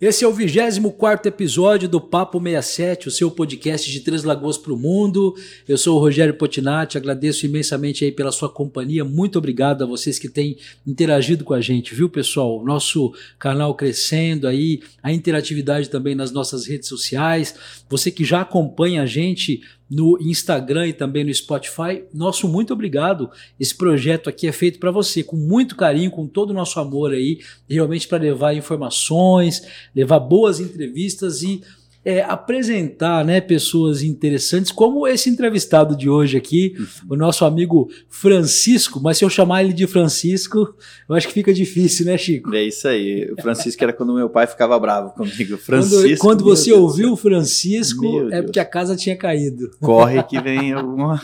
[0.00, 4.72] Esse é o 24 episódio do Papo 67, o seu podcast de Três Lagoas para
[4.72, 5.34] o Mundo.
[5.66, 9.04] Eu sou o Rogério Potinati, agradeço imensamente aí pela sua companhia.
[9.04, 10.56] Muito obrigado a vocês que têm
[10.86, 12.64] interagido com a gente, viu, pessoal?
[12.64, 17.56] Nosso canal crescendo aí, a interatividade também nas nossas redes sociais.
[17.90, 22.04] Você que já acompanha a gente no Instagram e também no Spotify.
[22.12, 23.30] Nosso muito obrigado.
[23.58, 27.12] Esse projeto aqui é feito para você com muito carinho, com todo o nosso amor
[27.12, 29.62] aí, realmente para levar informações,
[29.94, 31.62] levar boas entrevistas e
[32.08, 36.72] é, apresentar né, pessoas interessantes, como esse entrevistado de hoje aqui,
[37.06, 38.98] o nosso amigo Francisco.
[38.98, 40.74] Mas se eu chamar ele de Francisco,
[41.06, 42.54] eu acho que fica difícil, né, Chico?
[42.54, 43.30] É isso aí.
[43.30, 45.58] O Francisco era quando meu pai ficava bravo comigo.
[45.58, 46.00] Francisco.
[46.00, 49.70] Quando, quando você Deus ouviu o Francisco, é porque a casa tinha caído.
[49.78, 51.20] Corre que vem alguma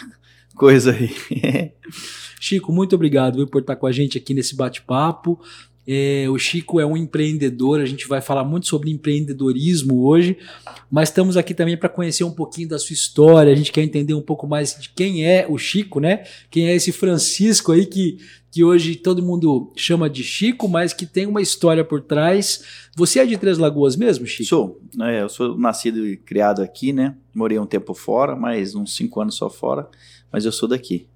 [0.55, 1.11] coisa aí.
[2.39, 5.41] Chico, muito obrigado viu, por estar com a gente aqui nesse bate-papo.
[5.87, 10.39] É, o Chico é um empreendedor, a gente vai falar muito sobre empreendedorismo hoje,
[10.91, 13.53] mas estamos aqui também para conhecer um pouquinho da sua história.
[13.53, 16.25] A gente quer entender um pouco mais de quem é o Chico, né?
[16.51, 18.19] Quem é esse Francisco aí que,
[18.51, 22.65] que hoje todo mundo chama de Chico, mas que tem uma história por trás.
[22.97, 24.49] Você é de Três Lagoas mesmo, Chico?
[24.49, 24.81] Sou.
[25.03, 27.15] É, eu sou nascido e criado aqui, né?
[27.35, 29.87] Morei um tempo fora, mais uns cinco anos só fora,
[30.33, 31.07] mas eu sou daqui.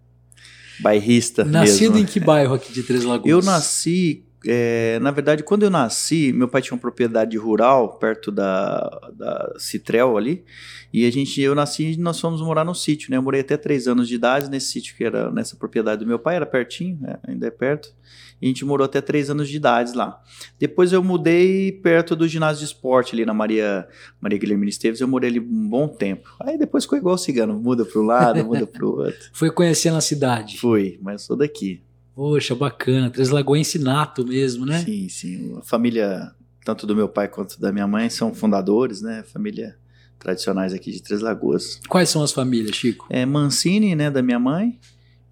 [0.81, 1.99] Bairrista Nascido mesmo.
[1.99, 3.29] em que bairro aqui de Três Lagoas?
[3.29, 8.31] Eu nasci é, na verdade, quando eu nasci, meu pai tinha uma propriedade rural perto
[8.31, 10.45] da, da Citrel ali,
[10.93, 13.17] e a gente, eu nasci e nós fomos morar no sítio, né?
[13.17, 16.19] Eu morei até três anos de idade nesse sítio que era nessa propriedade do meu
[16.19, 17.19] pai, era pertinho, né?
[17.27, 17.93] ainda é perto,
[18.41, 20.23] e a gente morou até três anos de idade lá.
[20.59, 23.89] Depois eu mudei perto do ginásio de esporte ali na Maria,
[24.21, 26.31] Maria Guilherme Esteves, eu morei ali um bom tempo.
[26.41, 29.19] Aí depois ficou igual o cigano, muda para um lado, muda para o outro.
[29.33, 30.59] Foi conhecendo a cidade?
[30.59, 31.83] Fui, mas sou daqui.
[32.19, 33.09] Poxa, bacana.
[33.11, 34.83] Três Lagoense nato mesmo, né?
[34.85, 35.57] Sim, sim.
[35.57, 36.33] A família,
[36.65, 39.23] tanto do meu pai quanto da minha mãe, são fundadores, né?
[39.33, 39.77] Família
[40.19, 41.81] tradicionais aqui de Três Lagoas.
[41.89, 43.07] Quais são as famílias, Chico?
[43.09, 44.81] É Mancini, né, da minha mãe,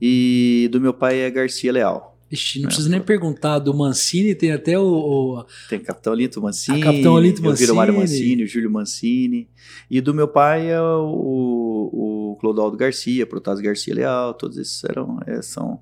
[0.01, 2.17] e do meu pai é Garcia Leal.
[2.31, 4.85] Ixi, não é, precisa nem perguntar, do Mancini tem até o...
[4.85, 5.45] o...
[5.69, 7.73] Tem Capitão Alinto Mancini, Capitão Alinto Mancini.
[7.73, 9.49] o Mário Mancini, o Júlio Mancini,
[9.91, 15.19] e do meu pai é o, o Clodoaldo Garcia, Protásio Garcia Leal, todos esses eram,
[15.27, 15.81] é, são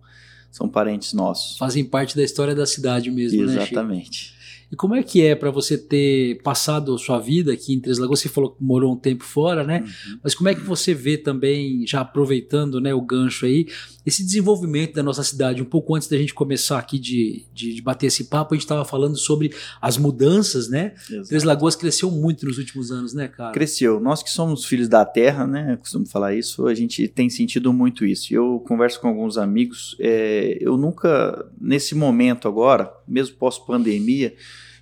[0.54, 1.58] são parentes nossos.
[1.58, 3.56] Fazem parte da história da cidade mesmo, Exatamente.
[3.56, 3.64] né?
[3.72, 4.34] Exatamente.
[4.70, 8.20] E como é que é para você ter passado sua vida aqui em Três Lagoas?
[8.20, 9.80] Você falou que morou um tempo fora, né?
[9.80, 10.18] Uhum.
[10.22, 13.66] Mas como é que você vê também, já aproveitando né, o gancho aí,
[14.04, 15.62] esse desenvolvimento da nossa cidade?
[15.62, 18.64] Um pouco antes da gente começar aqui de, de, de bater esse papo, a gente
[18.64, 20.94] estava falando sobre as mudanças, né?
[21.10, 21.28] Exato.
[21.28, 23.52] Três Lagoas cresceu muito nos últimos anos, né, cara?
[23.52, 24.00] Cresceu.
[24.00, 25.74] Nós que somos filhos da terra, né?
[25.74, 28.34] Eu costumo falar isso, a gente tem sentido muito isso.
[28.34, 34.34] Eu converso com alguns amigos, é, eu nunca, nesse momento agora, mesmo pós-pandemia,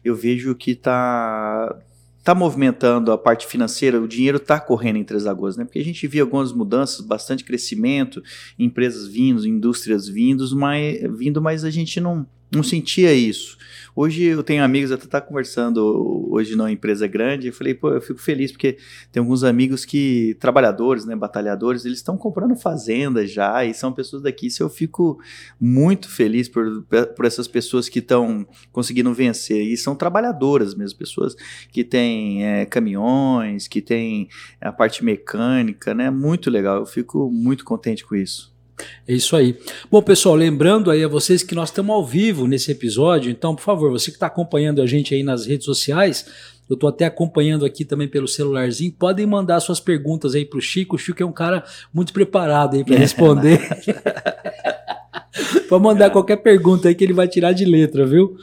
[0.04, 1.76] eu vejo que está
[2.22, 5.64] tá movimentando a parte financeira, o dinheiro está correndo em Três Lagoas, né?
[5.64, 8.22] Porque a gente via algumas mudanças, bastante crescimento,
[8.58, 13.58] empresas vindo, indústrias vindos, mas, vindo, mas a gente não, não sentia isso.
[13.94, 18.00] Hoje eu tenho amigos, até tá conversando hoje numa empresa grande, eu falei, pô, eu
[18.00, 18.78] fico feliz porque
[19.10, 24.22] tem alguns amigos que, trabalhadores, né, batalhadores, eles estão comprando fazendas já e são pessoas
[24.22, 24.46] daqui.
[24.46, 25.20] Isso eu fico
[25.60, 31.36] muito feliz por, por essas pessoas que estão conseguindo vencer e são trabalhadoras mesmo, pessoas
[31.70, 34.28] que têm é, caminhões, que têm
[34.58, 36.78] a parte mecânica, né, muito legal.
[36.78, 38.51] Eu fico muito contente com isso.
[39.06, 39.56] É isso aí.
[39.90, 43.62] Bom, pessoal, lembrando aí a vocês que nós estamos ao vivo nesse episódio, então, por
[43.62, 46.26] favor, você que está acompanhando a gente aí nas redes sociais,
[46.68, 50.62] eu estou até acompanhando aqui também pelo celularzinho, podem mandar suas perguntas aí para o
[50.62, 50.96] Chico.
[50.96, 53.60] O Chico é um cara muito preparado aí para responder.
[55.68, 58.36] Pode mandar qualquer pergunta aí que ele vai tirar de letra, viu?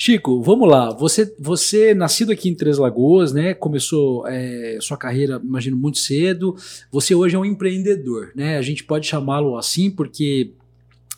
[0.00, 0.90] Chico, vamos lá.
[0.92, 3.52] Você, você nascido aqui em Três Lagoas, né?
[3.52, 6.54] Começou é, sua carreira, imagino, muito cedo.
[6.92, 8.58] Você hoje é um empreendedor, né?
[8.58, 10.52] A gente pode chamá-lo assim porque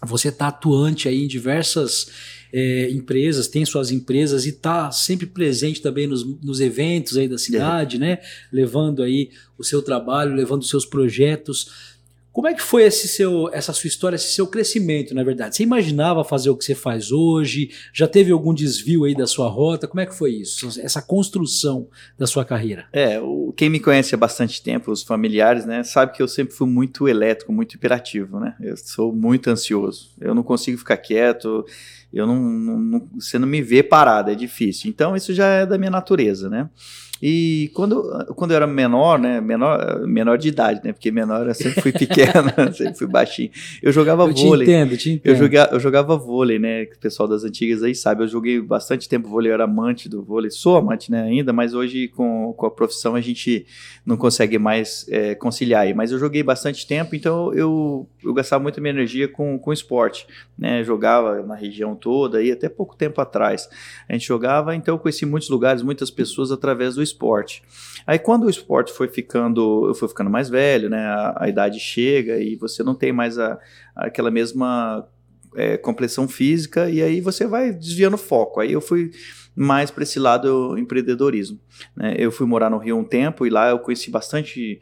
[0.03, 2.11] você está atuante aí em diversas
[2.51, 7.37] é, empresas, tem suas empresas e está sempre presente também nos, nos, eventos aí da
[7.37, 8.00] cidade, é.
[8.00, 8.19] né?
[8.50, 9.29] Levando aí
[9.59, 11.89] o seu trabalho, levando os seus projetos.
[12.32, 15.56] Como é que foi esse seu, essa sua história, esse seu crescimento, na verdade?
[15.56, 17.71] Você imaginava fazer o que você faz hoje?
[17.93, 19.88] Já teve algum desvio aí da sua rota?
[19.88, 20.69] Como é que foi isso?
[20.81, 22.87] Essa construção da sua carreira?
[22.93, 26.55] É, o, quem me conhece há bastante tempo, os familiares, né, sabe que eu sempre
[26.55, 28.55] fui muito elétrico, muito hiperativo, né?
[28.61, 30.11] Eu sou muito ansioso.
[30.21, 31.65] Eu não consigo ficar quieto,
[32.12, 34.88] eu não, não, não você não me vê parado, é difícil.
[34.88, 36.69] Então isso já é da minha natureza, né?
[37.22, 38.02] E quando,
[38.34, 41.93] quando eu era menor, né, menor, menor de idade, né, porque menor eu sempre fui
[41.93, 43.50] pequeno, sempre fui baixinho,
[43.82, 44.67] eu jogava eu vôlei.
[44.67, 45.32] Te entendo, te entendo.
[45.32, 49.08] Eu, joga, eu jogava vôlei, né, o pessoal das antigas aí sabe, eu joguei bastante
[49.08, 52.67] tempo vôlei, eu era amante do vôlei, sou amante, né, ainda, mas hoje com, com
[52.67, 53.66] a profissão a gente
[54.06, 58.62] não consegue mais é, conciliar aí, mas eu joguei bastante tempo, então eu, eu gastava
[58.62, 60.26] muito minha energia com, com esporte,
[60.58, 63.69] né, jogava na região toda e até pouco tempo atrás
[64.08, 67.10] a gente jogava, então eu conheci muitos lugares, muitas pessoas através do esporte.
[68.07, 71.07] Aí quando o esporte foi ficando, eu fui ficando mais velho, né?
[71.07, 73.59] A, a idade chega e você não tem mais a,
[73.95, 75.07] aquela mesma
[75.55, 78.61] é, complexão física e aí você vai desviando o foco.
[78.61, 79.11] Aí eu fui
[79.55, 81.61] mais para esse lado empreendedorismo.
[81.97, 82.15] Né?
[82.19, 84.81] Eu fui morar no Rio um tempo e lá eu conheci bastante,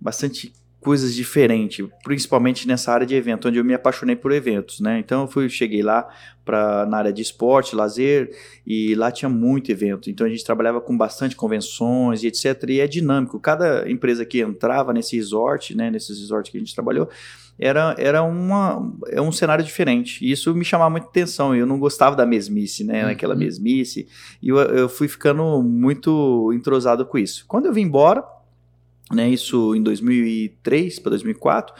[0.00, 4.98] bastante coisas diferentes, principalmente nessa área de evento, onde eu me apaixonei por eventos, né?
[4.98, 6.08] Então eu fui, cheguei lá
[6.42, 8.30] para na área de esporte, lazer
[8.66, 10.08] e lá tinha muito evento.
[10.08, 12.64] Então a gente trabalhava com bastante convenções e etc.
[12.70, 13.38] E é dinâmico.
[13.38, 15.90] Cada empresa que entrava nesse resort, né?
[15.90, 17.10] Nesses resorts que a gente trabalhou,
[17.58, 20.24] era, era uma, é um cenário diferente.
[20.24, 21.54] E isso me chamava muita atenção.
[21.54, 23.04] Eu não gostava da mesmice, né?
[23.04, 23.40] Naquela uhum.
[23.40, 24.08] mesmice.
[24.42, 27.44] E eu, eu fui ficando muito entrosado com isso.
[27.46, 28.24] Quando eu vim embora
[29.10, 31.74] né, isso em 2003 para 2004,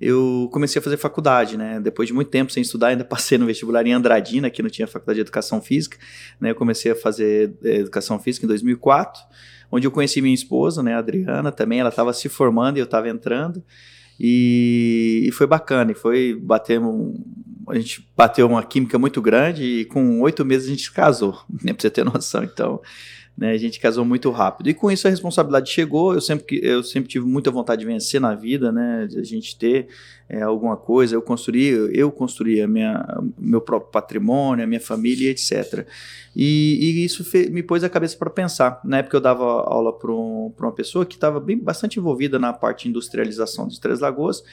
[0.00, 1.80] eu comecei a fazer faculdade, né?
[1.80, 4.86] Depois de muito tempo sem estudar, ainda passei no vestibular em Andradina, que não tinha
[4.86, 5.96] faculdade de educação física,
[6.40, 6.50] né?
[6.50, 9.22] Eu comecei a fazer eh, educação física em 2004,
[9.70, 12.84] onde eu conheci minha esposa, né, a Adriana, também, ela estava se formando e eu
[12.84, 13.62] estava entrando.
[14.18, 17.14] E, e, foi bacana, e foi bater um,
[17.68, 21.42] a gente bateu uma química muito grande e com oito meses a gente se casou,
[21.64, 22.44] né, pra você ter noção.
[22.44, 22.80] Então,
[23.36, 23.50] né?
[23.50, 24.70] A gente casou muito rápido.
[24.70, 26.14] E com isso a responsabilidade chegou.
[26.14, 29.06] Eu sempre, eu sempre tive muita vontade de vencer na vida, né?
[29.08, 29.88] De a gente ter
[30.28, 31.16] é, alguma coisa.
[31.16, 33.04] Eu construí, eu construí a minha,
[33.36, 35.84] meu próprio patrimônio, a minha família, etc.
[36.34, 38.80] E, e isso me pôs a cabeça para pensar.
[38.84, 42.84] Na época eu dava aula para um, uma pessoa que estava bastante envolvida na parte
[42.84, 44.44] de industrialização de Três Lagoas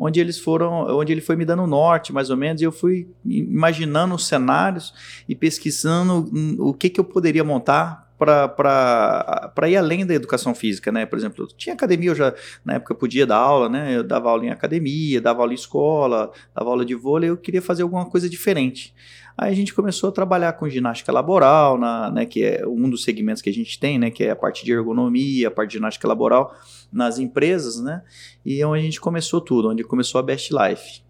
[0.00, 3.08] onde eles foram, onde ele foi me dando norte, mais ou menos, e eu fui
[3.26, 4.94] imaginando os cenários
[5.28, 6.30] e pesquisando
[6.60, 11.06] o que, que eu poderia montar para ir além da educação física, né?
[11.06, 12.34] Por exemplo, tinha academia, eu já
[12.64, 13.96] na época podia dar aula, né?
[13.96, 17.62] Eu dava aula em academia, dava aula em escola, dava aula de vôlei, eu queria
[17.62, 18.92] fazer alguma coisa diferente.
[19.36, 23.04] Aí a gente começou a trabalhar com ginástica laboral, na, né, que é um dos
[23.04, 25.74] segmentos que a gente tem, né, que é a parte de ergonomia, a parte de
[25.74, 26.56] ginástica laboral
[26.92, 28.02] nas empresas, né?
[28.44, 31.02] E é onde a gente começou tudo, onde começou a Best Life.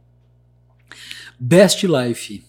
[1.41, 2.48] Best Life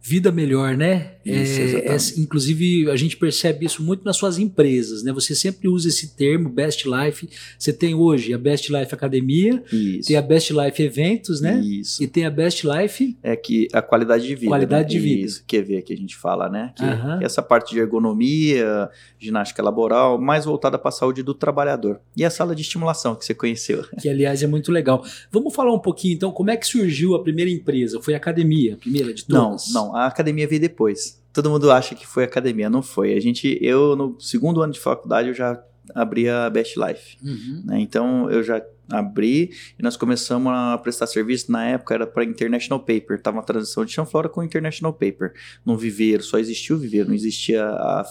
[0.00, 1.12] vida melhor, né?
[1.24, 5.12] Isso, é, é, inclusive, a gente percebe isso muito nas suas empresas, né?
[5.12, 7.28] Você sempre usa esse termo, Best Life.
[7.58, 10.08] Você tem hoje a Best Life Academia, isso.
[10.08, 11.60] tem a Best Life Eventos, né?
[11.60, 12.02] Isso.
[12.02, 13.16] E tem a Best Life...
[13.22, 14.50] É que a qualidade de vida.
[14.50, 14.88] Qualidade né?
[14.88, 15.26] de vida.
[15.26, 16.72] Isso, que ver que a gente fala, né?
[16.74, 16.84] Que,
[17.18, 22.00] que essa parte de ergonomia, ginástica laboral, mais voltada para a saúde do trabalhador.
[22.16, 23.84] E a sala de estimulação que você conheceu.
[24.00, 25.04] Que, aliás, é muito legal.
[25.30, 28.00] Vamos falar um pouquinho, então, como é que surgiu a primeira empresa?
[28.00, 29.72] Foi a academia, a primeira de todas?
[29.72, 31.22] Não, não a academia veio depois.
[31.32, 33.14] Todo mundo acha que foi academia, não foi.
[33.14, 35.62] A gente, eu no segundo ano de faculdade eu já
[35.94, 37.16] abri a Best Life.
[37.22, 37.62] Uhum.
[37.64, 37.80] Né?
[37.80, 41.52] Então eu já abri e nós começamos a prestar serviço.
[41.52, 45.32] Na época era para International Paper, tava uma transição de Chanflora com International Paper.
[45.64, 48.04] No viveiro, só existia o viveiro, não existia a,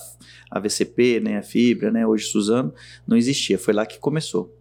[0.51, 2.73] a VCP, né, a Fibra, né, hoje Suzano,
[3.07, 3.57] não existia.
[3.57, 4.56] Foi lá que começou.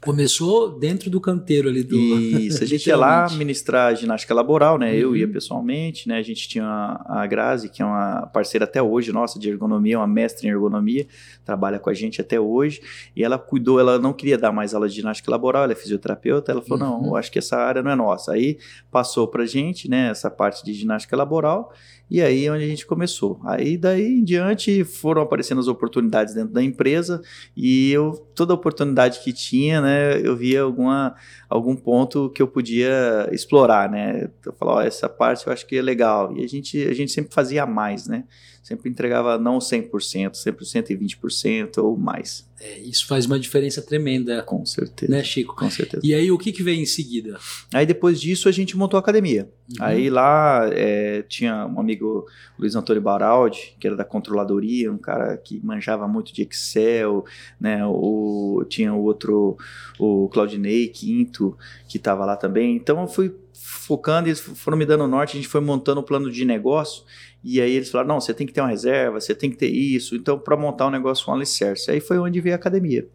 [0.00, 1.96] Começou dentro do canteiro ali do.
[1.96, 4.92] Isso, a gente ia lá ministrar ginástica laboral, né?
[4.92, 4.98] Uhum.
[4.98, 5.32] Eu ia uhum.
[5.32, 6.18] pessoalmente, né?
[6.18, 10.06] A gente tinha a Grazi, que é uma parceira até hoje nossa de ergonomia, uma
[10.06, 11.06] mestre em ergonomia,
[11.44, 12.80] trabalha com a gente até hoje.
[13.16, 16.52] E ela cuidou, ela não queria dar mais aula de ginástica laboral, ela é fisioterapeuta.
[16.52, 17.02] Ela falou: uhum.
[17.02, 18.32] não, eu acho que essa área não é nossa.
[18.32, 18.58] Aí
[18.92, 20.10] passou pra gente, né?
[20.10, 21.72] Essa parte de ginástica laboral.
[22.10, 23.40] E aí é onde a gente começou.
[23.44, 27.20] Aí daí em diante foram aparecendo as oportunidades dentro da empresa
[27.56, 31.14] e eu toda oportunidade que tinha, né, eu via alguma
[31.48, 34.30] algum ponto que eu podia explorar, né?
[34.44, 36.34] Eu falava, oh, essa parte eu acho que é legal.
[36.36, 38.24] E a gente a gente sempre fazia mais, né?
[38.68, 42.46] Sempre entregava não 100%, sempre 120% ou mais.
[42.60, 44.42] É, isso faz uma diferença tremenda.
[44.42, 45.10] Com certeza.
[45.10, 45.56] Né, Chico?
[45.56, 46.02] Com certeza.
[46.04, 47.38] E aí, o que, que veio em seguida?
[47.72, 49.50] Aí, depois disso, a gente montou a academia.
[49.70, 49.76] Uhum.
[49.86, 52.26] Aí, lá, é, tinha um amigo,
[52.58, 57.24] Luiz Antônio Baraldi, que era da controladoria, um cara que manjava muito de Excel,
[57.58, 57.86] né?
[57.86, 59.56] O, tinha o outro,
[59.98, 61.56] o Claudinei Quinto,
[61.88, 62.76] que estava lá também.
[62.76, 66.06] Então, eu fui focando, eles foram me dando norte, a gente foi montando o um
[66.06, 67.04] plano de negócio.
[67.42, 69.68] E aí eles falaram: não, você tem que ter uma reserva, você tem que ter
[69.68, 70.14] isso.
[70.16, 71.90] Então, para montar um negócio com um alicerce.
[71.90, 73.06] Aí foi onde veio a academia.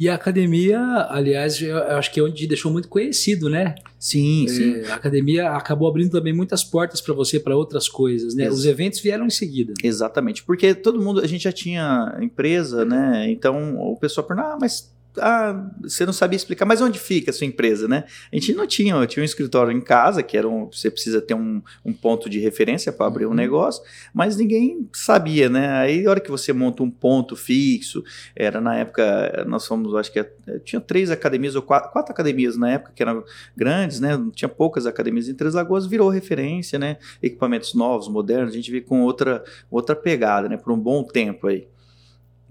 [0.00, 0.80] E a academia,
[1.10, 3.74] aliás, eu acho que é onde deixou muito conhecido, né?
[4.00, 4.82] Sim, É, sim.
[4.90, 8.44] a academia acabou abrindo também muitas portas para você para outras coisas, né?
[8.44, 9.74] Ex- Os eventos vieram em seguida.
[9.84, 13.30] Exatamente, porque todo mundo, a gente já tinha empresa, né?
[13.30, 17.34] Então o pessoal pergunta, ah, mas ah, você não sabia explicar, mas onde fica a
[17.34, 18.04] sua empresa, né?
[18.32, 21.20] A gente não tinha, eu tinha um escritório em casa, que era um, você precisa
[21.20, 23.34] ter um, um ponto de referência para abrir um Uhum.
[23.34, 23.82] negócio,
[24.14, 25.68] mas ninguém sabia, né?
[25.72, 28.02] Aí a hora que você monta um ponto fixo,
[28.36, 30.28] era na época, nós fomos, acho que eh,
[30.64, 33.24] tinha três academias ou quatro, quatro academias na época que eram
[33.56, 34.10] grandes, né?
[34.34, 36.98] Tinha poucas academias em Três Lagoas, virou referência, né?
[37.22, 40.56] Equipamentos novos, modernos, a gente veio com outra, outra pegada, né?
[40.56, 41.66] Por um bom tempo aí.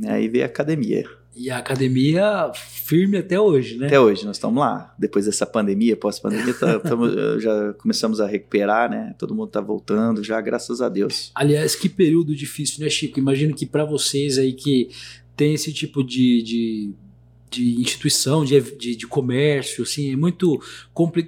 [0.06, 1.21] Aí veio a academia.
[1.36, 3.88] E a academia firme até hoje, né?
[3.88, 4.94] Até hoje, nós estamos lá.
[5.00, 9.16] Depois dessa pandemia, pós-pandemia, tá- eh, já começamos a recuperar, né?
[9.18, 11.32] Todo mundo está voltando já, graças a Deus.
[11.34, 13.18] Aliás, que período difícil, né, Chico?
[13.18, 14.90] Imagino que para vocês aí que
[15.36, 16.94] tem esse tipo de, de,
[17.50, 20.62] de instituição, de, de, de comércio, assim, é muito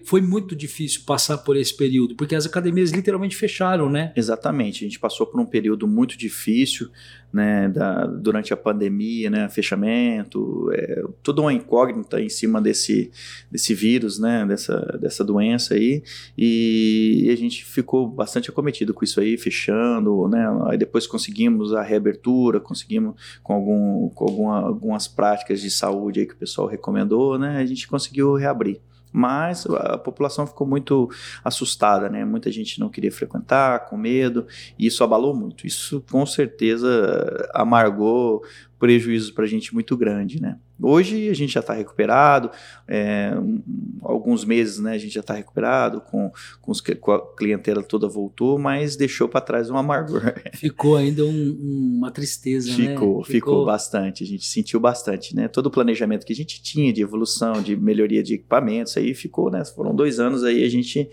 [0.05, 4.11] foi muito difícil passar por esse período, porque as academias literalmente fecharam, né?
[4.15, 6.89] Exatamente, a gente passou por um período muito difícil,
[7.33, 13.11] né, da- durante a pandemia, né, fechamento, é, toda uma incógnita em cima desse,
[13.51, 16.03] desse vírus, né, dessa, dessa doença aí,
[16.37, 21.81] e a gente ficou bastante acometido com isso aí, fechando, né, aí depois conseguimos a
[21.81, 27.39] reabertura, conseguimos com, algum, com alguma, algumas práticas de saúde aí que o pessoal recomendou,
[27.39, 28.79] né, a gente conseguiu reabrir.
[29.15, 31.07] Mas a população ficou muito
[31.43, 32.25] assustada, né?
[32.25, 35.67] Muita gente não queria frequentar, com medo, e isso abalou muito.
[35.67, 38.43] Isso com certeza amargou
[38.83, 40.57] prejuízos para a gente muito grande, né?
[40.81, 42.51] Hoje a gente já está recuperado,
[42.85, 43.61] é, um-
[44.01, 44.91] alguns meses, né?
[44.91, 46.29] A gente já está recuperado, com,
[46.61, 50.21] com, os com a clientela toda voltou, mas deixou para trás um amargor.
[50.55, 52.75] Ficou ainda um- uma tristeza, né?
[52.75, 55.47] Ficou, ficou bastante, a gente sentiu bastante, né?
[55.47, 59.49] Todo o planejamento que a gente tinha de evolução, de melhoria de equipamentos, aí ficou,
[59.49, 59.63] né?
[59.63, 61.09] Foram dois anos aí a gente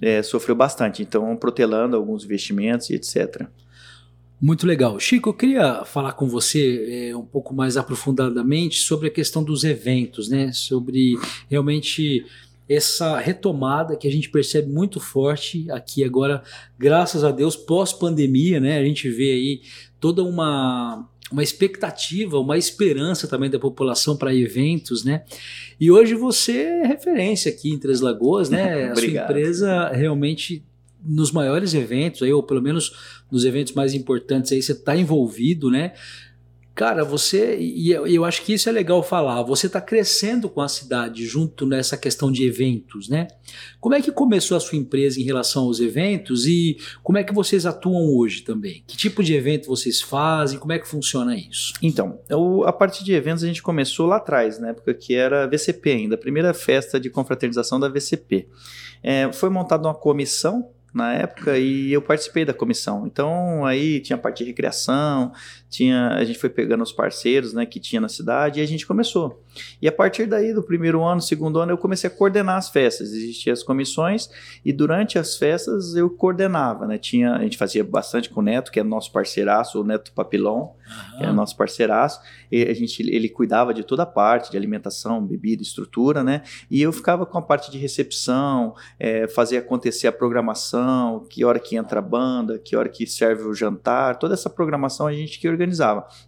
[0.00, 3.46] é, sofreu bastante, então protelando alguns investimentos e etc.
[4.42, 4.98] Muito legal.
[4.98, 9.62] Chico, eu queria falar com você é, um pouco mais aprofundadamente sobre a questão dos
[9.62, 10.50] eventos, né?
[10.50, 11.14] Sobre
[11.48, 12.26] realmente
[12.68, 16.42] essa retomada que a gente percebe muito forte aqui agora,
[16.76, 18.80] graças a Deus, pós-pandemia, né?
[18.80, 19.60] A gente vê aí
[20.00, 25.22] toda uma, uma expectativa, uma esperança também da população para eventos, né?
[25.80, 28.90] E hoje você é referência aqui em Três Lagoas, né?
[28.90, 30.64] a sua empresa realmente
[31.04, 32.92] nos maiores eventos, aí, ou pelo menos
[33.30, 35.92] nos eventos mais importantes aí, você está envolvido, né?
[36.74, 40.62] Cara, você, e eu, eu acho que isso é legal falar, você está crescendo com
[40.62, 43.28] a cidade junto nessa questão de eventos, né?
[43.78, 47.34] Como é que começou a sua empresa em relação aos eventos e como é que
[47.34, 48.82] vocês atuam hoje também?
[48.86, 50.58] Que tipo de evento vocês fazem?
[50.58, 51.74] Como é que funciona isso?
[51.82, 55.46] Então, o- a parte de eventos a gente começou lá atrás, na época que era
[55.46, 58.48] VCP ainda, a primeira festa de confraternização da VCP.
[59.02, 63.06] É, foi montada uma comissão na época e eu participei da comissão.
[63.06, 65.32] Então aí tinha a parte de recreação,
[65.72, 68.86] tinha a gente foi pegando os parceiros, né, que tinha na cidade e a gente
[68.86, 69.42] começou.
[69.80, 73.12] E a partir daí do primeiro ano, segundo ano, eu comecei a coordenar as festas.
[73.12, 74.28] Existiam as comissões
[74.62, 76.98] e durante as festas eu coordenava, né?
[76.98, 80.68] Tinha a gente fazia bastante com o Neto, que é nosso parceiraço, o Neto Papilon,
[81.16, 85.24] que é nosso parceiraço, e a gente, ele cuidava de toda a parte de alimentação,
[85.24, 86.42] bebida, estrutura, né?
[86.70, 91.58] E eu ficava com a parte de recepção, é, fazer acontecer a programação, que hora
[91.58, 95.38] que entra a banda, que hora que serve o jantar, toda essa programação a gente
[95.38, 95.61] que organizava,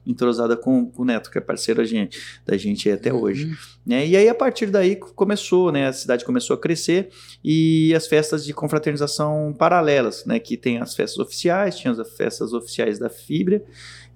[0.07, 3.47] entrosada com, com o Neto, que é parceiro da gente, da gente até hoje.
[3.47, 3.55] Uhum.
[3.87, 4.07] né?
[4.07, 5.89] E aí, a partir daí, começou, né?
[5.89, 7.09] A cidade começou a crescer
[7.43, 10.39] e as festas de confraternização paralelas, né?
[10.39, 13.63] Que tem as festas oficiais, tinha as festas oficiais da Fibra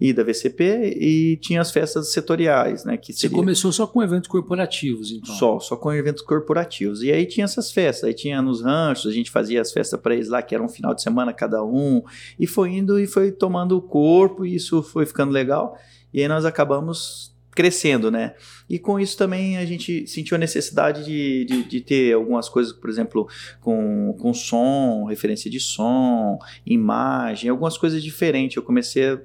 [0.00, 2.96] e da VCP e tinha as festas setoriais, né?
[2.96, 5.34] Que Você seria começou só com eventos corporativos, então?
[5.34, 7.02] só, só com eventos corporativos.
[7.02, 10.14] E aí tinha essas festas, aí tinha nos ranchos, a gente fazia as festas para
[10.14, 12.02] eles lá, que era um final de semana cada um,
[12.38, 15.76] e foi indo e foi tomando o corpo, e isso foi ficando legal,
[16.12, 18.36] e aí nós acabamos crescendo, né?
[18.70, 22.72] E com isso também a gente sentiu a necessidade de, de, de ter algumas coisas,
[22.72, 23.28] por exemplo,
[23.60, 28.56] com, com som, referência de som, imagem, algumas coisas diferentes.
[28.56, 29.20] Eu comecei a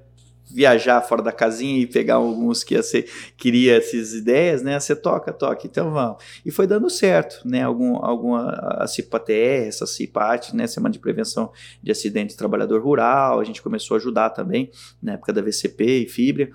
[0.50, 4.80] viajar fora da casinha e pegar alguns que ser, queria essas ideias, né?
[4.80, 6.18] Você toca, toca, então vamos.
[6.46, 7.64] E foi dando certo, né?
[7.64, 10.68] Algum, alguma, a CIPA-TR, essa CIPAT, né?
[10.68, 14.70] Semana de Prevenção de Acidentes de Trabalhador Rural, a gente começou a ajudar também,
[15.02, 16.50] na época da VCP e Fibra.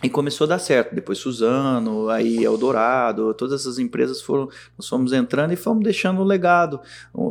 [0.00, 0.94] E começou a dar certo.
[0.94, 6.24] Depois Suzano, aí Eldorado, todas essas empresas foram, nós fomos entrando e fomos deixando o
[6.24, 6.80] legado,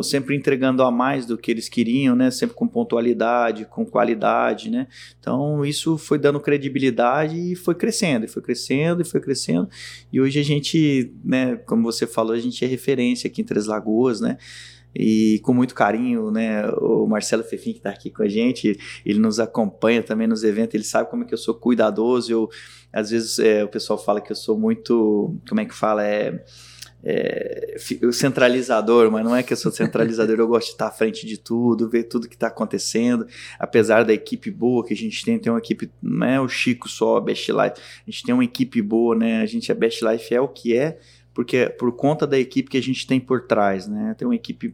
[0.04, 2.30] sempre entregando a mais do que eles queriam, né?
[2.30, 4.88] Sempre com pontualidade, com qualidade, né?
[5.18, 9.70] Então isso foi dando credibilidade e foi crescendo, e foi crescendo, e foi crescendo.
[10.12, 13.66] E hoje a gente, né, como você falou, a gente é referência aqui em Três
[13.66, 14.38] Lagoas, né?
[15.00, 16.68] E com muito carinho, né?
[16.82, 20.74] O Marcelo Fefim que está aqui com a gente, ele nos acompanha também nos eventos,
[20.74, 22.32] ele sabe como é que eu sou cuidadoso.
[22.32, 22.50] Eu,
[22.92, 26.44] às vezes é, o pessoal fala que eu sou muito, como é que fala, é,
[27.04, 27.76] é
[28.12, 31.38] centralizador, mas não é que eu sou centralizador, eu gosto de estar à frente de
[31.38, 33.28] tudo, ver tudo que está acontecendo,
[33.60, 36.90] apesar da equipe boa que a gente tem, tem uma equipe, não é o Chico
[36.90, 39.42] só, a Best Life, a gente tem uma equipe boa, né?
[39.42, 40.98] A gente, a Best Life é o que é,
[41.36, 44.16] porque é por conta da equipe que a gente tem por trás, né?
[44.18, 44.74] Tem uma equipe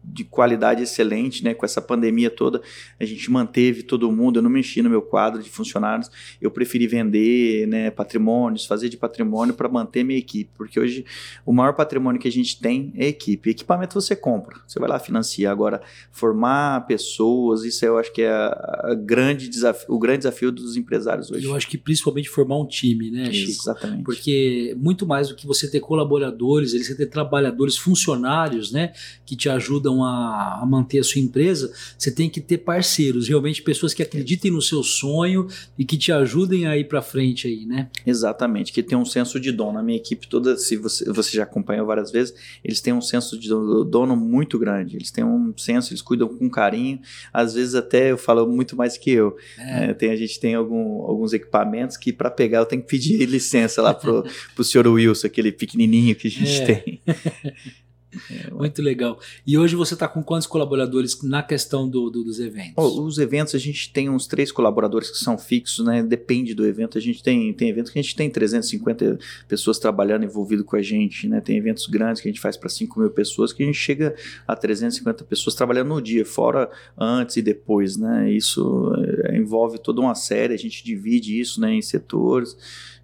[0.13, 1.53] de qualidade excelente, né?
[1.53, 2.61] Com essa pandemia toda,
[2.99, 4.39] a gente manteve todo mundo.
[4.39, 6.09] Eu não mexi no meu quadro de funcionários.
[6.41, 7.89] Eu preferi vender, né?
[7.91, 11.05] Patrimônios, fazer de patrimônio para manter minha equipe, porque hoje
[11.45, 13.49] o maior patrimônio que a gente tem é equipe.
[13.49, 15.51] Equipamento você compra, você vai lá financiar.
[15.51, 20.51] Agora, formar pessoas, isso eu acho que é a, a grande desafio, o grande desafio
[20.51, 21.45] dos empresários hoje.
[21.45, 23.61] Eu acho que principalmente formar um time, né, Chico?
[23.61, 24.03] Exatamente.
[24.03, 28.93] Porque muito mais do que você ter colaboradores, você ter trabalhadores, funcionários, né?
[29.25, 33.61] Que te ajudam a, a, manter a sua empresa, você tem que ter parceiros, realmente
[33.61, 37.65] pessoas que acreditem no seu sonho e que te ajudem a ir para frente aí,
[37.65, 37.89] né?
[38.05, 39.79] Exatamente, que tem um senso de dono.
[39.79, 43.37] A minha equipe toda, se você, você já acompanhou várias vezes, eles têm um senso
[43.37, 44.95] de dono muito grande.
[44.95, 46.99] Eles têm um senso, eles cuidam com carinho.
[47.33, 49.35] Às vezes até eu falo muito mais que eu.
[49.57, 49.91] É.
[49.91, 53.25] É, tem, a gente tem algum, alguns equipamentos que para pegar eu tenho que pedir
[53.29, 54.23] licença lá pro,
[54.55, 56.65] pro senhor Wilson, aquele pequenininho que a gente é.
[56.65, 57.01] tem.
[58.29, 59.19] É, Muito legal.
[59.45, 62.73] E hoje você está com quantos colaboradores na questão do, do, dos eventos?
[62.77, 66.03] Oh, os eventos a gente tem uns três colaboradores que são fixos, né?
[66.03, 66.97] Depende do evento.
[66.97, 70.81] A gente tem, tem eventos que a gente tem 350 pessoas trabalhando envolvido com a
[70.81, 71.39] gente, né?
[71.39, 74.15] Tem eventos grandes que a gente faz para 5 mil pessoas que a gente chega
[74.47, 78.31] a 350 pessoas trabalhando no dia, fora antes e depois, né?
[78.31, 78.91] Isso
[79.25, 82.57] é, envolve toda uma série, a gente divide isso né, em setores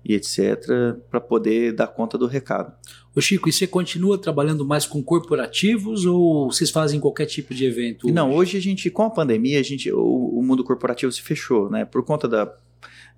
[0.04, 2.74] e etc., para poder dar conta do recado.
[3.18, 7.66] Ô Chico, e você continua trabalhando mais com corporativos ou vocês fazem qualquer tipo de
[7.66, 8.06] evento?
[8.06, 8.14] Hoje?
[8.14, 11.68] Não, hoje a gente, com a pandemia, a gente, o, o mundo corporativo se fechou,
[11.68, 11.84] né?
[11.84, 12.54] Por conta da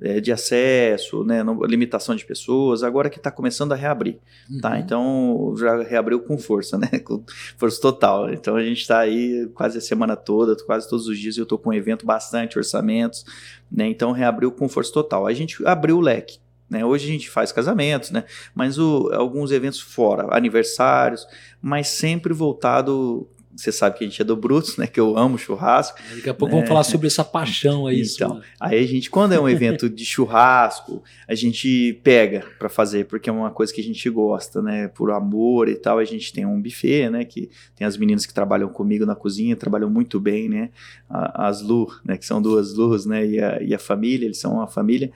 [0.01, 4.21] é, de acesso, né, limitação de pessoas, agora que está começando a reabrir, tá?
[4.49, 4.61] uhum.
[4.61, 4.79] tá?
[4.79, 7.21] Então já reabriu com força, né, com
[7.57, 8.31] força total.
[8.31, 11.57] Então a gente está aí quase a semana toda, quase todos os dias eu estou
[11.57, 13.25] com um evento, bastante orçamentos,
[13.69, 13.85] né?
[13.89, 15.27] Então reabriu com força total.
[15.27, 16.39] A gente abriu o leque,
[16.69, 16.85] né?
[16.85, 18.23] Hoje a gente faz casamentos, né?
[18.53, 21.25] mas o, alguns eventos fora, aniversários,
[21.62, 23.27] mas sempre voltado.
[23.55, 24.88] Você sabe que a gente é do Brutus, né?
[24.88, 25.99] Que eu amo churrasco.
[26.15, 26.62] Daqui a pouco né?
[26.62, 28.01] vamos falar sobre essa paixão aí.
[28.01, 28.43] Então, sua.
[28.58, 33.29] aí a gente, quando é um evento de churrasco, a gente pega para fazer, porque
[33.29, 34.88] é uma coisa que a gente gosta, né?
[34.88, 35.97] Por amor e tal.
[35.97, 37.25] A gente tem um buffet, né?
[37.25, 40.69] Que tem as meninas que trabalham comigo na cozinha, trabalham muito bem, né?
[41.10, 42.15] As Lu, né?
[42.15, 43.25] Que são duas Lus, né?
[43.25, 45.12] E a, e a família, eles são uma família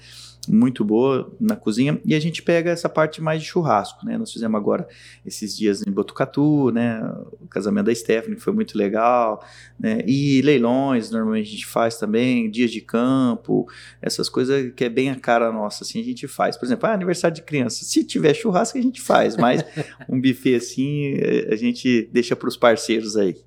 [0.48, 4.18] muito boa na cozinha e a gente pega essa parte mais de churrasco, né?
[4.18, 4.88] Nós fizemos agora
[5.26, 7.02] esses dias em Botucatu, né?
[7.42, 9.44] O casamento da Stephanie foi muito legal,
[9.80, 10.00] né?
[10.06, 13.68] E leilões, normalmente a gente faz também, dias de campo,
[14.02, 16.58] essas coisas que é bem a cara nossa, assim, a gente faz.
[16.58, 19.64] Por exemplo, ah, aniversário de criança, se tiver churrasco a gente faz, mas
[20.10, 21.14] um buffet assim
[21.50, 23.38] a gente deixa para os parceiros aí.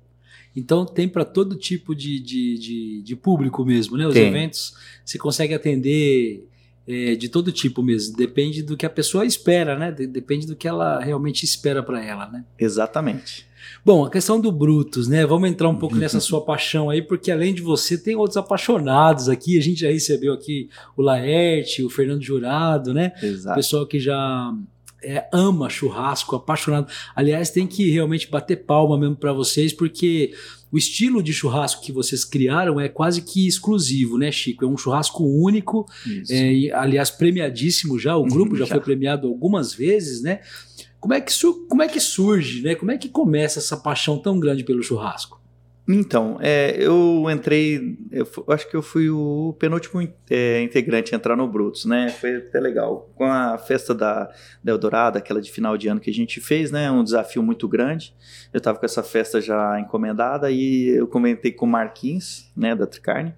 [0.55, 4.07] Então tem para todo tipo de, de, de, de, público mesmo, né?
[4.07, 4.27] Os tem.
[4.27, 4.73] eventos
[5.05, 6.47] você consegue atender
[6.87, 8.15] é, de todo tipo mesmo.
[8.15, 9.91] Depende do que a pessoa espera, né?
[9.91, 12.45] Depende do que ela realmente espera para ela, né?
[12.57, 13.45] Exatamente.
[13.83, 15.25] Bom, a questão do Brutus, né?
[15.25, 19.27] Vamos entrar um pouco nessa sua paixão aí, porque além de você, tem outros apaixonados
[19.27, 19.57] aqui.
[19.57, 23.11] A gente já recebeu aqui o Laerte, o Fernando Jurado, né?
[23.21, 23.55] Exato.
[23.55, 24.53] Pessoal que já
[25.07, 26.91] é, ama churrasco, apaixonado.
[27.15, 30.33] Aliás, tem que realmente bater palma mesmo para vocês, porque
[30.69, 34.65] o estilo de churrasco que vocês criaram é quase que exclusivo, né, Chico?
[34.65, 35.85] É um churrasco único,
[36.29, 38.17] é, e, aliás, premiadíssimo já.
[38.17, 40.41] O grupo já, já foi premiado algumas vezes, né?
[40.99, 41.31] Como é, que
[41.69, 42.75] como é que surge, né?
[42.75, 45.36] Como é que começa essa paixão tão grande pelo churrasco?
[45.89, 51.37] Então, é, eu entrei, eu acho que eu fui o penúltimo é, integrante a entrar
[51.37, 52.09] no Brutus, né?
[52.09, 53.09] Foi até legal.
[53.15, 54.29] Com a festa da,
[54.61, 56.91] da Eldorado, aquela de final de ano que a gente fez, né?
[56.91, 58.13] Um desafio muito grande.
[58.53, 62.85] Eu estava com essa festa já encomendada e eu comentei com o Marquinhos, né, da
[62.85, 63.33] Tricarne,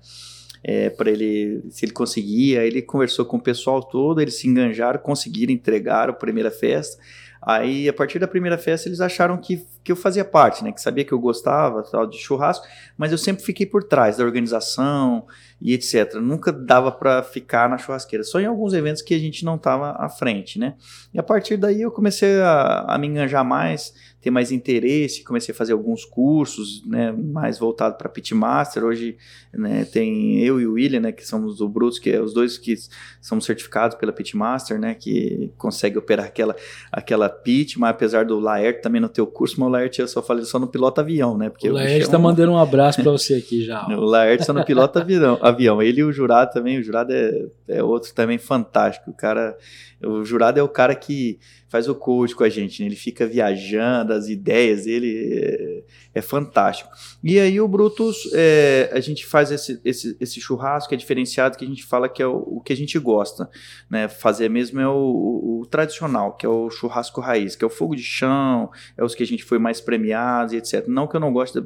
[0.64, 2.66] é, para ele, se ele conseguia.
[2.66, 7.00] Ele conversou com o pessoal todo, eles se enganjaram, conseguiram entregar a primeira festa.
[7.42, 10.72] Aí, a partir da primeira festa, eles acharam que, que eu fazia parte, né?
[10.72, 12.66] Que sabia que eu gostava tal, de churrasco,
[12.98, 15.26] mas eu sempre fiquei por trás da organização
[15.62, 16.16] e etc.
[16.16, 19.92] Nunca dava para ficar na churrasqueira, só em alguns eventos que a gente não estava
[19.92, 20.76] à frente, né?
[21.14, 25.54] E a partir daí eu comecei a, a me enganjar mais, ter mais interesse, comecei
[25.54, 28.84] a fazer alguns cursos, né, mais voltado para pitmaster.
[28.84, 29.18] Hoje,
[29.54, 32.58] né, tem eu e o William, né, que somos do Brutus, que é os dois
[32.58, 32.76] que
[33.22, 36.56] somos certificados pela pitmaster, né, que consegue operar aquela
[36.92, 40.08] aquela pit, mas apesar do Laerte também não ter o curso, mas o Laerte eu
[40.08, 41.50] só falei só no piloto avião, né?
[41.50, 43.86] Porque o Laerte está é mandando um abraço para você aqui já.
[43.88, 45.82] o Laerte só no piloto avião, avião.
[45.82, 49.12] Ele e o jurado também, o jurado é, é outro também fantástico.
[49.12, 49.58] O cara,
[50.02, 52.88] o jurado é o cara que faz o coach com a gente, né?
[52.88, 55.84] ele fica viajando, as ideias dele
[56.20, 56.90] é, fantástico.
[57.24, 61.58] E aí o Brutus, é, a gente faz esse, esse, esse, churrasco que é diferenciado,
[61.58, 63.50] que a gente fala que é o, o que a gente gosta,
[63.90, 64.08] né?
[64.08, 67.70] Fazer mesmo é o, o, o, tradicional, que é o churrasco raiz, que é o
[67.70, 70.86] fogo de chão, é os que a gente foi mais premiados e etc.
[70.88, 71.66] Não que eu não goste da,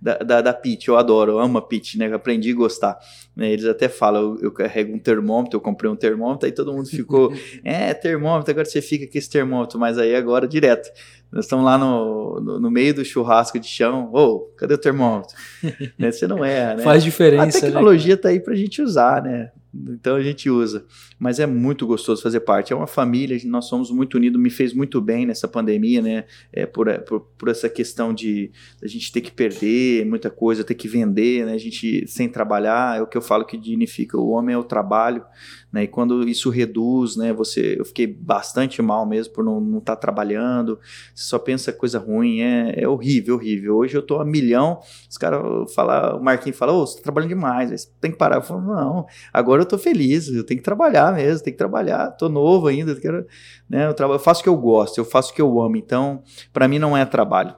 [0.00, 2.08] da, da, da pit, eu adoro, eu amo a pit, né?
[2.08, 2.98] Eu aprendi a gostar.
[3.34, 3.50] Né?
[3.50, 6.88] Eles até falam, eu, eu carrego um termômetro, eu comprei um termômetro, aí todo mundo
[6.88, 7.32] ficou,
[7.64, 10.90] é, termômetro, agora você fica com esse termômetro, mas aí agora direto.
[11.32, 14.10] Nós estamos lá no, no, no, meio do churrasco de chão.
[14.12, 15.34] Ô, oh, cadê o termômetro?
[15.98, 16.12] né?
[16.12, 16.82] Você não é, né?
[16.82, 17.42] Faz diferença.
[17.42, 18.34] A né, tecnologia está né?
[18.34, 19.50] aí para a gente usar, né?
[19.74, 20.84] Então a gente usa.
[21.18, 22.72] Mas é muito gostoso fazer parte.
[22.72, 26.24] É uma família, nós somos muito unidos, me fez muito bem nessa pandemia, né?
[26.52, 28.50] É, por, por, por essa questão de
[28.82, 31.54] a gente ter que perder muita coisa, ter que vender, né?
[31.54, 34.18] A gente sem trabalhar, é o que eu falo que dignifica.
[34.18, 35.24] O homem é o trabalho,
[35.72, 35.84] né?
[35.84, 37.32] E quando isso reduz, né?
[37.32, 40.78] Você, eu fiquei bastante mal mesmo por não estar tá trabalhando.
[41.14, 43.76] Você só pensa coisa ruim, é, é horrível, horrível.
[43.76, 47.04] Hoje eu tô a milhão, os caras falam, o Marquinhos fala, ô, oh, você tá
[47.04, 48.36] trabalhando demais, tem que parar.
[48.36, 52.10] Eu falo, não, agora eu tô feliz, eu tenho que trabalhar mesmo, tenho que trabalhar,
[52.12, 53.26] tô novo ainda, quero,
[53.68, 53.86] né?
[53.86, 55.76] Eu, trabalho, eu faço o que eu gosto, eu faço o que eu amo.
[55.76, 56.22] Então,
[56.52, 57.54] para mim não é trabalho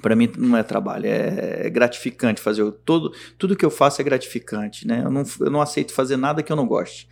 [0.00, 4.04] para mim não é trabalho, é, é gratificante fazer todo tudo que eu faço é
[4.04, 5.02] gratificante, né?
[5.04, 7.08] Eu não, eu não aceito fazer nada que eu não goste.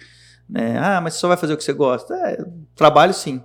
[0.49, 0.79] Né?
[0.79, 2.15] Ah, mas você só vai fazer o que você gosta.
[2.15, 2.43] É,
[2.75, 3.43] trabalho sim.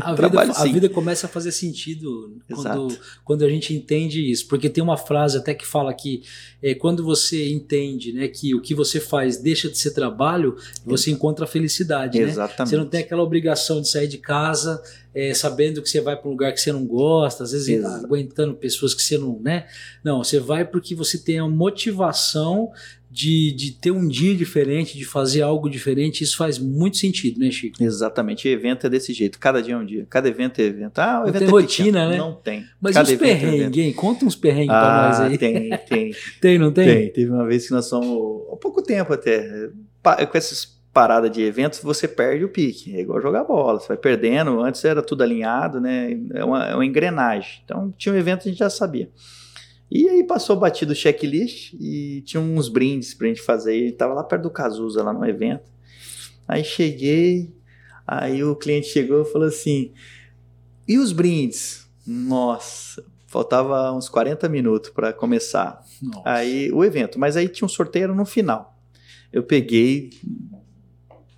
[0.00, 0.68] A, trabalho, vida, sim.
[0.68, 4.48] a vida começa a fazer sentido quando, quando a gente entende isso.
[4.48, 6.22] Porque tem uma frase até que fala que
[6.60, 11.12] é, quando você entende né, que o que você faz deixa de ser trabalho, você
[11.12, 12.18] encontra a felicidade.
[12.18, 12.58] Exatamente.
[12.58, 12.66] Né?
[12.66, 14.82] Você não tem aquela obrigação de sair de casa
[15.14, 18.04] é, sabendo que você vai para um lugar que você não gosta, às vezes Exato.
[18.04, 19.40] aguentando pessoas que você não.
[19.40, 19.66] Né?
[20.04, 22.70] Não, você vai porque você tem a motivação
[23.16, 27.50] de, de ter um dia diferente, de fazer algo diferente, isso faz muito sentido, né,
[27.50, 27.82] Chico?
[27.82, 28.46] Exatamente.
[28.46, 29.38] evento é desse jeito.
[29.38, 30.06] Cada dia é um dia.
[30.10, 30.98] Cada evento é evento.
[30.98, 32.10] Ah, o não evento tem é rotina, pequeno.
[32.10, 32.18] né?
[32.18, 32.64] Não tem.
[32.78, 33.92] Mas Cada os perrengues, hein?
[33.94, 35.38] Conta uns perrengues ah, pra nós aí.
[35.38, 36.14] Tem, tem.
[36.42, 36.86] tem, não tem?
[36.86, 37.12] Tem.
[37.12, 39.70] Teve uma vez que nós somos, há pouco tempo até,
[40.30, 42.94] com essas paradas de eventos, você perde o pique.
[42.94, 43.80] É igual jogar bola.
[43.80, 44.60] Você vai perdendo.
[44.60, 46.10] Antes era tudo alinhado, né?
[46.34, 47.62] É uma, é uma engrenagem.
[47.64, 49.08] Então, tinha um evento, a gente já sabia.
[49.90, 53.76] E aí passou batido o checklist e tinha uns brindes pra gente fazer.
[53.76, 55.70] Ele tava lá perto do Cazuza, lá no evento.
[56.48, 57.54] Aí cheguei,
[58.06, 59.92] aí o cliente chegou e falou assim:
[60.86, 65.84] "E os brindes?" Nossa, faltava uns 40 minutos para começar.
[66.02, 66.22] Nossa.
[66.24, 68.76] Aí o evento, mas aí tinha um sorteio no final.
[69.32, 70.10] Eu peguei,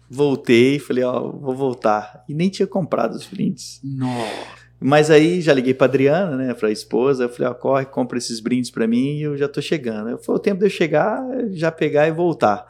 [0.08, 2.24] voltei, falei, ó, vou voltar.
[2.28, 3.80] E nem tinha comprado os brindes.
[3.82, 4.57] Nossa.
[4.80, 8.16] Mas aí já liguei para Adriana, né, para a esposa, eu falei, ó, corre, compra
[8.16, 10.16] esses brindes para mim e eu já tô chegando.
[10.18, 12.64] Foi o tempo de eu chegar, já pegar e voltar.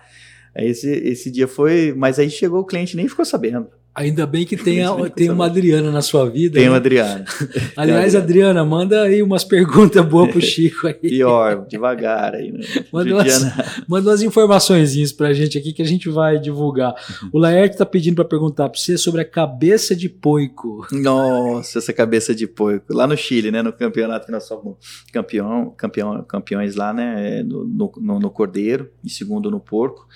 [0.55, 3.69] Aí esse, esse dia foi, mas aí chegou o cliente nem ficou sabendo.
[3.95, 6.55] Ainda bem que tem, a, tem uma Adriana na sua vida.
[6.55, 6.71] Tem né?
[6.71, 7.25] uma Adriana.
[7.77, 10.95] Aliás, Adriana, manda aí umas perguntas boas pro Chico aí.
[10.95, 12.53] Pior, devagar aí.
[12.53, 12.61] Né?
[12.93, 13.43] Manda, umas,
[13.89, 16.95] manda umas informações pra gente aqui que a gente vai divulgar.
[17.33, 20.87] O Laerte tá pedindo para perguntar para você sobre a cabeça de poico.
[20.93, 22.95] Nossa, essa cabeça de poico.
[22.95, 23.63] Lá no Chile, né?
[23.63, 24.77] No campeonato que nós somos
[25.13, 27.43] campeão, campeão, campeões lá, né?
[27.43, 30.07] No, no, no Cordeiro e segundo no Porco.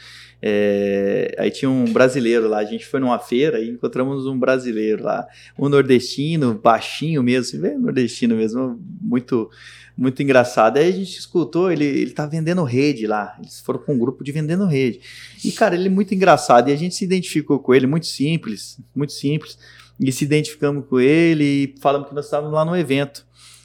[0.45, 5.05] É, aí tinha um brasileiro lá, a gente foi numa feira e encontramos um brasileiro
[5.05, 5.27] lá,
[5.59, 9.51] um nordestino, baixinho mesmo, nordestino mesmo, muito
[9.97, 10.79] muito engraçado.
[10.79, 14.25] Aí a gente escutou, ele, ele tá vendendo rede lá, eles foram com um grupo
[14.25, 15.01] de vendendo rede.
[15.45, 18.81] E cara, ele é muito engraçado e a gente se identificou com ele, muito simples,
[18.95, 19.59] muito simples,
[20.01, 23.25] e se identificamos com ele e falamos que nós estávamos lá no evento.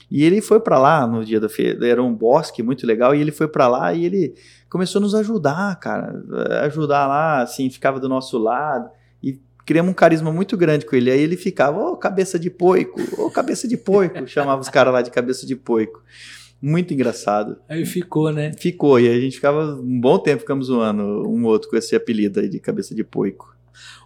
[0.10, 3.20] E ele foi para lá no dia da feira, era um bosque muito legal, e
[3.20, 4.36] ele foi para lá e ele
[4.70, 6.24] começou a nos ajudar, cara,
[6.64, 8.90] ajudar lá, assim, ficava do nosso lado,
[9.68, 11.12] criamos um carisma muito grande com ele.
[11.12, 14.70] Aí ele ficava, ô oh, cabeça de poico, ô oh, cabeça de poico, chamava os
[14.70, 16.02] caras lá de cabeça de poico.
[16.60, 17.58] Muito engraçado.
[17.68, 18.54] Aí ficou, né?
[18.58, 22.40] Ficou, e a gente ficava um bom tempo ficamos zoando um outro com esse apelido
[22.40, 23.56] aí de cabeça de poico.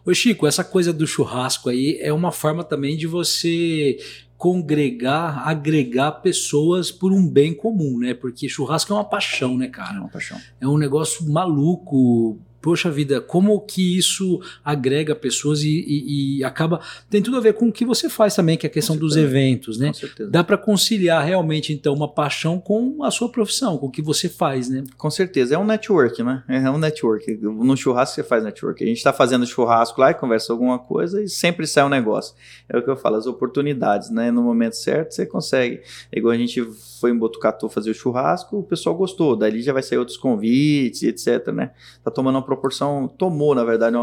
[0.03, 3.97] Ô Chico, essa coisa do churrasco aí é uma forma também de você
[4.35, 8.15] congregar, agregar pessoas por um bem comum, né?
[8.15, 9.97] Porque churrasco é uma paixão, né, cara?
[9.97, 10.37] É uma paixão.
[10.59, 16.79] É um negócio maluco poxa vida, como que isso agrega pessoas e, e, e, acaba.
[17.09, 19.17] Tem tudo a ver com o que você faz também, que é a questão dos
[19.17, 19.87] eventos, né?
[19.87, 20.29] Com certeza.
[20.29, 24.29] Dá para conciliar realmente, então, uma paixão com a sua profissão, com o que você
[24.29, 24.83] faz, né?
[24.97, 25.55] Com certeza.
[25.55, 26.43] É um network, né?
[26.47, 27.37] É um network.
[27.41, 28.83] No churrasco você faz network.
[28.83, 32.35] A gente está fazendo churrasco lá e conversa alguma coisa e sempre sai um negócio.
[32.69, 34.31] É o que eu falo, as oportunidades, né?
[34.31, 35.81] No momento certo você consegue.
[36.11, 36.61] É igual a gente
[37.01, 39.35] foi em Botucatu fazer o churrasco, o pessoal gostou.
[39.35, 41.71] Dali já vai sair outros convites, etc, né?
[42.03, 43.95] Tá tomando uma proporção, tomou, na verdade.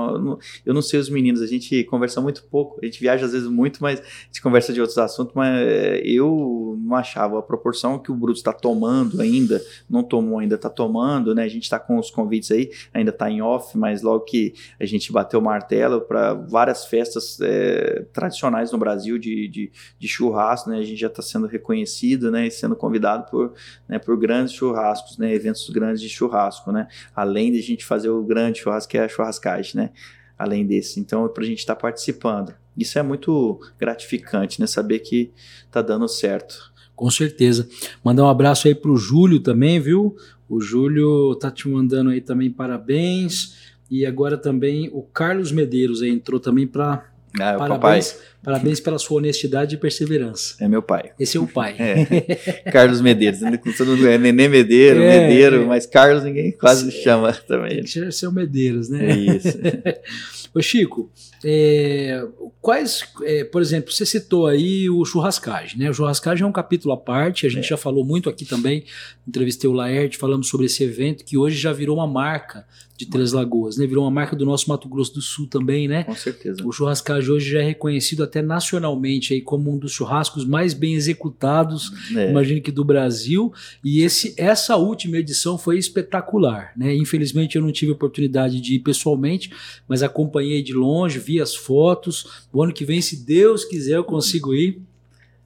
[0.66, 3.48] Eu não sei os meninos, a gente conversa muito pouco, a gente viaja às vezes
[3.48, 7.98] muito, mas a gente conversa de outros assuntos, mas eh, eu não achava a proporção
[7.98, 11.44] que o Bruto está tomando ainda, não tomou ainda, está tomando, né?
[11.44, 14.84] A gente está com os convites aí, ainda está em off, mas logo que a
[14.84, 20.70] gente bateu o martelo para várias festas é, tradicionais no Brasil de, de, de, churrasco,
[20.70, 20.78] né?
[20.78, 22.46] A gente já está sendo reconhecido, né?
[22.46, 23.52] E sendo convidado por,
[23.86, 25.34] né, por grandes churrascos, né?
[25.34, 26.88] Eventos grandes de churrasco, né?
[27.14, 29.90] Além de a gente fazer o grande churrasco, que é a churrascagem, né?
[30.38, 30.98] Além desse.
[30.98, 32.54] Então, é para a gente estar tá participando.
[32.76, 34.66] Isso é muito gratificante, né?
[34.66, 35.32] Saber que
[35.70, 36.72] tá dando certo.
[36.96, 37.68] Com certeza.
[38.02, 40.16] Mandar um abraço aí pro Júlio também, viu?
[40.48, 43.76] O Júlio tá te mandando aí também parabéns.
[43.90, 47.04] E agora também o Carlos Medeiros aí entrou também para
[47.38, 50.54] ah, é parabéns, parabéns pela sua honestidade e perseverança.
[50.60, 51.10] É meu pai.
[51.18, 51.76] Esse é o pai.
[51.78, 52.34] É.
[52.70, 53.40] Carlos Medeiros.
[53.76, 57.82] Todo mundo é Nenê Medeiro, é, Medeiro, mas Carlos ninguém quase chama também.
[57.82, 59.10] Tem que ser o Medeiros, né?
[59.10, 59.58] É isso.
[60.54, 61.10] Ô Chico,
[61.44, 62.26] é,
[62.60, 65.90] quais, é, por exemplo, você citou aí o churrascagem, né?
[65.90, 67.68] O churrascagem é um capítulo à parte, a gente é.
[67.68, 68.84] já falou muito aqui também,
[69.26, 72.66] entrevistei o Laerte, falamos sobre esse evento que hoje já virou uma marca
[72.98, 73.86] de Três Lagoas, né?
[73.86, 76.02] Virou uma marca do nosso Mato Grosso do Sul também, né?
[76.02, 76.66] Com certeza.
[76.66, 80.94] O churrascagem hoje já é reconhecido até nacionalmente aí como um dos churrascos mais bem
[80.94, 82.30] executados, é.
[82.30, 83.52] imagino que do Brasil,
[83.84, 86.92] e esse essa última edição foi espetacular, né?
[86.92, 89.52] Infelizmente eu não tive oportunidade de ir pessoalmente,
[89.86, 92.46] mas acompanhei de longe, vi as fotos.
[92.52, 94.80] O ano que vem, se Deus quiser, eu consigo ir.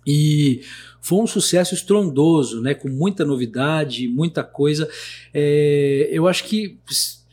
[0.07, 0.63] E
[1.01, 2.75] foi um sucesso estrondoso, né?
[2.75, 4.89] Com muita novidade, muita coisa.
[5.33, 6.79] É, eu acho que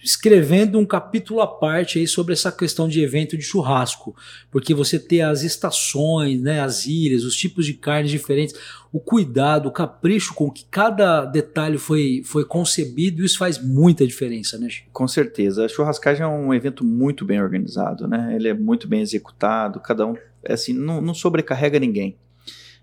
[0.04, 4.16] escrevendo um capítulo à parte aí sobre essa questão de evento de churrasco,
[4.50, 8.56] porque você ter as estações, né, as ilhas, os tipos de carnes diferentes,
[8.92, 14.58] o cuidado, o capricho com que cada detalhe foi, foi concebido, isso faz muita diferença,
[14.58, 14.70] né?
[14.70, 14.90] Chico?
[14.92, 15.66] Com certeza.
[15.66, 18.34] A churrascagem é um evento muito bem organizado, né?
[18.36, 20.16] Ele é muito bem executado, cada um,
[20.48, 22.18] assim, não, não sobrecarrega ninguém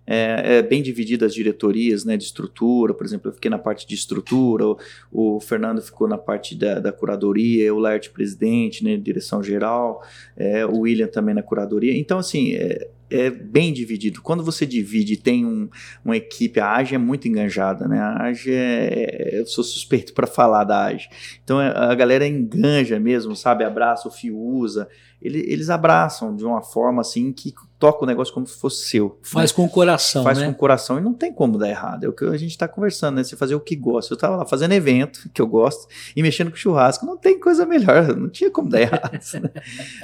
[0.06, 3.86] é, é, bem dividida as diretorias né, de estrutura, por exemplo, eu fiquei na parte
[3.86, 4.76] de estrutura, o,
[5.10, 10.02] o Fernando ficou na parte da, da curadoria, o Laerte presidente, né, direção geral,
[10.36, 11.96] é, o William também na curadoria.
[11.96, 14.20] Então, assim, é, é bem dividido.
[14.20, 15.68] Quando você divide tem um,
[16.04, 17.98] uma equipe, a AGE é muito enganjada, né?
[18.00, 21.08] A AGE é, eu sou suspeito para falar da AGE.
[21.42, 23.64] Então é, a galera enganja mesmo, sabe?
[23.64, 24.88] Abraça o fio usa.
[25.22, 29.18] Ele, eles abraçam de uma forma assim que toca o negócio como se fosse seu.
[29.22, 29.56] Faz né?
[29.56, 30.46] com o coração, Faz né?
[30.46, 32.04] com o coração e não tem como dar errado.
[32.04, 33.24] É o que a gente está conversando, né?
[33.24, 34.14] Você fazer o que gosta.
[34.14, 37.04] Eu estava lá fazendo evento, que eu gosto, e mexendo com churrasco.
[37.04, 39.12] Não tem coisa melhor, não tinha como dar errado.
[39.12, 39.50] né?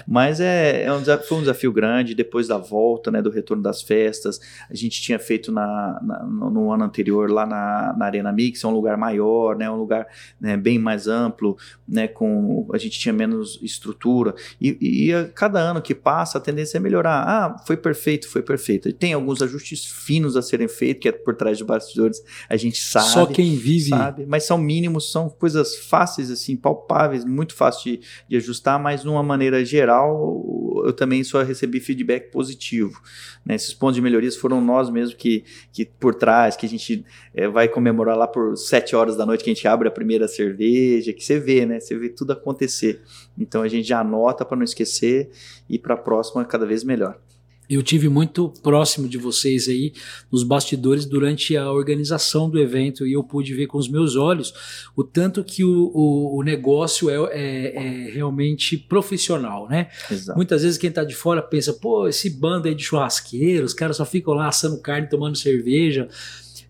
[0.07, 2.15] Mas é, é um desafio, foi um desafio grande.
[2.15, 4.39] Depois da volta, né, do retorno das festas,
[4.71, 8.63] a gente tinha feito na, na no, no, ano anterior lá na, na Arena Mix,
[8.63, 9.71] é um lugar maior, né?
[9.71, 10.07] Um lugar
[10.39, 11.57] né, bem mais amplo,
[11.89, 12.07] né?
[12.07, 14.35] Com, a gente tinha menos estrutura.
[14.61, 17.25] E, e a cada ano que passa, a tendência é melhorar.
[17.27, 18.93] Ah, foi perfeito, foi perfeito.
[18.93, 22.79] Tem alguns ajustes finos a serem feitos, que é por trás de bastidores, a gente
[22.81, 23.09] sabe.
[23.09, 23.91] Só quem vive.
[23.91, 29.03] Sabe, mas são mínimos, são coisas fáceis, assim, palpáveis, muito fácil de, de ajustar, mas
[29.03, 33.01] de uma maneira geral, eu também só recebi feedback positivo.
[33.45, 33.55] Né?
[33.55, 37.49] Esses pontos de melhorias foram nós mesmos que, que por trás, que a gente é,
[37.49, 41.13] vai comemorar lá por sete horas da noite que a gente abre a primeira cerveja,
[41.13, 41.81] que você vê, né?
[41.81, 43.03] Você vê tudo acontecer.
[43.39, 45.31] Então a gente já anota para não esquecer
[45.69, 47.19] e para a próxima cada vez melhor.
[47.71, 49.93] Eu tive muito próximo de vocês aí
[50.31, 54.53] nos bastidores durante a organização do evento e eu pude ver com os meus olhos
[54.95, 59.89] o tanto que o, o, o negócio é, é, é, realmente profissional, né?
[60.11, 60.37] Exato.
[60.37, 63.97] Muitas vezes quem está de fora pensa, pô, esse bando aí de churrasqueiros, os caras
[63.97, 66.09] só ficam lá assando carne, tomando cerveja.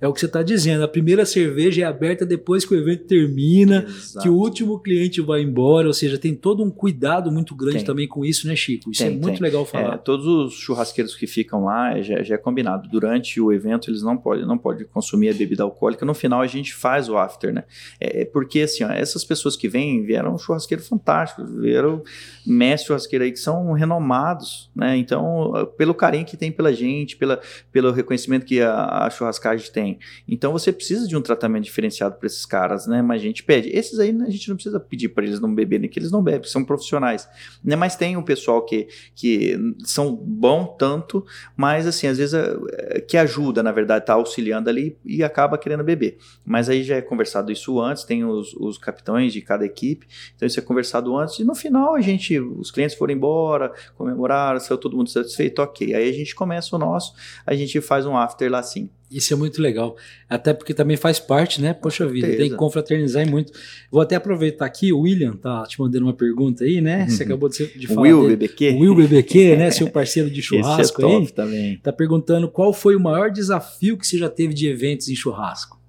[0.02, 0.82] É o que você está dizendo.
[0.82, 4.20] A primeira cerveja é aberta depois que o evento termina, Exato.
[4.24, 7.84] que o último cliente vai embora, ou seja, tem todo um cuidado muito grande Tem.
[7.86, 8.90] também com isso, né, Chico?
[8.90, 9.42] Isso Tem, é muito tem.
[9.42, 9.98] legal É, falar.
[9.98, 12.88] todos os churrasqueiros que ficam lá já, já é combinado.
[12.88, 16.04] Durante o evento eles não podem não pode consumir a bebida alcoólica.
[16.04, 17.62] No final a gente faz o after, né?
[18.00, 22.02] É, é porque assim, ó, essas pessoas que vêm vieram um churrasqueiro fantástico, vieram
[22.44, 24.96] mestre churrasqueiro aí que são renomados, né?
[24.96, 29.91] Então, pelo carinho que tem pela gente, pela, pelo reconhecimento que a, a churrascagem tem.
[30.26, 33.02] Então você precisa de um tratamento diferenciado para esses caras, né?
[33.02, 33.68] Mas a gente pede.
[33.70, 36.48] Esses aí a gente não precisa pedir para eles não beberem, que eles não bebem,
[36.48, 37.28] são profissionais.
[37.64, 37.76] Né?
[37.76, 41.24] Mas tem um pessoal que, que são bom tanto,
[41.57, 45.85] mas assim, às vezes é, que ajuda, na verdade, tá auxiliando ali e acaba querendo
[45.85, 46.18] beber.
[46.44, 50.46] Mas aí já é conversado isso antes, tem os, os capitães de cada equipe, então
[50.46, 54.78] isso é conversado antes, e no final a gente, os clientes foram embora, comemoraram, saiu
[54.78, 55.94] todo mundo satisfeito, ok.
[55.94, 57.14] Aí a gente começa o nosso,
[57.46, 58.88] a gente faz um after lá sim.
[59.12, 59.96] Isso é muito legal.
[60.29, 61.72] Até porque também faz parte, né?
[61.75, 63.53] Poxa vida, tem que confraternizar muito.
[63.90, 67.07] Vou até aproveitar aqui, o William tá te mandando uma pergunta aí, né?
[67.09, 67.29] Você Uhum.
[67.29, 68.01] acabou de, de O falar.
[68.03, 68.37] Will dele.
[68.37, 68.70] BBQ?
[68.70, 69.70] O Will BBQ, né?
[69.70, 71.33] Seu parceiro de churrasco Esse é top aí.
[71.33, 71.79] também.
[71.79, 75.81] Tá perguntando qual foi o maior desafio que você já teve de eventos em churrasco.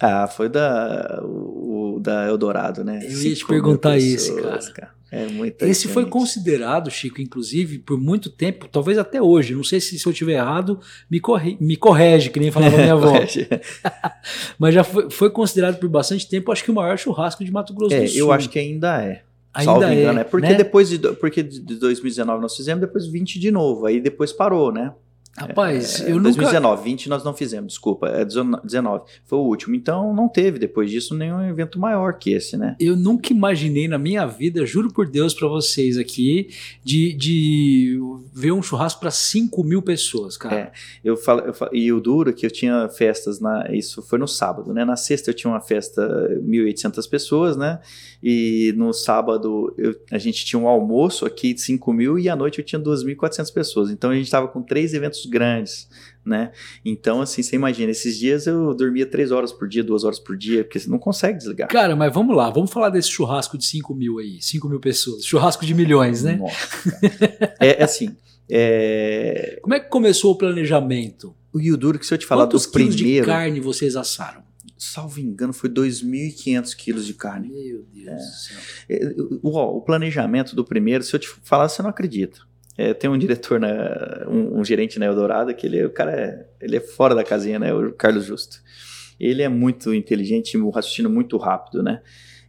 [0.00, 3.00] Ah, foi da, o, da Eldorado, né?
[3.02, 4.93] Eu ia te perguntar esse, pessoas, cara.
[5.14, 6.12] É muita Esse foi gente.
[6.12, 9.54] considerado, Chico, inclusive, por muito tempo, talvez até hoje.
[9.54, 12.94] Não sei se, se eu estiver errado, me, corri, me correge, que nem falava minha
[12.94, 13.12] avó.
[14.58, 17.72] Mas já foi, foi considerado por bastante tempo, acho que o maior churrasco de Mato
[17.72, 18.18] Grosso É, do Sul.
[18.18, 19.22] eu acho que ainda é.
[19.54, 20.24] Ainda salvo é, engano, é.
[20.24, 20.54] Porque né?
[20.54, 23.86] depois de, porque de 2019 nós fizemos, depois 20 de novo.
[23.86, 24.92] Aí depois parou, né?
[25.36, 26.22] Rapaz, É, eu nunca.
[26.34, 29.74] 2019, 20 nós não fizemos, desculpa, é 19, foi o último.
[29.74, 32.76] Então não teve depois disso nenhum evento maior que esse, né?
[32.78, 36.48] Eu nunca imaginei na minha vida, juro por Deus pra vocês aqui,
[36.84, 37.98] de, de
[38.32, 40.54] ver um churrasco pra 5 mil pessoas, cara.
[40.56, 40.72] É.
[41.02, 44.18] Eu falo, eu falo- e o duro é que eu tinha festas na, isso foi
[44.20, 44.84] no sábado, né?
[44.84, 46.06] Na sexta eu tinha uma festa
[46.42, 47.80] 1.800 pessoas, né?
[48.22, 52.36] E no sábado eu- a gente tinha um almoço aqui de 5 mil e à
[52.36, 53.90] noite eu tinha 2.400 pessoas.
[53.90, 55.88] Então a gente estava com três eventos grandes,
[56.24, 56.52] né?
[56.84, 60.36] Então assim, você imagina, esses dias eu dormia três horas por dia, duas horas por
[60.36, 61.68] dia, porque você não consegue desligar.
[61.68, 65.24] Cara, mas vamos lá, vamos falar desse churrasco de 5 mil aí, 5 mil pessoas.
[65.24, 66.36] Churrasco de milhões, né?
[66.36, 66.98] Nossa,
[67.60, 68.16] é, é assim,
[68.50, 69.58] é...
[69.62, 71.34] Como é que começou o planejamento?
[71.52, 73.60] o e o duro que se eu te falar Quantos do quilos de primeiro, carne
[73.60, 74.42] vocês assaram?
[74.76, 77.48] salvo engano, foi 2.500 quilos de carne.
[77.48, 78.58] Meu Deus do céu.
[78.88, 82.40] É, O, o planejamento do primeiro, se eu te falar, você não acredita.
[82.76, 86.10] É, tem um diretor, na, um, um gerente na Eldorado, que ele, é- o cara
[86.12, 87.72] é, ele é fora da casinha, né?
[87.72, 88.58] O Carlos Justo.
[89.18, 92.02] Ele é muito inteligente, um raciocínio muito rápido, né?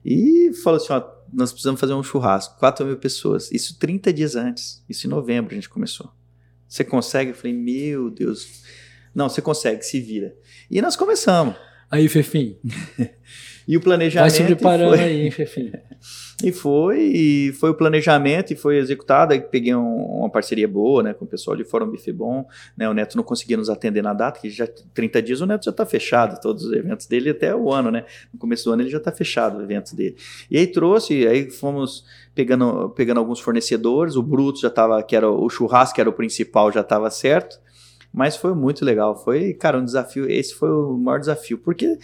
[0.03, 3.51] E falou assim: ó, nós precisamos fazer um churrasco, 4 mil pessoas.
[3.51, 4.83] Isso 30 dias antes.
[4.89, 6.11] Isso em novembro a gente começou.
[6.67, 7.31] Você consegue?
[7.31, 8.63] Eu falei, meu Deus.
[9.13, 10.35] Não, você consegue, se vira.
[10.69, 11.55] E nós começamos.
[11.89, 12.57] Aí, Fefim,
[13.67, 14.30] E o planejamento.
[14.32, 15.71] vai se preparando foi- aí, Fefim.
[16.43, 19.34] e foi, e foi o planejamento e foi executado.
[19.34, 22.45] Aí peguei um- uma parceria boa, né, com o pessoal de Fórum Buffet Bom,
[22.78, 25.65] né, o Neto não conseguia nos atender na data, que já 30 dias o Neto
[25.65, 28.84] já está fechado, todos os eventos dele até o ano, né, no começo do ano
[28.84, 30.15] ele já está fechado, os eventos dele.
[30.51, 35.30] E aí trouxe, aí fomos pegando, pegando alguns fornecedores, o Bruto já estava, que era
[35.30, 37.60] o churrasco, que era o principal, já estava certo,
[38.13, 41.97] mas foi muito legal, foi, cara, um desafio, esse foi o maior desafio, porque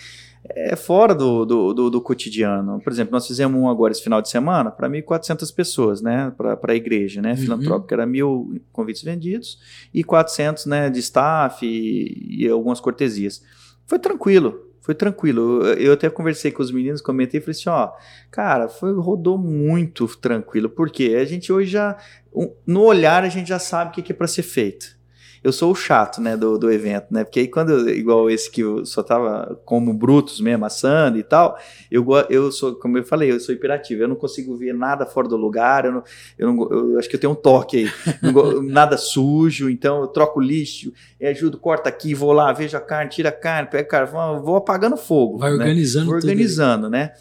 [0.43, 2.79] é fora do, do, do, do cotidiano.
[2.81, 6.33] Por exemplo, nós fizemos um agora esse final de semana para 1.400 pessoas, né?
[6.35, 7.31] Para a igreja, né?
[7.31, 7.37] Uhum.
[7.37, 7.95] Filantrópica.
[7.95, 9.59] Era mil convites vendidos
[9.93, 13.43] e 400 né, de staff e, e algumas cortesias.
[13.85, 14.67] Foi tranquilo.
[14.81, 15.63] Foi tranquilo.
[15.63, 17.91] Eu, eu até conversei com os meninos, comentei e falei assim: ó,
[18.31, 20.69] cara, foi, rodou muito tranquilo.
[20.69, 21.95] Porque a gente hoje já,
[22.33, 24.99] um- no olhar, a gente já sabe o que, que é para ser feito
[25.43, 27.23] eu sou o chato, né, do, do evento, né?
[27.23, 31.23] Porque aí quando, eu- igual esse que eu só tava como brutos mesmo, assando e
[31.23, 31.57] tal,
[31.89, 35.27] eu, eu sou, como eu falei, eu sou hiperativo, eu não consigo ver nada fora
[35.27, 36.03] do lugar, eu, não,
[36.37, 40.07] eu, não, eu acho que eu tenho um toque aí, não nada sujo, então eu
[40.07, 43.87] troco lixo, eu ajudo, corta aqui, vou lá, vejo a carne, tira a carne, pega
[43.87, 45.39] carvão, vou apagando fogo.
[45.39, 45.57] Vai né?
[45.57, 47.13] organizando Vou tudo organizando, né?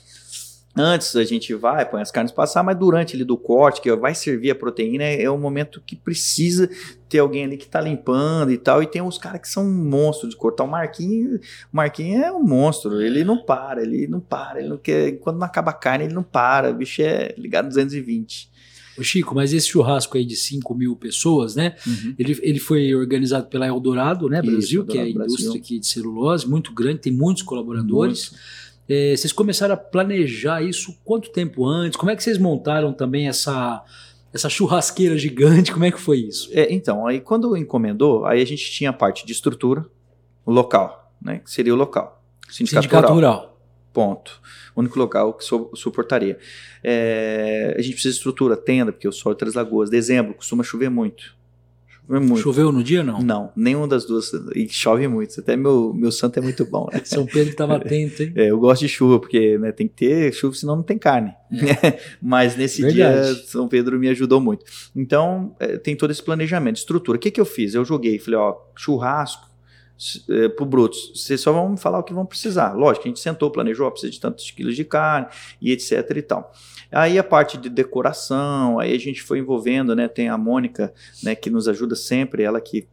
[0.77, 4.15] Antes a gente vai, põe as carnes passar, mas durante ali do corte, que vai
[4.15, 6.71] servir a proteína, é, é um momento que precisa
[7.09, 8.81] ter alguém ali que tá limpando e tal.
[8.81, 10.63] E tem uns caras que são um monstro de cortar.
[10.63, 11.41] O Marquinhos,
[11.73, 15.19] o Marquinhos é um monstro, ele não para, ele não para, ele não quer.
[15.19, 16.71] Quando não acaba a carne, ele não para.
[16.71, 18.49] O bicho é ligado 220.
[18.97, 21.75] Ô, Chico, mas esse churrasco aí de 5 mil pessoas, né?
[22.19, 25.63] Ele, ele foi organizado pela Eldorado, né, Isso, Brasil, que é a Eldorado indústria Brasil.
[25.63, 28.33] aqui de celulose, muito grande, tem muitos colaboradores.
[28.93, 31.97] É, vocês começaram a planejar isso quanto tempo antes?
[31.97, 33.85] Como é que vocês montaram também essa,
[34.35, 35.71] essa churrasqueira gigante?
[35.73, 36.51] Como é que foi isso?
[36.53, 39.87] É, então, aí quando encomendou, aí a gente tinha a parte de estrutura,
[40.45, 41.13] o local.
[41.23, 42.21] né, que seria o local.
[42.49, 43.35] Sindicato, Sindicato rural.
[43.37, 43.61] rural.
[43.93, 44.41] Ponto.
[44.75, 46.37] O único local que su suportaria.
[46.83, 49.89] É, a gente precisa de estrutura, tenda, porque o sol é Três Lagoas.
[49.89, 51.37] Dezembro costuma chover muito.
[52.11, 52.43] Chover muito.
[52.43, 53.23] Choveu no dia, não?
[53.23, 54.33] Não, nenhuma das duas.
[54.57, 55.39] E chove muito.
[55.39, 56.89] Até meu, meu santo é muito bom.
[56.93, 57.03] Né?
[57.07, 58.33] São Pedro estava atento, hein?
[58.35, 61.33] É, eu gosto de chuva, porque né, tem que ter chuva, senão não tem carne.
[61.53, 62.01] É.
[62.21, 63.35] Mas nesse Verdade.
[63.35, 64.65] dia, São Pedro me ajudou muito.
[64.95, 67.17] Então, é, tem todo esse planejamento, estrutura.
[67.17, 67.75] O que, que eu fiz?
[67.75, 69.49] Eu joguei, falei, ó, churrasco,
[70.31, 72.73] é, para o Brutus, vocês só vão falar o que vão precisar.
[72.73, 75.29] Lógico, a gente sentou, planejou, precisa de tantos quilos de carne
[75.61, 76.53] e etc e tal.
[76.93, 80.09] Aí a parte de decoração, aí a gente foi envolvendo, né?
[80.09, 82.89] Tem a Mônica, né, que nos ajuda sempre, ela que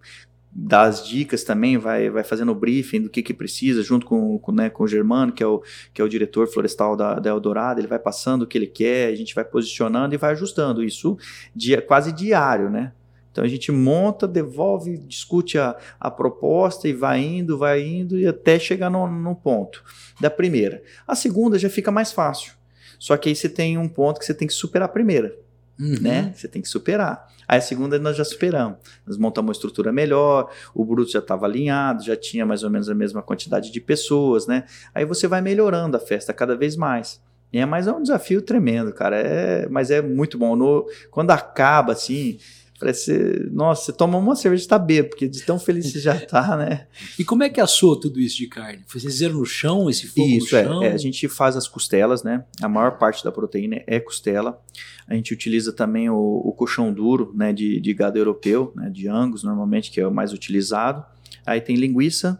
[0.60, 4.40] dá as dicas também, vai, vai fazendo o briefing do que, que precisa, junto com,
[4.40, 5.62] com, né, com o Germano, que é o,
[5.94, 9.10] que é o diretor florestal da, da Eldorado, ele vai passando o que ele quer,
[9.10, 11.16] a gente vai posicionando e vai ajustando isso
[11.56, 12.92] dia, quase diário, né?
[13.32, 18.26] Então a gente monta, devolve, discute a, a proposta e vai indo, vai indo e
[18.26, 19.84] até chegar no, no ponto
[20.20, 20.82] da primeira.
[21.08, 22.57] A segunda já fica mais fácil.
[23.00, 25.36] Só que aí você tem um ponto que você tem que superar a primeira.
[25.80, 25.98] Uhum.
[26.02, 26.34] Né?
[26.36, 27.28] Você tem que superar.
[27.48, 28.78] Aí a segunda nós já superamos.
[29.06, 32.90] Nós montamos uma estrutura melhor, o bruto já estava alinhado, já tinha mais ou menos
[32.90, 34.66] a mesma quantidade de pessoas, né?
[34.94, 37.22] Aí você vai melhorando a festa cada vez mais.
[37.54, 39.18] É, mas é um desafio tremendo, cara.
[39.18, 40.56] É, mas é muito bom.
[40.56, 42.38] No, quando acaba, assim,
[42.80, 46.20] Parece, nossa, você toma uma cerveja e tá bêbado, porque de tão feliz você já
[46.20, 46.86] tá, né?
[47.18, 48.84] e como é que assou tudo isso de carne?
[48.88, 50.84] Vocês fizeram no chão, esse fogo isso, no é, chão?
[50.84, 52.46] É, a gente faz as costelas, né?
[52.62, 54.62] A maior parte da proteína é costela.
[55.08, 59.08] A gente utiliza também o, o colchão duro, né, de, de gado europeu, né, de
[59.08, 61.04] angus normalmente, que é o mais utilizado.
[61.46, 62.40] Aí tem linguiça,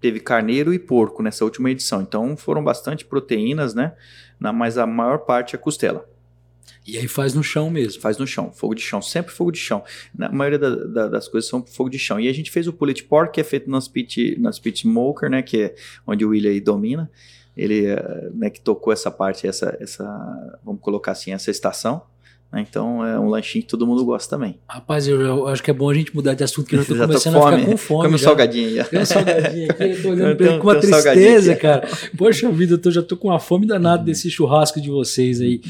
[0.00, 2.02] teve carneiro e porco nessa última edição.
[2.02, 3.92] Então foram bastante proteínas, né?
[4.40, 6.08] Mas a maior parte é costela.
[6.86, 8.00] E aí faz no chão mesmo.
[8.00, 9.82] Faz no chão, fogo de chão, sempre fogo de chão.
[10.16, 12.20] Na maioria da, da, das coisas são fogo de chão.
[12.20, 15.28] E a gente fez o pulled pork, que é feito nas pit, nas pit smoker,
[15.28, 15.74] né, que é
[16.06, 17.10] onde o William aí domina.
[17.56, 20.04] Ele, eh, né, que tocou essa parte, essa, essa,
[20.64, 22.02] vamos colocar assim, essa estação.
[22.52, 24.60] Né, então é um lanchinho que todo mundo gosta também.
[24.68, 26.94] Rapaz, eu, eu acho que é bom a gente mudar de assunto, que eu tô
[26.94, 28.02] começando tô a ficar com fome.
[28.04, 28.84] Come um salgadinho.
[28.84, 31.88] Tem um salgadinho aqui, eu tô olhando pra ele com uma tristeza, cara.
[32.16, 35.60] Poxa vida, eu tô, já tô com uma fome danada desse churrasco de vocês aí.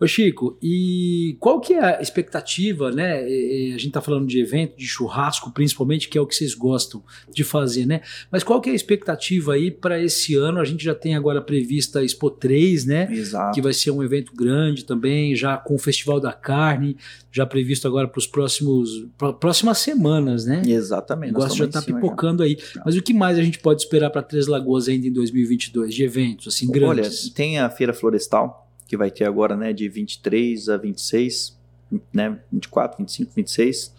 [0.00, 3.20] Ô Chico, e qual que é a expectativa, né?
[3.20, 7.02] A gente tá falando de evento, de churrasco, principalmente, que é o que vocês gostam
[7.32, 8.00] de fazer, né?
[8.30, 10.60] Mas qual que é a expectativa aí para esse ano?
[10.60, 13.08] A gente já tem agora prevista a Expo 3, né?
[13.10, 13.54] Exato.
[13.54, 16.96] Que vai ser um evento grande também, já com o Festival da Carne,
[17.30, 19.06] já previsto agora para os próximos
[19.40, 20.62] próximas semanas, né?
[20.66, 21.30] Exatamente.
[21.30, 22.48] O negócio já tá pipocando já.
[22.48, 22.58] aí.
[22.84, 26.02] Mas o que mais a gente pode esperar para Três Lagoas ainda em 2022 de
[26.04, 27.24] eventos assim grandes?
[27.24, 31.58] Olha, tem a Feira Florestal, que vai ter agora, né, de 23 a 26,
[32.12, 33.94] né, 24, 25, 26.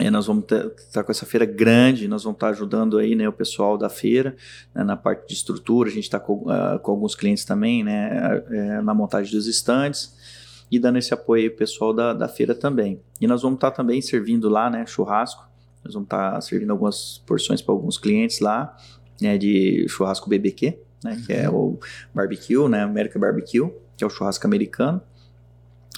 [0.00, 3.14] E nós vamos estar tá com essa feira grande, nós vamos estar tá ajudando aí,
[3.14, 4.34] né, o pessoal da feira
[4.74, 8.42] né, na parte de estrutura, a gente está com, uh, com, alguns clientes também, né,
[8.50, 13.02] é, na montagem dos estandes e dando esse apoio aí pessoal da, da feira também.
[13.20, 15.46] E nós vamos estar tá também servindo lá, né, churrasco,
[15.84, 18.74] nós vamos estar tá servindo algumas porções para alguns clientes lá,
[19.20, 21.78] né, de churrasco BBQ, né, que é o
[22.14, 25.02] barbecue, né, América Barbecue, que é o churrasco americano.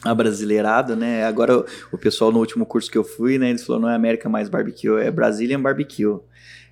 [0.02, 1.24] A brasileirada, né?
[1.24, 4.28] Agora o, pessoal no último curso que eu fui, né, eles falaram não é América
[4.28, 6.18] mais barbecue, é Brazilian barbecue.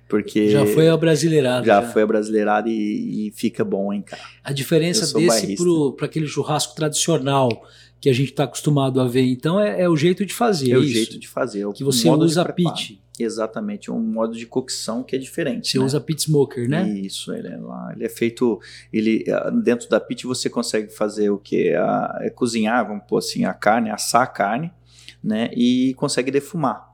[0.07, 1.65] Porque já foi a brasileirada.
[1.65, 1.87] Já, já.
[1.89, 4.21] foi a brasileirada e, e, fica bom, hein, cara.
[4.43, 5.55] A diferença desse
[5.97, 7.49] para aquele churrasco tradicional
[7.99, 10.71] que a gente está acostumado a ver, então, é, é, o jeito de fazer.
[10.71, 11.61] É, é o jeito de fazer.
[11.61, 13.01] É o que você usa pit.
[13.19, 15.69] Exatamente, um modo de cocção que é diferente.
[15.69, 15.85] Você né?
[15.85, 16.89] usa pit smoker, né?
[16.89, 18.59] Isso, ele é lá, ele é feito,
[18.91, 19.23] ele
[19.63, 23.91] dentro da pit você consegue fazer o que é cozinhar, vamos pôr assim, a carne,
[23.91, 24.71] assar a carne,
[25.23, 25.51] né?
[25.53, 26.92] E consegue defumar.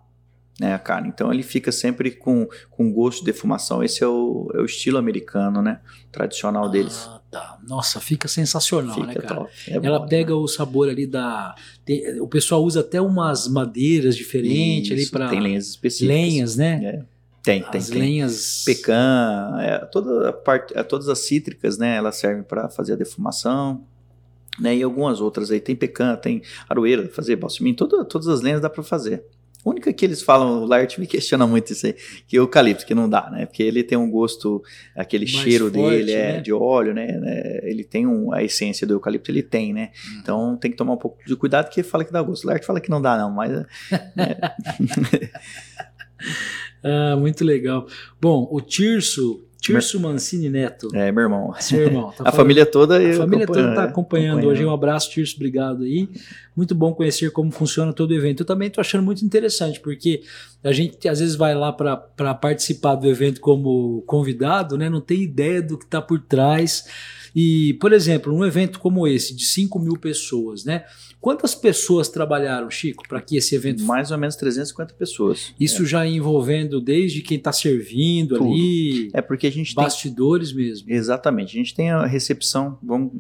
[0.60, 1.08] Né, a carne.
[1.08, 3.82] Então ele fica sempre com, com gosto de defumação.
[3.82, 5.80] Esse é o, é o estilo americano, né?
[6.12, 7.10] Tradicional ah, deles.
[7.32, 7.58] Tá.
[7.66, 9.48] Nossa, fica sensacional, fica né, cara?
[9.68, 10.36] É Ela bom, pega né?
[10.36, 11.56] o sabor ali da.
[11.86, 15.30] Tem, o pessoal usa até umas madeiras diferentes Isso, ali para.
[15.30, 16.16] Tem lenhas específicas.
[16.16, 16.82] Lenhas, né?
[16.84, 17.20] É.
[17.42, 17.80] Tem, As tem.
[17.80, 18.64] As lenhas.
[18.66, 21.96] Pecan, é, toda a parte, é, todas as cítricas, né?
[21.96, 23.86] Elas servem para fazer a defumação.
[24.60, 28.60] Né, e algumas outras aí, tem pecan, tem aroeira, fazer balsamim, toda, todas as lenhas
[28.60, 29.24] dá para fazer.
[29.66, 31.94] A única que eles falam, o Lart me questiona muito isso aí,
[32.26, 33.46] que é o eucalipto, que não dá, né?
[33.46, 34.64] Porque ele tem um gosto,
[34.96, 36.42] aquele Mais cheiro forte, dele é né?
[36.42, 37.08] de óleo, né?
[37.26, 39.92] É, ele tem um, a essência do eucalipto, ele tem, né?
[39.94, 40.20] Hum.
[40.22, 42.46] Então tem que tomar um pouco de cuidado, porque fala que dá gosto.
[42.46, 43.52] O Lart fala que não dá, não, mas.
[43.52, 43.66] Né?
[46.82, 47.86] ah, muito legal.
[48.22, 50.88] Bom, o Tirso Tirso Mancini Neto.
[50.94, 51.54] É, meu irmão.
[51.60, 52.14] Seu irmão.
[52.18, 52.98] Tá a família toda.
[52.98, 54.66] A família toda está acompanhando, acompanhando hoje.
[54.66, 56.10] Um abraço, Tirso, obrigado aí.
[56.56, 58.42] Muito bom conhecer como funciona todo o evento.
[58.42, 60.22] Eu também estou achando muito interessante, porque
[60.64, 64.90] a gente às vezes vai lá para participar do evento como convidado, né?
[64.90, 66.86] Não tem ideia do que está por trás.
[67.36, 70.86] E, por exemplo, um evento como esse, de 5 mil pessoas, né?
[71.22, 73.84] Quantas pessoas trabalharam, Chico, para que esse evento.
[73.84, 75.54] Mais ou menos 350 pessoas.
[75.60, 75.86] Isso é.
[75.86, 78.54] já envolvendo desde quem está servindo Tudo.
[78.54, 79.10] ali.
[79.14, 80.58] É porque a gente bastidores tem...
[80.58, 80.90] mesmo.
[80.90, 81.50] Exatamente.
[81.50, 83.12] A gente tem a recepção, vamos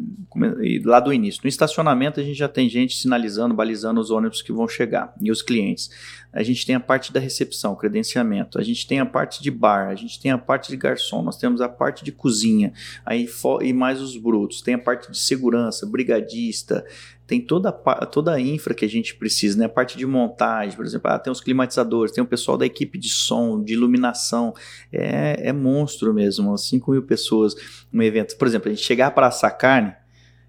[0.85, 1.41] lá do início.
[1.43, 5.29] No estacionamento a gente já tem gente sinalizando, balizando os ônibus que vão chegar e
[5.29, 5.89] os clientes.
[6.31, 8.59] A gente tem a parte da recepção, credenciamento.
[8.59, 9.89] A gente tem a parte de bar.
[9.89, 11.23] A gente tem a parte de garçom.
[11.23, 12.71] Nós temos a parte de cozinha.
[13.05, 13.27] Aí
[13.61, 14.61] e mais os brutos.
[14.61, 16.85] Tem a parte de segurança, brigadista
[17.29, 19.65] tem toda a, toda a infra que a gente precisa, né?
[19.65, 22.97] A parte de montagem, por exemplo, ah, tem os climatizadores, tem o pessoal da equipe
[22.97, 24.51] de som, de iluminação,
[24.91, 27.53] é, é monstro mesmo, 5 mil pessoas
[27.93, 28.35] no evento.
[28.35, 29.93] Por exemplo, a gente chegar para assar carne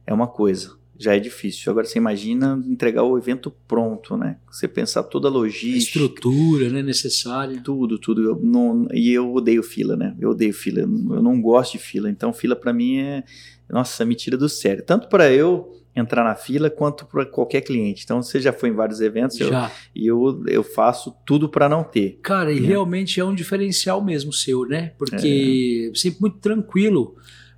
[0.06, 1.70] é uma coisa, já é difícil.
[1.70, 4.38] Agora você imagina entregar o evento pronto, né?
[4.50, 5.98] Você pensar toda a logística.
[5.98, 6.82] A estrutura, né?
[6.82, 7.60] Necessária.
[7.62, 8.22] Tudo, tudo.
[8.22, 10.16] Eu não, e eu odeio fila, né?
[10.18, 10.80] Eu odeio fila.
[10.80, 12.08] Eu não gosto de fila.
[12.08, 13.22] Então, fila para mim é.
[13.68, 14.82] Nossa, me tira do sério.
[14.82, 18.04] Tanto para eu entrar na fila quanto para qualquer cliente.
[18.04, 19.70] Então você já foi em vários eventos já.
[19.94, 22.18] Eu, e eu, eu faço tudo para não ter.
[22.22, 22.68] Cara, e né?
[22.68, 24.92] realmente é um diferencial mesmo seu, né?
[24.98, 25.98] Porque é.
[25.98, 27.16] sempre muito tranquilo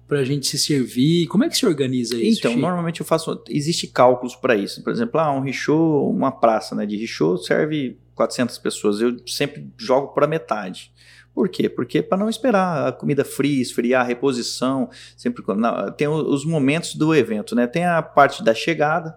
[0.09, 1.27] para a gente se servir.
[1.27, 2.41] Como é que se organiza isso?
[2.41, 2.61] Então, Chico?
[2.61, 3.43] normalmente eu faço.
[3.49, 4.83] Existe cálculos para isso.
[4.83, 9.01] Por exemplo, ah, um richô, uma praça né, de richô serve 400 pessoas.
[9.01, 10.93] Eu sempre jogo para metade.
[11.35, 11.69] Por quê?
[11.69, 17.15] Porque para não esperar a comida fria, esfriar, reposição, sempre não, tem os momentos do
[17.15, 17.67] evento, né?
[17.67, 19.17] Tem a parte da chegada,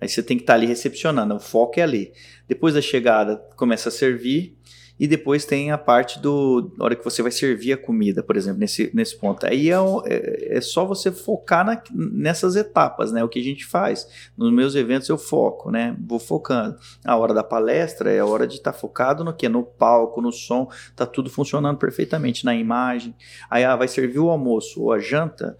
[0.00, 2.12] aí você tem que estar tá ali recepcionando, o foco é ali.
[2.48, 4.56] Depois da chegada, começa a servir,
[4.98, 6.72] e depois tem a parte do.
[6.78, 9.44] Hora que você vai servir a comida, por exemplo, nesse, nesse ponto.
[9.46, 9.74] Aí é,
[10.06, 13.24] é, é só você focar na, nessas etapas, né?
[13.24, 14.06] O que a gente faz.
[14.36, 15.96] Nos meus eventos eu foco, né?
[16.06, 16.76] Vou focando.
[17.04, 19.48] A hora da palestra é a hora de estar tá focado no que?
[19.48, 23.14] No palco, no som, tá tudo funcionando perfeitamente, na imagem.
[23.50, 25.56] Aí ah, vai servir o almoço ou a janta,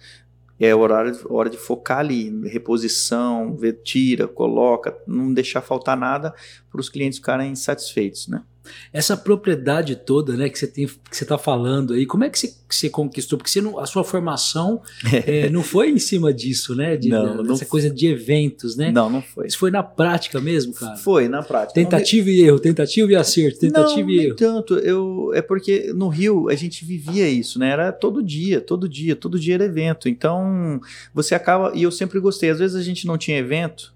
[0.60, 6.32] é hora, hora de focar ali, reposição, ver, tira, coloca, não deixar faltar nada
[6.70, 8.44] para os clientes ficarem satisfeitos, né?
[8.92, 12.38] Essa propriedade toda, né, que você tem, que você está falando aí, como é que
[12.38, 13.38] você, que você conquistou?
[13.38, 14.80] Porque você não, a sua formação
[15.26, 16.96] é, não foi em cima disso, né?
[16.96, 18.92] De, não, dessa não coisa de eventos, né?
[18.92, 19.46] Não, não foi.
[19.46, 20.96] Isso foi na prática mesmo, cara.
[20.96, 21.74] Foi na prática.
[21.74, 24.36] Tentativa não, e erro, tentativa e acerto, tentativa não, e erro.
[24.36, 24.74] tanto.
[24.74, 27.70] Eu é porque no Rio a gente vivia isso, né?
[27.70, 30.08] Era todo dia, todo dia, todo dia era evento.
[30.08, 30.80] Então
[31.14, 32.50] você acaba e eu sempre gostei.
[32.50, 33.92] Às vezes a gente não tinha evento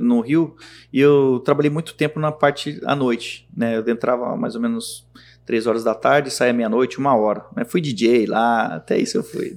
[0.00, 0.56] no Rio
[0.92, 3.76] e eu trabalhei muito tempo na parte à noite, né?
[3.76, 5.06] Eu entrava mais ou menos
[5.50, 7.44] três horas da tarde, saia meia-noite, uma hora.
[7.56, 7.64] Né?
[7.64, 9.56] Fui DJ lá, até isso eu fui.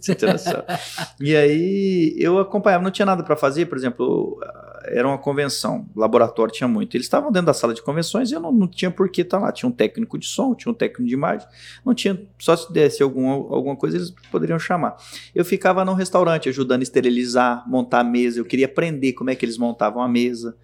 [1.21, 4.39] e aí eu acompanhava, não tinha nada para fazer, por exemplo,
[4.85, 6.95] era uma convenção, laboratório tinha muito.
[6.95, 9.39] Eles estavam dentro da sala de convenções e eu não, não tinha por que estar
[9.39, 9.51] tá lá.
[9.51, 11.47] Tinha um técnico de som, tinha um técnico de imagem,
[11.85, 14.95] não tinha, só se desse algum, alguma coisa eles poderiam chamar.
[15.33, 19.35] Eu ficava no restaurante ajudando a esterilizar, montar a mesa, eu queria aprender como é
[19.35, 20.55] que eles montavam a mesa.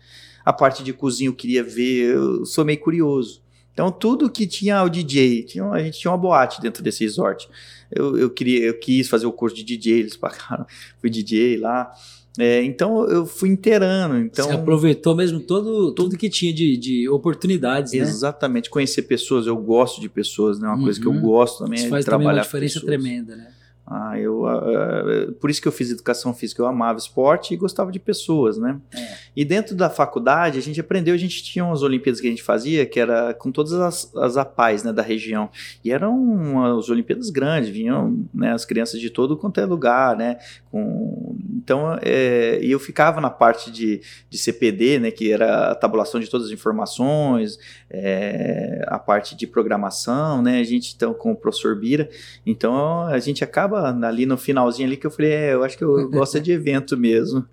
[0.44, 3.42] A parte de cozinha eu queria ver, eu sou meio curioso.
[3.80, 7.48] Então, tudo que tinha o DJ, tinha, a gente tinha uma boate dentro desse resort.
[7.90, 10.66] Eu, eu, queria, eu quis fazer o curso de DJ, eles pagaram,
[11.00, 11.90] fui DJ lá.
[12.38, 14.18] É, então eu fui inteirando.
[14.18, 18.00] Então, Você aproveitou mesmo todo, tudo que tinha de, de oportunidades, né?
[18.00, 18.70] Exatamente.
[18.70, 20.68] Conhecer pessoas, eu gosto de pessoas, né?
[20.68, 20.84] Uma uhum.
[20.84, 23.48] coisa que eu gosto também Isso é faz trabalhar também uma diferença tremenda, né?
[23.92, 27.92] Ah, eu, uh, por isso que eu fiz educação física, eu amava esporte e gostava
[27.92, 28.80] de pessoas, né?
[28.94, 29.18] É.
[29.36, 32.44] E dentro da faculdade, a gente aprendeu, a gente tinha umas Olimpíadas que a gente
[32.44, 35.50] fazia, que era com todas as, as APAES né, da região.
[35.84, 40.38] E eram umas Olimpíadas grandes, vinham né, as crianças de todo quanto é lugar, né?
[40.70, 45.10] Com, então, é, eu ficava na parte de, de CPD, né?
[45.10, 47.58] Que era a tabulação de todas as informações,
[47.90, 50.60] é, a parte de programação, né?
[50.60, 52.08] A gente, então, com o professor Bira,
[52.46, 55.84] então a gente acaba ali no finalzinho ali que eu falei, é, eu acho que
[55.84, 57.46] eu gosto de evento mesmo.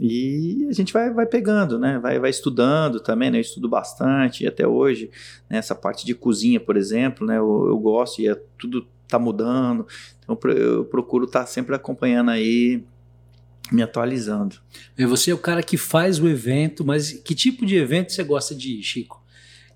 [0.00, 1.98] E a gente vai, vai pegando, né?
[1.98, 3.38] Vai, vai estudando também, né?
[3.38, 5.10] Eu estudo bastante até hoje.
[5.50, 5.58] Né?
[5.58, 7.36] Essa parte de cozinha, por exemplo, né?
[7.36, 9.86] Eu, eu gosto e é, tudo tá mudando.
[10.18, 12.82] Então eu procuro estar tá sempre acompanhando aí,
[13.70, 14.56] me atualizando.
[14.96, 18.24] E você é o cara que faz o evento, mas que tipo de evento você
[18.24, 19.21] gosta de ir, Chico?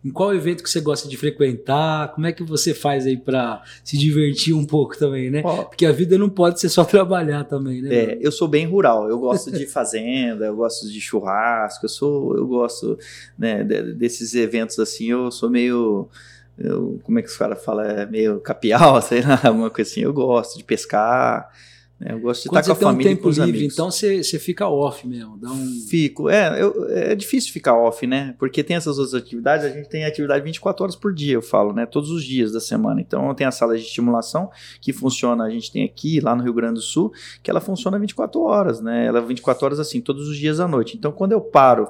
[0.07, 2.15] Em qual evento que você gosta de frequentar?
[2.15, 5.43] Como é que você faz aí para se divertir um pouco também, né?
[5.45, 5.65] Oh.
[5.65, 7.95] Porque a vida não pode ser só trabalhar também, né?
[7.95, 9.09] É, eu sou bem rural.
[9.09, 12.97] Eu gosto de fazenda, eu gosto de churrasco, eu sou, eu gosto
[13.37, 15.11] né, desses eventos assim.
[15.11, 16.09] Eu sou meio
[16.57, 17.85] eu, como é que os caras falam?
[17.85, 20.03] É meio capial, sei lá, alguma coisa assim.
[20.03, 21.51] Eu gosto de pescar.
[21.99, 22.13] Né?
[22.13, 23.75] Eu gosto de Quando estar com a família um e com os livre, amigos.
[23.75, 25.39] então você, você fica off mesmo.
[25.39, 25.81] Dá um...
[25.89, 26.29] Fico.
[26.29, 28.35] É, eu, é difícil ficar off, né?
[28.39, 31.73] Porque tem essas outras atividades, a gente tem atividade 24 horas por dia, eu falo,
[31.73, 31.87] né?
[31.87, 33.01] Todos os dias da semana.
[33.01, 36.53] Então tem a sala de estimulação que funciona, a gente tem aqui, lá no Rio
[36.53, 39.07] Grande do Sul, que ela funciona 24 horas, né?
[39.07, 40.97] Ela é 24 horas assim, todos os dias à noite.
[40.97, 41.89] Então quando eu paro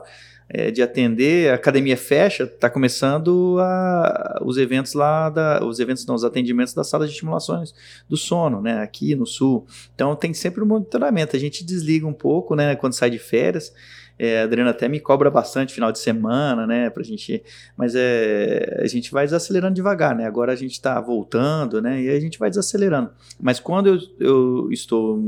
[0.48, 6.06] é, de atender, a academia fecha, está começando a, os eventos lá, da, os eventos
[6.06, 7.74] não, os atendimentos das salas de estimulações
[8.08, 9.66] do sono, né, aqui no sul.
[9.94, 13.72] Então tem sempre um monitoramento, a gente desliga um pouco, né, quando sai de férias,
[14.18, 17.42] é, a Adriana até me cobra bastante final de semana, né, pra gente,
[17.76, 22.08] mas é, a gente vai desacelerando devagar, né, agora a gente está voltando, né, e
[22.08, 23.10] a gente vai desacelerando.
[23.38, 25.22] Mas quando eu, eu estou,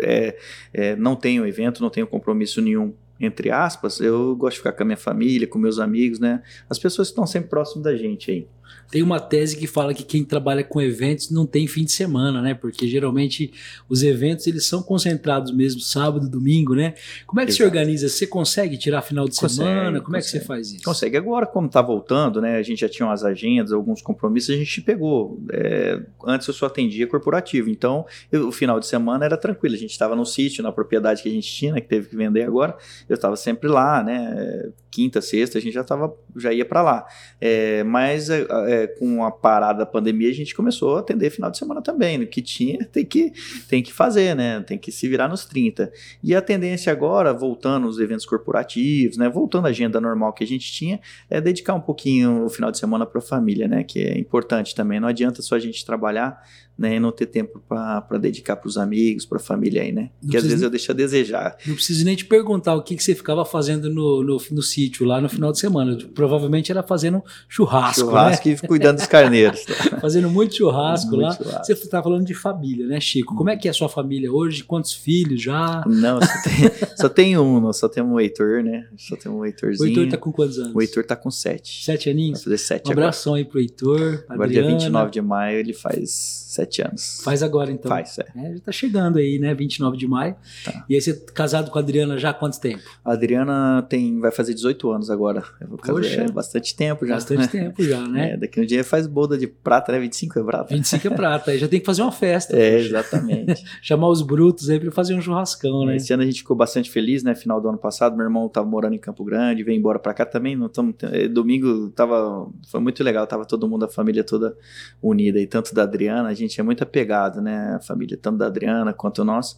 [0.00, 0.36] é,
[0.72, 2.92] é, não tenho evento, não tenho compromisso nenhum
[3.22, 6.42] entre aspas, eu gosto de ficar com a minha família, com meus amigos, né?
[6.68, 8.46] As pessoas que estão sempre próximas da gente aí.
[8.90, 12.42] Tem uma tese que fala que quem trabalha com eventos não tem fim de semana,
[12.42, 12.52] né?
[12.52, 13.50] Porque geralmente
[13.88, 16.92] os eventos eles são concentrados mesmo sábado, domingo, né?
[17.26, 17.62] Como é que Exato.
[17.62, 18.08] se organiza?
[18.10, 20.00] Você consegue tirar final de Consegue, semana?
[20.02, 20.46] Como é que você consegue.
[20.46, 20.84] faz isso?
[20.84, 21.16] Consegue.
[21.16, 22.56] Agora, como está voltando, né?
[22.58, 25.40] A gente já tinha umas agendas, alguns compromissos, a gente pegou.
[25.50, 29.74] É, antes eu só atendia corporativo, então eu- o final de semana era tranquilo.
[29.74, 32.16] A gente estava no sítio, na propriedade que a gente tinha, né, que teve que
[32.16, 32.76] vender agora.
[33.08, 34.68] Eu estava sempre lá, né?
[34.90, 37.06] Quinta, sexta, a gente já tava, já ia para lá.
[37.40, 38.28] É, mas
[38.66, 42.20] é, com a parada da pandemia, a gente começou a atender final de semana também.
[42.22, 43.32] O que tinha tem que,
[43.68, 44.60] tem que fazer, né?
[44.60, 45.92] Tem que se virar nos 30.
[46.22, 49.28] E a tendência agora, voltando os eventos corporativos, né?
[49.28, 52.78] Voltando à agenda normal que a gente tinha, é dedicar um pouquinho o final de
[52.78, 53.82] semana para a família, né?
[53.82, 55.00] Que é importante também.
[55.00, 56.40] Não adianta só a gente trabalhar
[56.78, 60.10] né, e não ter tempo para dedicar para os amigos, para a família aí, né?
[60.22, 61.56] Não que às vezes eu deixo a desejar.
[61.66, 65.04] Não preciso nem te perguntar o que, que você ficava fazendo no, no, no sítio
[65.06, 65.96] lá no final de semana.
[66.14, 69.64] Provavelmente era fazendo churrasco, Churrasco e cuidando dos carneiros.
[69.66, 69.74] né?
[70.02, 71.34] Fazendo muito churrasco Muito lá.
[71.36, 71.64] churrasco.
[71.66, 73.36] Você está falando de família, né, Chico?
[73.36, 74.64] Como é que é a sua família hoje?
[74.64, 75.84] Quantos filhos já?
[75.86, 78.88] Não, só tem, só tem um, nós só temos o Heitor, né?
[78.96, 79.88] Só temos o O Heitorzinho.
[79.88, 80.74] Heitor tá com quantos anos?
[80.74, 81.84] O Heitor tá com sete.
[81.84, 82.42] Sete Vai aninhos?
[82.42, 83.06] fazer sete Um agora.
[83.06, 84.78] abração aí pro Heitor, Agora, dia Adriana.
[84.80, 86.10] 29 de maio, ele faz
[86.48, 87.20] sete anos.
[87.24, 87.88] Faz agora então.
[87.88, 88.26] Faz, é.
[88.36, 89.54] É, já tá chegando aí, né?
[89.54, 90.36] 29 de maio.
[90.64, 90.84] Tá.
[90.88, 92.82] E aí você é casado com a Adriana já há quanto tempo?
[93.04, 95.42] A Adriana tem, vai fazer 18 anos agora.
[95.84, 96.22] Poxa.
[96.22, 97.14] é bastante tempo já.
[97.14, 98.32] Bastante tempo já, né?
[98.32, 99.98] É, daqui um dia faz boda de prata, né?
[100.00, 100.74] 25 é prata?
[100.74, 102.56] 25 é prata, aí já tem que fazer uma festa.
[102.56, 102.86] É, poxa.
[102.86, 103.64] exatamente.
[103.82, 105.96] Chamar os brutos aí pra fazer um churrascão, né?
[105.96, 107.34] Esse ano a gente ficou bastante feliz, né?
[107.34, 110.24] Final do ano passado, meu irmão tava morando em Campo Grande, veio embora pra cá
[110.24, 110.56] também.
[110.56, 114.56] Não tamo, eh, domingo tava, foi muito legal, tava todo mundo, a família toda
[115.02, 115.40] unida.
[115.40, 117.74] E tanto da Adriana, a gente é muito apegado, né?
[117.76, 119.56] A família, tanto da Adriana quanto nós.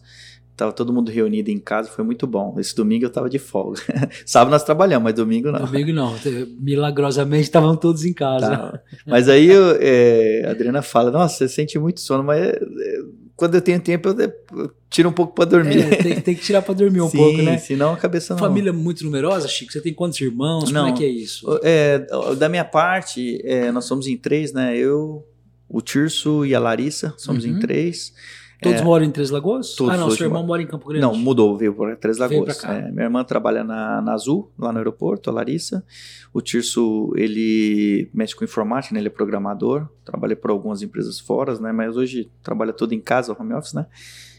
[0.55, 2.55] Tava todo mundo reunido em casa, foi muito bom.
[2.57, 3.81] Esse domingo eu tava de folga.
[4.25, 5.65] Sábado nós trabalhamos, mas domingo não.
[5.65, 6.15] Domingo não,
[6.57, 8.55] milagrosamente estavam todos em casa.
[8.55, 8.79] Tá.
[9.05, 12.99] Mas aí eu, é, a Adriana fala: Nossa, você sente muito sono, mas é, é,
[13.35, 15.81] quando eu tenho tempo eu, tiro um pouco pra dormir.
[15.91, 17.57] É, tem, tem que tirar pra dormir um Sim, pouco, né?
[17.57, 18.39] Senão a cabeça não.
[18.39, 19.73] Família muito numerosa, Chico?
[19.73, 20.71] Você tem quantos irmãos?
[20.71, 20.85] Não.
[20.85, 21.59] Como é que é isso?
[21.63, 24.77] É, da minha parte, é, nós somos em três, né?
[24.77, 25.21] Eu,
[25.69, 27.51] o Tirso e a Larissa, somos Uhum.
[27.51, 28.13] em três.
[28.61, 29.75] Todos É, moram em Três Lagoas?
[29.75, 31.01] todos ah, não, seu irmão mora em Campo Grande.
[31.01, 32.63] Não, mudou, veio para Três Lagoas.
[32.63, 35.83] É, minha irmã trabalha na, na Azul, lá no aeroporto, a Larissa.
[36.33, 39.01] O Tirso, ele mexe com informática, né?
[39.01, 39.87] ele é programador.
[40.05, 41.71] Trabalha por algumas empresas fora, né?
[41.73, 43.85] Mas hoje trabalha todo em casa, home office, né?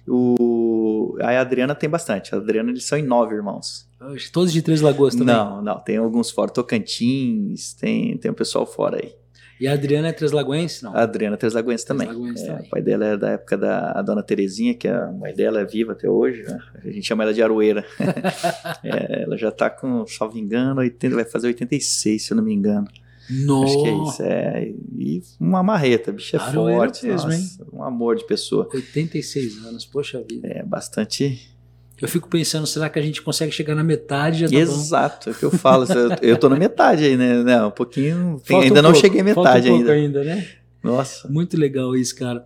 [0.08, 2.34] O, aí a Adriana tem bastante.
[2.34, 3.86] A Adriana, eles são em nove irmãos.
[4.32, 5.34] Todos de Três Lagoas também?
[5.34, 6.50] Não, não, tem alguns fora.
[6.50, 9.12] Tocantins, tem, tem um pessoal fora aí.
[9.58, 10.84] E a Adriana é Três Lagoense?
[10.84, 10.94] Não.
[10.94, 12.06] A Adriana Treslagoense também.
[12.06, 12.66] Treslagoense É, também.
[12.66, 15.92] O pai dela é da época da dona Terezinha, que a mãe dela é viva
[15.92, 16.42] até hoje.
[16.42, 16.58] né?
[16.84, 17.84] A gente chama ela de Aroeira.
[18.84, 22.52] É, ela já tá com, salvo engano, 80, vai fazer 86, se eu não me
[22.54, 22.86] engano.
[23.28, 23.64] Nossa.
[23.74, 24.22] Acho que é isso.
[24.22, 27.06] É, e uma marreta, bicho é Aroeira forte.
[27.06, 28.68] mesmo, nossa, um amor de pessoa.
[28.72, 30.46] 86 anos, poxa vida.
[30.46, 31.55] É bastante.
[32.00, 34.40] Eu fico pensando, será que a gente consegue chegar na metade?
[34.40, 34.58] Já tá bom?
[34.60, 35.86] Exato, é o que eu falo.
[36.20, 37.42] eu, tô na metade aí, né?
[37.42, 38.40] Não, um pouquinho.
[38.46, 39.92] tem- ainda um não pouco, cheguei à um metade pouco ainda.
[39.92, 40.46] ainda, né?
[40.82, 41.26] Nossa.
[41.28, 42.44] Muito legal isso, cara.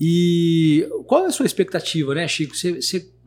[0.00, 2.56] E qual é a sua expectativa, né, Chico?
[2.56, 2.80] Você,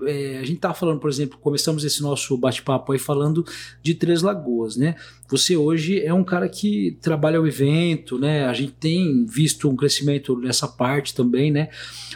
[0.03, 3.45] é, a gente estava falando, por exemplo, começamos esse nosso bate-papo aí falando
[3.81, 4.95] de Três Lagoas, né?
[5.29, 8.45] Você hoje é um cara que trabalha o evento, né?
[8.45, 11.69] A gente tem visto um crescimento nessa parte também, né?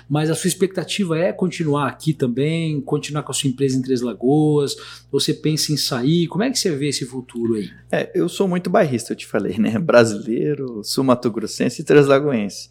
[0.10, 4.02] Mas a sua expectativa é continuar aqui também, continuar com a sua empresa em Três
[4.02, 4.76] Lagoas?
[5.12, 6.28] Você pensa em sair?
[6.28, 7.70] Como é que você vê esse futuro aí?
[7.92, 9.80] É, eu sou muito bairrista, eu te falei, né?
[9.80, 12.70] Brasileiro, sul-mato-grossense e translagoense.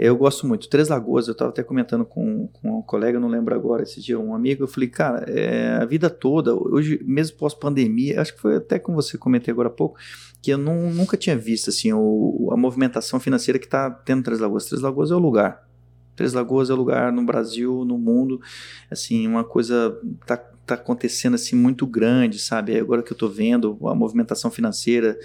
[0.00, 0.68] Eu gosto muito.
[0.68, 4.16] Três Lagoas, eu estava até comentando com, com um colega, não lembro agora, esse dia,
[4.16, 8.54] um amigo, eu falei, cara, é, a vida toda, hoje, mesmo pós-pandemia, acho que foi
[8.54, 9.98] até com você comentei agora há pouco,
[10.40, 14.38] que eu não, nunca tinha visto assim, o, a movimentação financeira que está tendo Três
[14.38, 14.66] Lagoas.
[14.66, 15.68] Três Lagoas é o lugar.
[16.14, 18.40] Três Lagoas é o lugar no Brasil, no mundo,
[18.88, 22.78] assim, uma coisa tá, tá acontecendo assim muito grande, sabe?
[22.78, 25.18] Agora que eu estou vendo a movimentação financeira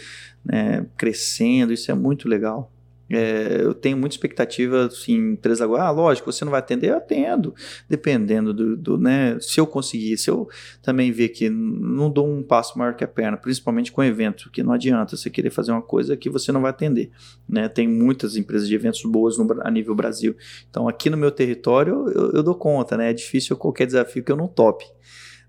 [0.44, 2.72] né, crescendo, isso é muito legal.
[3.10, 6.98] É, eu tenho muita expectativa, assim, Três Lagoas, ah, lógico, você não vai atender, eu
[6.98, 7.54] atendo,
[7.90, 10.48] dependendo do, do, né, se eu conseguir, se eu
[10.82, 14.64] também ver que não dou um passo maior que a perna, principalmente com evento, que
[14.64, 17.12] não adianta você querer fazer uma coisa que você não vai atender,
[17.48, 20.36] né, tem muitas empresas de eventos boas no, a nível Brasil,
[20.70, 24.32] então aqui no meu território eu, eu dou conta, né, é difícil qualquer desafio que
[24.32, 24.86] eu não tope,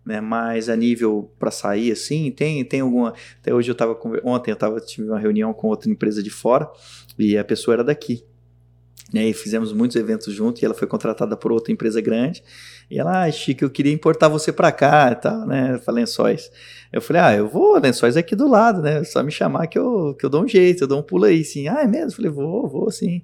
[0.05, 4.51] né, mas a nível para sair assim, tem tem alguma, até hoje eu estava ontem
[4.51, 6.71] eu tava tive uma reunião com outra empresa de fora,
[7.19, 8.25] e a pessoa era daqui.
[9.13, 12.43] Né, e fizemos muitos eventos juntos e ela foi contratada por outra empresa grande.
[12.91, 15.79] E ela, ah, Chico, eu queria importar você para cá e tal, né?
[15.79, 16.51] Para Lençóis.
[16.93, 19.05] Eu falei, ah, eu vou, Lençóis é aqui do lado, né?
[19.05, 21.45] Só me chamar que eu, que eu dou um jeito, eu dou um pulo aí,
[21.45, 21.69] sim.
[21.69, 22.13] Ah, é mesmo?
[22.13, 23.23] Falei, vou, vou sim.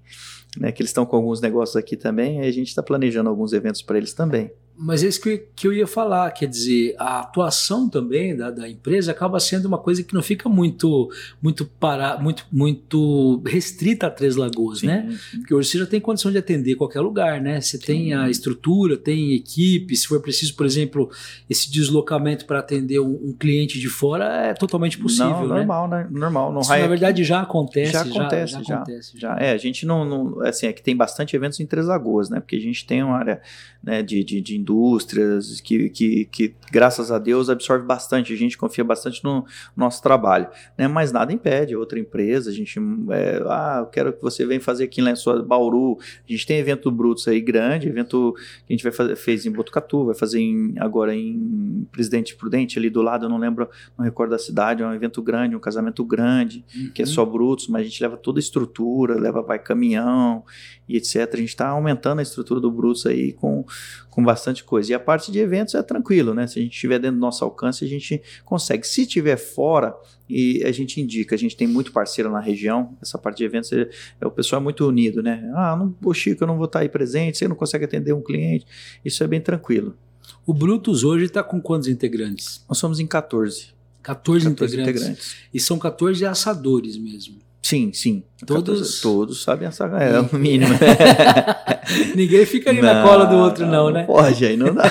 [0.59, 3.83] Né, que eles estão com alguns negócios aqui também, a gente está planejando alguns eventos
[3.83, 4.51] para eles também.
[4.83, 8.66] Mas é isso que, que eu ia falar, quer dizer, a atuação também da, da
[8.66, 11.11] empresa acaba sendo uma coisa que não fica muito
[11.43, 15.07] muito para, muito, muito restrita a Três Lagoas, sim, né?
[15.31, 15.39] Sim.
[15.41, 17.61] Porque hoje você já tem condição de atender qualquer lugar, né?
[17.61, 17.85] Você sim.
[17.85, 21.11] tem a estrutura, tem equipe, se for preciso, por exemplo,
[21.49, 25.55] esse deslocamento para atender um, um, cliente de fora é totalmente possível, não, né?
[25.57, 26.09] normal, né?
[26.11, 29.37] Normal, Isso, na verdade já acontece, já acontece, já, já, já, acontece, já.
[29.39, 32.41] É, a gente não, não assim, é que tem bastante eventos em Três Lagoas, né?
[32.41, 33.43] Porque a gente tem uma área
[33.83, 38.57] né, de, de, de indústrias, que, que, que, graças a Deus absorve bastante, a gente
[38.57, 39.45] confia bastante no
[39.77, 40.49] nosso trabalho,
[40.79, 42.79] né, mas nada impede, outra empresa, a gente,
[43.11, 46.59] é, ah, eu quero que você venha fazer aqui em Lençóis, Bauru, a gente tem
[46.59, 48.35] evento Brutos aí grande, evento
[48.66, 52.79] que a gente vai fazer, fez em Botucatu, vai fazer em, agora em Presidente Prudente,
[52.79, 53.68] ali do lado, eu não lembro,
[53.99, 56.91] não recordo da cidade, é um evento grande, um casamento grande, uhum.
[56.95, 60.45] que é só Brutos, mas a gente leva toda a estrutura, leva, vai caminhão
[60.91, 63.64] e etc, a gente está aumentando a estrutura do Brutos aí com
[64.11, 64.91] com bastante coisa.
[64.91, 66.47] E a parte de eventos é tranquilo, né?
[66.47, 68.86] Se a gente estiver dentro do nosso alcance, a gente consegue.
[68.86, 69.95] Se estiver fora,
[70.28, 73.72] e a gente indica, a gente tem muito parceiro na região, essa parte de eventos,
[73.72, 73.88] é,
[74.20, 75.51] é o pessoal é muito unido, né?
[75.55, 78.22] Ah, não, o Chico, eu não vou estar aí presente, você não consegue atender um
[78.22, 78.64] cliente.
[79.05, 79.97] Isso é bem tranquilo.
[80.47, 82.64] O Brutus hoje está com quantos integrantes?
[82.68, 83.74] Nós somos em 14.
[84.03, 85.03] 14, 14 integrantes.
[85.03, 85.36] integrantes.
[85.53, 87.38] E são 14 assadores mesmo.
[87.62, 88.24] Sim, sim.
[88.46, 89.90] Todos, todos sabem assar.
[90.00, 90.72] É o mínimo.
[92.16, 94.04] Ninguém fica ali não, na cola do outro, não, não né?
[94.04, 94.90] Pode, aí não dá.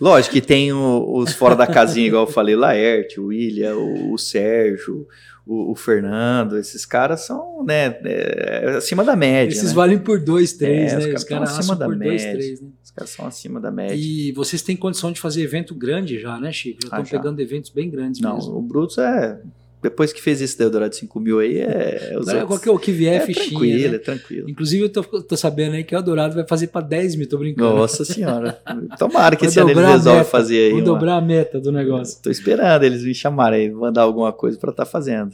[0.00, 4.14] Lógico que tem o, os fora da casinha, igual eu falei, Laerte, o William, o,
[4.14, 5.06] o Sérgio,
[5.46, 9.52] o, o, Fernando, esses caras são, né, é, acima da média.
[9.52, 9.74] Esses né?
[9.74, 11.14] valem por dois, três, é, né?
[11.14, 12.08] Os caras acima da média.
[12.08, 12.68] Dois, três, né?
[12.82, 13.94] Os caras são acima da média.
[13.94, 16.80] E vocês têm condição de fazer evento grande já, né, Chico?
[16.82, 18.56] Já estão ah, pegando eventos bem grandes Não, mesmo.
[18.56, 19.40] o Brutus é
[19.82, 22.16] depois que fez esse da Eldorado 5 mil aí, é.
[22.18, 23.48] Os Agora, qualquer o que vier é, é fichinha.
[23.48, 23.94] Tranquilo, né?
[23.94, 24.50] é tranquilo.
[24.50, 27.38] Inclusive, eu tô, tô, sabendo aí que o Eldorado vai fazer para 10 mil, tô
[27.38, 27.76] brincando.
[27.76, 28.60] Nossa senhora.
[28.98, 30.70] Tomara que esse ano eles resolvem fazer aí.
[30.70, 30.84] Vou uma...
[30.84, 32.22] dobrar a meta do negócio.
[32.22, 35.32] Tô esperando eles me chamarem aí, mandar alguma coisa para estar tá fazendo.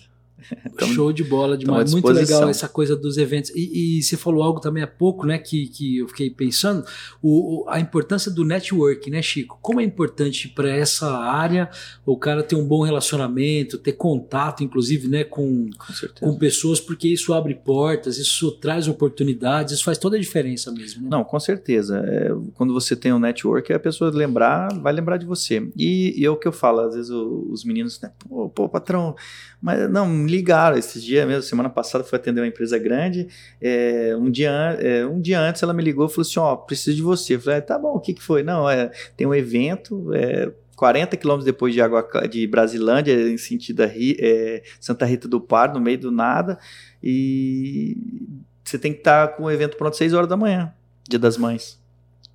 [0.67, 1.93] Então, Show de bola demais.
[1.93, 3.51] Muito legal essa coisa dos eventos.
[3.55, 5.39] E, e, você falou algo também há pouco, né?
[5.39, 6.85] Que, que eu fiquei pensando,
[7.23, 9.59] o, a importância do network, né, Chico?
[9.63, 11.71] Como é importante para essa área
[12.05, 17.09] o cara ter um bom relacionamento, ter contato, inclusive, né, com, com, com, pessoas, porque
[17.09, 21.03] isso abre portas, isso traz oportunidades, isso faz toda a diferença mesmo.
[21.03, 21.09] Né?
[21.11, 22.03] Não, com certeza.
[22.07, 25.69] É, quando você tem um network, a pessoa lembrar, vai lembrar de você.
[25.77, 29.15] E, e é o que eu falo, às vezes os meninos, né, pô, pô, patrão,
[29.61, 33.29] mas não, me ligaram esses dias mesmo, semana passada fui atender uma empresa grande,
[33.61, 34.51] é, um, dia,
[34.81, 37.35] é, um dia antes ela me ligou e falou assim, ó, oh, preciso de você.
[37.35, 38.43] Eu falei, ah, tá bom, o que, que foi?
[38.43, 43.83] Não, é, tem um evento, é, 40 quilômetros depois de, Água, de Brasilândia, em sentido
[43.83, 46.59] a é, Santa Rita do Par, no meio do nada,
[47.03, 47.97] e
[48.63, 50.73] você tem que estar com o evento pronto às 6 horas da manhã,
[51.09, 51.81] dia das mães.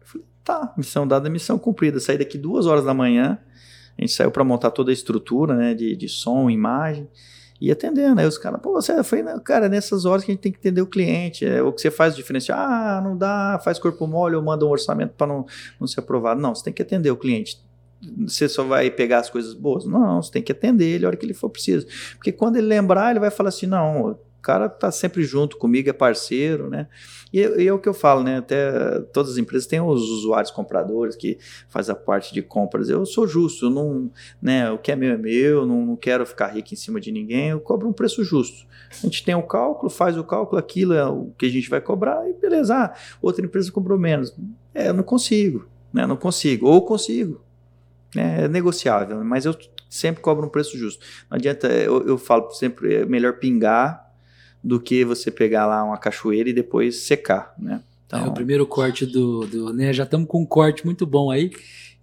[0.02, 2.00] Eu falei, tá, missão dada, missão cumprida.
[2.00, 3.38] Saí daqui duas horas da manhã,
[4.02, 7.08] a gente saiu para montar toda a estrutura, né, de, de som, imagem,
[7.62, 8.20] e atendendo.
[8.20, 10.82] Aí os caras, pô, você foi, cara, nessas horas que a gente tem que entender
[10.82, 11.46] o cliente.
[11.46, 14.70] É, o que você faz diferencial, ah, não dá, faz corpo mole ou manda um
[14.70, 15.46] orçamento para não,
[15.80, 16.42] não ser aprovado.
[16.42, 17.64] Não, você tem que atender o cliente.
[18.26, 19.86] Você só vai pegar as coisas boas?
[19.86, 21.86] Não, você tem que atender ele a hora que ele for preciso.
[22.16, 25.94] Porque quando ele lembrar, ele vai falar assim: não, cara tá sempre junto comigo, é
[25.94, 26.88] parceiro, né?
[27.32, 28.38] E, e, é o que eu falo, né?
[28.38, 31.38] Até todas as empresas têm os usuários compradores que
[31.70, 32.90] faz a parte de compras.
[32.90, 34.12] Eu sou justo, eu não,
[34.42, 34.70] né?
[34.72, 37.50] O que é meu é meu, não, não quero ficar rico em cima de ninguém,
[37.50, 38.66] eu cobro um preço justo.
[38.92, 41.80] A gente tem o cálculo, faz o cálculo, aquilo é o que a gente vai
[41.80, 42.76] cobrar e beleza.
[42.76, 44.36] Ah, outra empresa cobrou menos.
[44.74, 46.06] É, eu não consigo, né?
[46.06, 46.68] Não consigo.
[46.68, 47.42] Ou consigo.
[48.16, 49.56] É negociável, mas eu
[49.90, 51.06] sempre cobro um preço justo.
[51.30, 54.11] Não adianta, eu, eu falo sempre, é melhor pingar
[54.64, 57.82] do que você pegar lá uma cachoeira e depois secar, né?
[58.06, 58.26] Então...
[58.26, 59.94] É o primeiro corte do, do né?
[59.94, 61.52] Já estamos com um corte muito bom aí.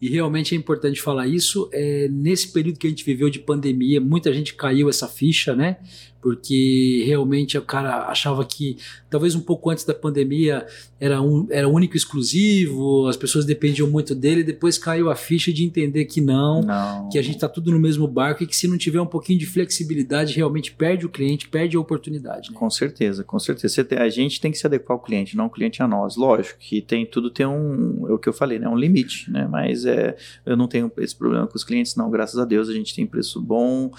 [0.01, 1.69] E realmente é importante falar isso.
[1.73, 5.79] É, nesse período que a gente viveu de pandemia, muita gente caiu essa ficha, né?
[6.21, 8.77] Porque realmente o cara achava que
[9.09, 10.67] talvez um pouco antes da pandemia
[11.01, 15.53] era, um, era único e exclusivo, as pessoas dependiam muito dele, depois caiu a ficha
[15.53, 17.09] de entender que não, não.
[17.09, 19.39] que a gente está tudo no mesmo barco e que se não tiver um pouquinho
[19.39, 22.51] de flexibilidade, realmente perde o cliente, perde a oportunidade.
[22.51, 22.57] Né?
[22.59, 23.85] Com certeza, com certeza.
[23.85, 26.17] Tem, a gente tem que se adequar ao cliente, não o cliente a nós.
[26.17, 29.47] Lógico que tem tudo tem um, é o que eu falei, né, um limite, né?
[29.51, 32.11] Mas é, eu não tenho esse problema com os clientes, não.
[32.11, 33.91] Graças a Deus a gente tem preço bom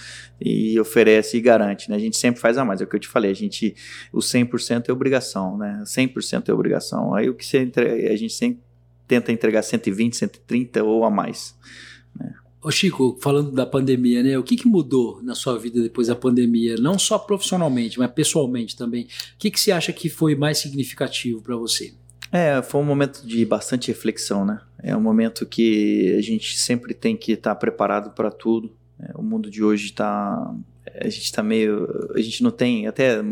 [0.42, 1.96] e oferece e garante, né?
[1.96, 2.82] A gente sempre faz a mais.
[2.82, 3.76] É o que eu te falei, a gente,
[4.12, 5.82] o 100% é obrigação, né?
[5.86, 7.14] 100% é obrigação.
[7.14, 8.62] Aí o que você entrega, a gente sempre
[9.08, 11.56] tenta entregar 120, 130 ou a mais.
[12.16, 12.34] Né?
[12.62, 14.38] Ô Chico, falando da pandemia, né?
[14.38, 16.76] O que, que mudou na sua vida depois da pandemia?
[16.76, 19.04] Não só profissionalmente, mas pessoalmente também.
[19.04, 21.94] O que, que você acha que foi mais significativo para você?
[22.32, 24.60] É, foi um momento de bastante reflexão, né?
[24.84, 28.76] É um momento que a gente sempre tem que estar tá preparado para tudo.
[29.00, 30.54] É, o mundo de hoje está
[31.00, 31.88] a gente está meio.
[32.16, 33.24] A gente não tem até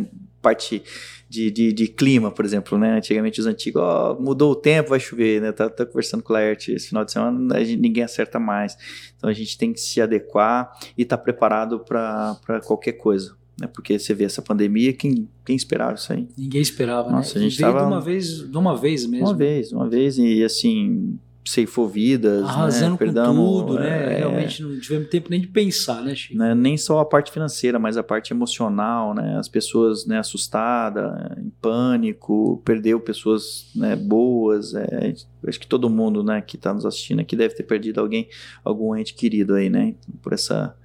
[0.41, 0.84] parte
[1.30, 2.97] de, de, de, clima, por exemplo, né?
[2.97, 5.51] Antigamente os antigos, ó, oh, mudou o tempo, vai chover, né?
[5.51, 8.78] Tá, tá conversando com o Laerte esse final de semana, gente, ninguém acerta mais.
[9.18, 13.36] Então a gente tem que se adequar e estar tá preparado para qualquer coisa.
[13.59, 13.68] Né?
[13.68, 16.28] Porque você vê essa pandemia, quem, quem esperava isso aí?
[16.38, 17.15] Ninguém esperava, né?
[17.15, 17.45] Nossa, né?
[17.45, 17.80] A gente tava...
[17.80, 19.28] de uma vez, de uma vez mesmo.
[19.28, 21.20] Uma vez, uma vez, e assim,
[21.52, 22.50] ceifou vidas, né?
[22.50, 22.98] Arrasando né?
[22.98, 24.16] Perdamos, tudo, né?
[24.16, 26.38] É, Realmente não tivemos tempo nem de pensar, né, Chico?
[26.38, 26.54] Né?
[26.54, 29.38] Nem só a parte financeira, mas a parte emocional, né?
[29.38, 34.74] As pessoas né, assustadas, em pânico, perdeu pessoas né, boas.
[34.74, 35.14] É,
[35.48, 38.28] acho que todo mundo né, que está nos assistindo aqui deve ter perdido alguém,
[38.64, 39.95] algum ente querido aí, né?
[40.22, 40.76] Por essa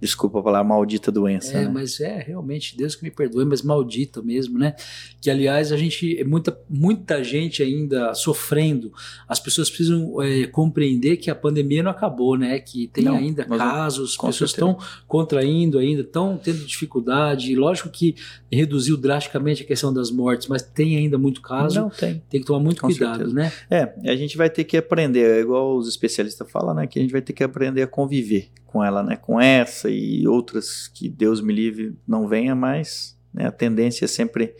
[0.00, 1.56] desculpa falar maldita doença.
[1.56, 1.70] É, né?
[1.72, 4.74] mas é realmente, Deus que me perdoe, mas maldita mesmo, né?
[5.20, 8.92] Que aliás a gente, muita, muita gente ainda sofrendo.
[9.28, 12.58] As pessoas precisam é, compreender que a pandemia não acabou, né?
[12.60, 17.54] Que tem não, ainda casos, pessoas estão contraindo ainda, estão tendo dificuldade.
[17.54, 18.14] Lógico que
[18.50, 21.80] reduziu drasticamente a questão das mortes, mas tem ainda muito caso.
[21.80, 22.22] Não tem.
[22.30, 23.34] Tem que tomar muito Com cuidado, certeza.
[23.34, 23.52] né?
[23.70, 26.86] É, a gente vai ter que aprender, é igual os especialistas falam, né?
[26.86, 29.16] Que a gente vai ter que aprender a conviver com ela, né?
[29.16, 33.18] Com essa e outras que Deus me livre não venha mais.
[33.32, 33.46] Né?
[33.46, 34.54] A tendência é sempre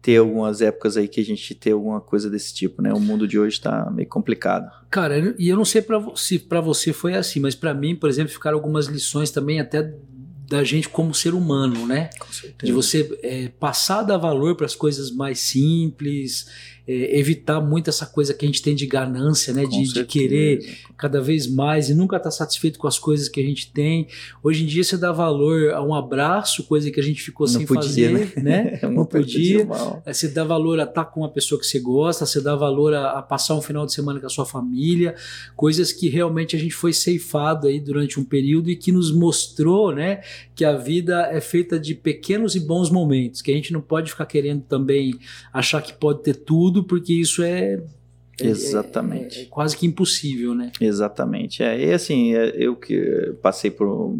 [0.00, 2.92] ter algumas épocas aí que a gente ter alguma coisa desse tipo, né?
[2.92, 4.70] O mundo de hoje está meio complicado.
[4.90, 8.08] Cara, e eu não sei pra, se para você foi assim, mas para mim, por
[8.08, 9.92] exemplo, ficaram algumas lições também até
[10.48, 12.08] da gente como ser humano, né?
[12.18, 12.64] Com certeza.
[12.64, 16.48] De você é, passar a dar valor para as coisas mais simples,
[16.88, 19.66] é, evitar muito essa coisa que a gente tem de ganância, né?
[19.66, 23.38] De, de, querer cada vez mais e nunca estar tá satisfeito com as coisas que
[23.38, 24.08] a gente tem.
[24.42, 27.58] Hoje em dia você dá valor a um abraço, coisa que a gente ficou não
[27.58, 28.32] sem podia, fazer, né?
[28.42, 28.80] né?
[28.88, 29.68] não podia.
[30.06, 33.18] Você dá valor a estar com uma pessoa que você gosta, você dá valor a,
[33.18, 35.14] a, passar um final de semana com a sua família,
[35.54, 39.94] coisas que realmente a gente foi ceifado aí durante um período e que nos mostrou,
[39.94, 40.22] né?
[40.54, 44.10] Que a vida é feita de pequenos e bons momentos, que a gente não pode
[44.10, 45.18] ficar querendo também
[45.52, 47.74] achar que pode ter tudo tudo, porque isso é,
[48.40, 49.40] é Exatamente.
[49.40, 50.72] É, é, quase que impossível, né?
[50.80, 51.62] Exatamente.
[51.62, 54.16] É, e assim, é, eu que passei por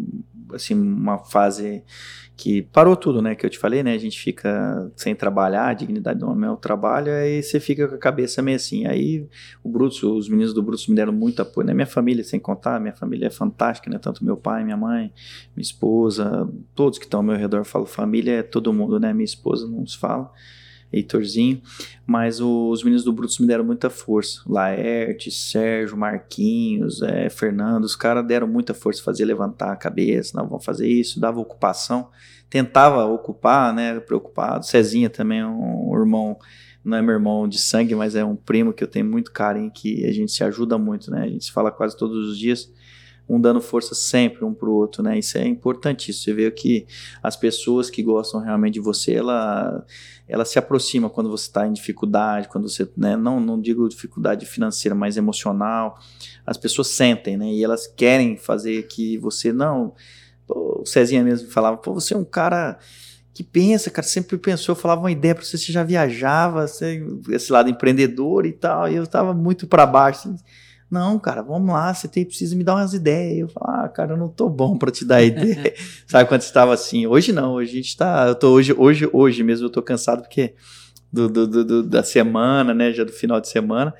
[0.53, 1.83] assim, uma fase
[2.35, 3.35] que parou tudo, né?
[3.35, 3.93] Que eu te falei, né?
[3.93, 7.85] A gente fica sem trabalhar, a dignidade do homem é o trabalho, aí você fica
[7.85, 8.85] com a cabeça meio assim.
[8.85, 9.27] Aí
[9.61, 11.73] o Brutus, os meninos do Brutus me deram muito apoio, né?
[11.73, 13.97] Minha família, sem contar, minha família é fantástica, né?
[13.97, 15.11] Tanto meu pai, minha mãe,
[15.53, 19.13] minha esposa, todos que estão ao meu redor, eu falo família é todo mundo, né?
[19.13, 20.31] Minha esposa não se fala.
[20.91, 21.61] Heitorzinho,
[22.05, 24.41] mas os meninos do Brutus me deram muita força.
[24.47, 30.47] Laerte, Sérgio, Marquinhos, é, Fernando, os caras deram muita força, fazia levantar a cabeça, não,
[30.47, 32.09] vamos fazer isso, dava ocupação,
[32.49, 34.65] tentava ocupar, né, preocupado.
[34.65, 36.37] Cezinha também, um, um irmão,
[36.83, 39.71] não é meu irmão de sangue, mas é um primo que eu tenho muito carinho,
[39.71, 42.71] que a gente se ajuda muito, né, a gente se fala quase todos os dias
[43.29, 45.19] um dando força sempre um pro outro, né?
[45.19, 46.23] Isso é importantíssimo.
[46.23, 46.87] Você vê que
[47.21, 49.85] as pessoas que gostam realmente de você, ela,
[50.27, 53.15] ela se aproxima quando você está em dificuldade, quando você, né?
[53.15, 55.99] Não, não digo dificuldade financeira, mas emocional.
[56.43, 57.53] As pessoas sentem, né?
[57.53, 59.93] E elas querem fazer que você não.
[60.47, 62.79] O Cezinha mesmo falava, pô, você é um cara
[63.31, 67.51] que pensa, cara, sempre pensou, falava uma ideia para você, você já viajava, você, esse
[67.51, 70.27] lado empreendedor e tal, e eu tava muito para baixo.
[70.27, 70.35] Assim,
[70.89, 73.39] não, cara, vamos lá, você tem, precisa me dar umas ideias.
[73.39, 75.73] Eu falo, ah, cara, eu não tô bom para te dar ideia.
[76.07, 77.05] Sabe quando você estava assim?
[77.05, 78.27] Hoje não, hoje a gente tá.
[78.27, 80.55] Eu tô hoje, hoje, hoje mesmo eu tô cansado porque
[81.11, 82.91] do, do, do, da semana, né?
[82.91, 83.93] Já do final de semana.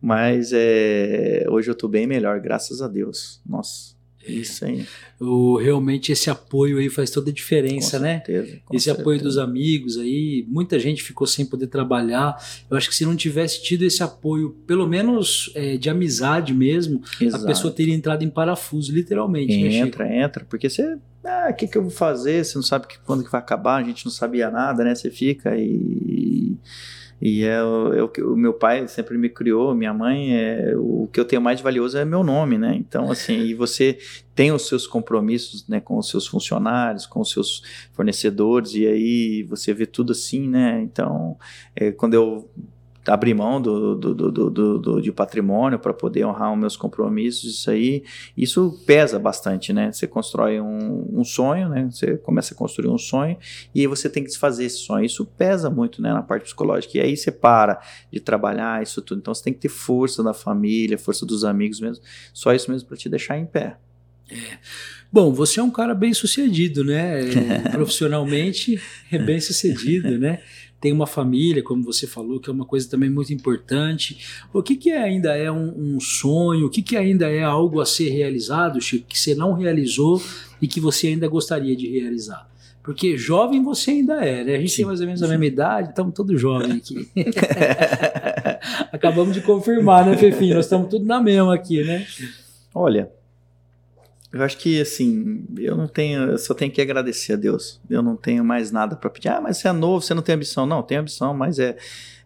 [0.00, 3.40] Mas é, hoje eu tô bem melhor, graças a Deus.
[3.46, 3.93] Nossa.
[4.26, 4.86] Isso aí.
[5.20, 8.22] O, realmente esse apoio aí faz toda a diferença, com né?
[8.24, 9.02] Certeza, com esse certeza.
[9.02, 12.36] apoio dos amigos aí, muita gente ficou sem poder trabalhar.
[12.70, 17.02] Eu acho que se não tivesse tido esse apoio, pelo menos é, de amizade mesmo,
[17.20, 17.44] Exato.
[17.44, 19.56] a pessoa teria entrado em parafuso, literalmente.
[19.56, 22.44] né, Entra, entra, porque você, ah, o que, que eu vou fazer?
[22.44, 24.94] Você não sabe que, quando que vai acabar, a gente não sabia nada, né?
[24.94, 26.56] Você fica e
[27.20, 31.18] e é, o, é o meu pai sempre me criou, minha mãe, é, o que
[31.18, 32.74] eu tenho mais valioso é meu nome, né?
[32.76, 33.98] Então, assim, e você
[34.34, 37.62] tem os seus compromissos, né, com os seus funcionários, com os seus
[37.92, 40.80] fornecedores, e aí você vê tudo assim, né?
[40.82, 41.36] Então,
[41.74, 42.48] é, quando eu
[43.06, 47.44] abrir mão do, do, do, do, do de patrimônio para poder honrar os meus compromissos,
[47.58, 48.04] isso aí,
[48.36, 49.92] isso pesa bastante, né?
[49.92, 51.88] Você constrói um, um, sonho, né?
[51.90, 53.36] Você começa a construir um sonho
[53.74, 55.04] e aí você tem que desfazer esse sonho.
[55.04, 56.12] Isso pesa muito, né?
[56.12, 56.98] Na parte psicológica.
[56.98, 57.80] E aí você para
[58.10, 59.18] de trabalhar isso tudo.
[59.18, 62.02] Então você tem que ter força da família, força dos amigos mesmo.
[62.32, 63.76] Só isso mesmo para te deixar em pé.
[64.30, 64.58] É.
[65.12, 67.20] Bom, você é um cara bem sucedido, né?
[67.70, 68.80] Profissionalmente
[69.12, 70.40] é bem sucedido, né?
[70.84, 74.18] Tem uma família, como você falou, que é uma coisa também muito importante.
[74.52, 76.66] O que, que ainda é um, um sonho?
[76.66, 80.20] O que, que ainda é algo a ser realizado, Chico, que você não realizou
[80.60, 82.46] e que você ainda gostaria de realizar?
[82.82, 84.56] Porque jovem você ainda é, né?
[84.56, 87.08] A gente sim, tem mais ou menos a mesma idade, estamos todos jovens aqui.
[88.92, 90.56] Acabamos de confirmar, né, Fefinho?
[90.56, 92.06] Nós estamos tudo na mesma aqui, né?
[92.74, 93.10] Olha,
[94.34, 97.80] eu acho que assim, eu não tenho, eu só tenho que agradecer a Deus.
[97.88, 99.28] Eu não tenho mais nada para pedir.
[99.28, 100.66] Ah, mas você é novo, você não tem ambição.
[100.66, 101.76] Não, tenho ambição, mas é,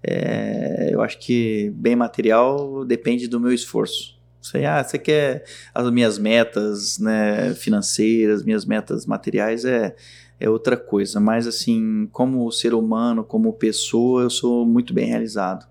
[0.03, 4.19] é, eu acho que bem material depende do meu esforço.
[4.41, 5.45] Você, ah, você quer
[5.75, 9.95] as minhas metas, né, financeiras, minhas metas materiais é
[10.41, 15.67] é outra coisa, mas assim, como ser humano, como pessoa, eu sou muito bem realizado.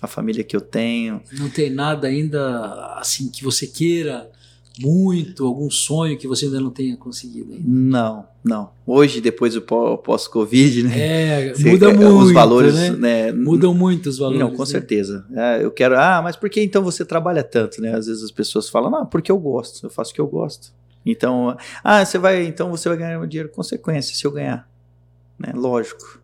[0.00, 1.20] A família que eu tenho.
[1.32, 4.30] Não tem nada ainda assim que você queira
[4.80, 7.64] muito, algum sonho que você ainda não tenha conseguido ainda?
[7.66, 8.70] Não, não.
[8.86, 11.50] Hoje, depois do pós-Covid, né?
[11.50, 12.18] É, muda muito.
[12.18, 12.90] Os valores, né?
[12.90, 13.32] né?
[13.32, 14.40] Mudam muito os valores.
[14.40, 14.66] Não, com né?
[14.66, 15.26] certeza.
[15.34, 17.94] É, eu quero, ah, mas por que então você trabalha tanto, né?
[17.94, 20.72] Às vezes as pessoas falam, não, porque eu gosto, eu faço o que eu gosto.
[21.04, 24.68] Então, ah, você vai, então você vai ganhar dinheiro consequência se eu ganhar,
[25.38, 25.52] né?
[25.54, 26.20] Lógico.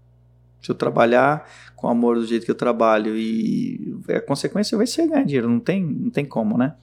[0.62, 1.46] Se eu trabalhar
[1.76, 5.60] com amor do jeito que eu trabalho e a consequência vai ser ganhar dinheiro, não
[5.60, 6.74] tem, não tem como, né?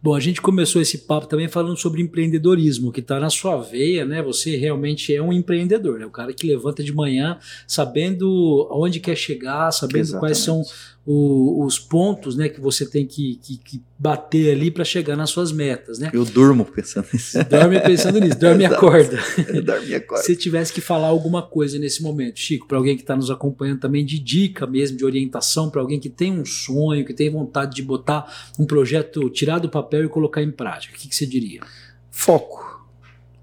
[0.00, 4.04] Bom, a gente começou esse papo também falando sobre empreendedorismo, que está na sua veia,
[4.04, 4.22] né?
[4.22, 6.06] Você realmente é um empreendedor, né?
[6.06, 7.36] O cara que levanta de manhã
[7.66, 10.20] sabendo aonde quer chegar, sabendo Exatamente.
[10.20, 10.62] quais são
[11.10, 15.30] o, os pontos né, que você tem que, que, que bater ali para chegar nas
[15.30, 15.98] suas metas.
[15.98, 16.10] Né?
[16.12, 17.38] Eu durmo pensando nisso.
[17.48, 19.18] Dorme pensando nisso, dorme e acorda.
[19.64, 20.22] dorme e acorda.
[20.22, 23.80] Se tivesse que falar alguma coisa nesse momento, Chico, para alguém que está nos acompanhando
[23.80, 27.74] também, de dica mesmo, de orientação, para alguém que tem um sonho, que tem vontade
[27.74, 31.24] de botar um projeto, tirar do papel e colocar em prática, o que, que você
[31.24, 31.62] diria?
[32.10, 32.86] Foco.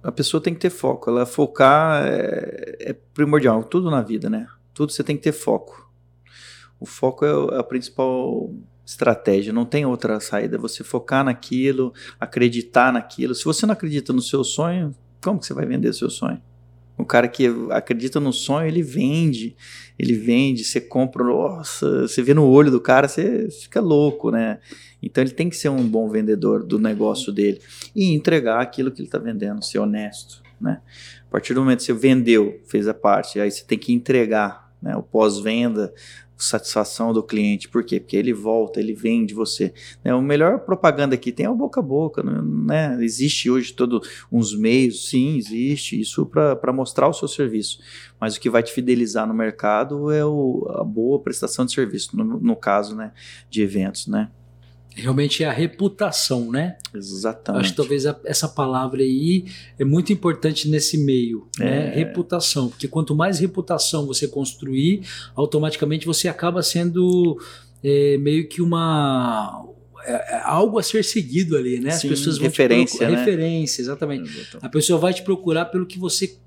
[0.03, 1.09] A pessoa tem que ter foco.
[1.09, 4.45] Ela focar é, é primordial, tudo na vida, né?
[4.71, 5.84] Tudo você tem que ter foco
[6.79, 8.53] o foco é a principal
[8.85, 10.57] estratégia, não tem outra saída.
[10.57, 13.33] Você focar naquilo, acreditar naquilo.
[13.33, 16.41] Se você não acredita no seu sonho, como que você vai vender seu sonho?
[16.97, 19.55] O cara que acredita no sonho, ele vende,
[19.99, 24.59] ele vende, você compra, nossa, você vê no olho do cara, você fica louco, né?
[25.03, 27.59] Então ele tem que ser um bom vendedor do negócio dele
[27.93, 30.81] e entregar aquilo que ele está vendendo, ser honesto, né?
[31.27, 34.71] A partir do momento que você vendeu, fez a parte, aí você tem que entregar,
[34.81, 34.95] né?
[34.95, 35.93] O pós-venda,
[36.37, 37.69] satisfação do cliente.
[37.69, 37.99] Por quê?
[37.99, 39.73] Porque ele volta, ele vende você.
[40.03, 40.13] Né?
[40.13, 42.23] O melhor propaganda que tem é o boca a boca.
[42.23, 42.97] Né?
[43.01, 47.79] Existe hoje todos uns meios, sim, existe isso para mostrar o seu serviço.
[48.19, 52.15] Mas o que vai te fidelizar no mercado é o, a boa prestação de serviço,
[52.15, 53.11] no, no caso né,
[53.49, 54.07] de eventos.
[54.07, 54.29] Né?
[54.95, 56.77] Realmente é a reputação, né?
[56.93, 57.61] Exatamente.
[57.61, 59.45] Acho que talvez a, essa palavra aí
[59.77, 61.87] é muito importante nesse meio, né?
[61.87, 61.95] É.
[61.95, 65.01] Reputação, porque quanto mais reputação você construir,
[65.35, 67.37] automaticamente você acaba sendo
[67.83, 69.67] é, meio que uma
[70.05, 71.89] é, é algo a ser seguido ali, né?
[71.89, 73.17] As Sim, pessoas vão referência, te né?
[73.17, 74.29] referência, exatamente.
[74.29, 74.65] exatamente.
[74.65, 76.37] A pessoa vai te procurar pelo que você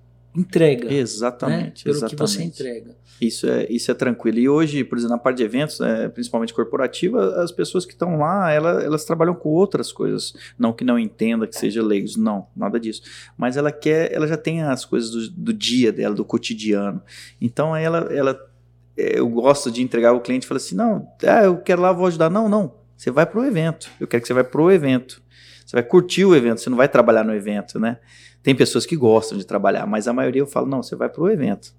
[0.40, 0.92] entrega.
[0.92, 1.86] Exatamente.
[1.86, 1.92] Né?
[1.92, 2.16] Pelo exatamente.
[2.16, 2.96] que você entrega.
[3.20, 4.38] Isso é, isso é tranquilo.
[4.38, 8.16] E hoje, por exemplo, na parte de eventos, é, principalmente corporativa, as pessoas que estão
[8.16, 10.34] lá, ela, elas trabalham com outras coisas.
[10.58, 13.02] Não que não entenda que seja leigos, não, nada disso.
[13.36, 17.02] Mas ela quer, ela já tem as coisas do, do dia dela, do cotidiano.
[17.40, 18.38] Então ela, ela
[18.96, 21.92] é, eu gosto de entregar o cliente e falar assim: não, ah, eu quero lá,
[21.92, 22.30] vou ajudar.
[22.30, 22.78] Não, não.
[22.96, 23.88] Você vai para o evento.
[24.00, 25.22] Eu quero que você vá para o evento.
[25.68, 27.98] Você vai curtir o evento, você não vai trabalhar no evento, né?
[28.42, 31.22] Tem pessoas que gostam de trabalhar, mas a maioria eu falo: não, você vai para
[31.22, 31.74] o evento.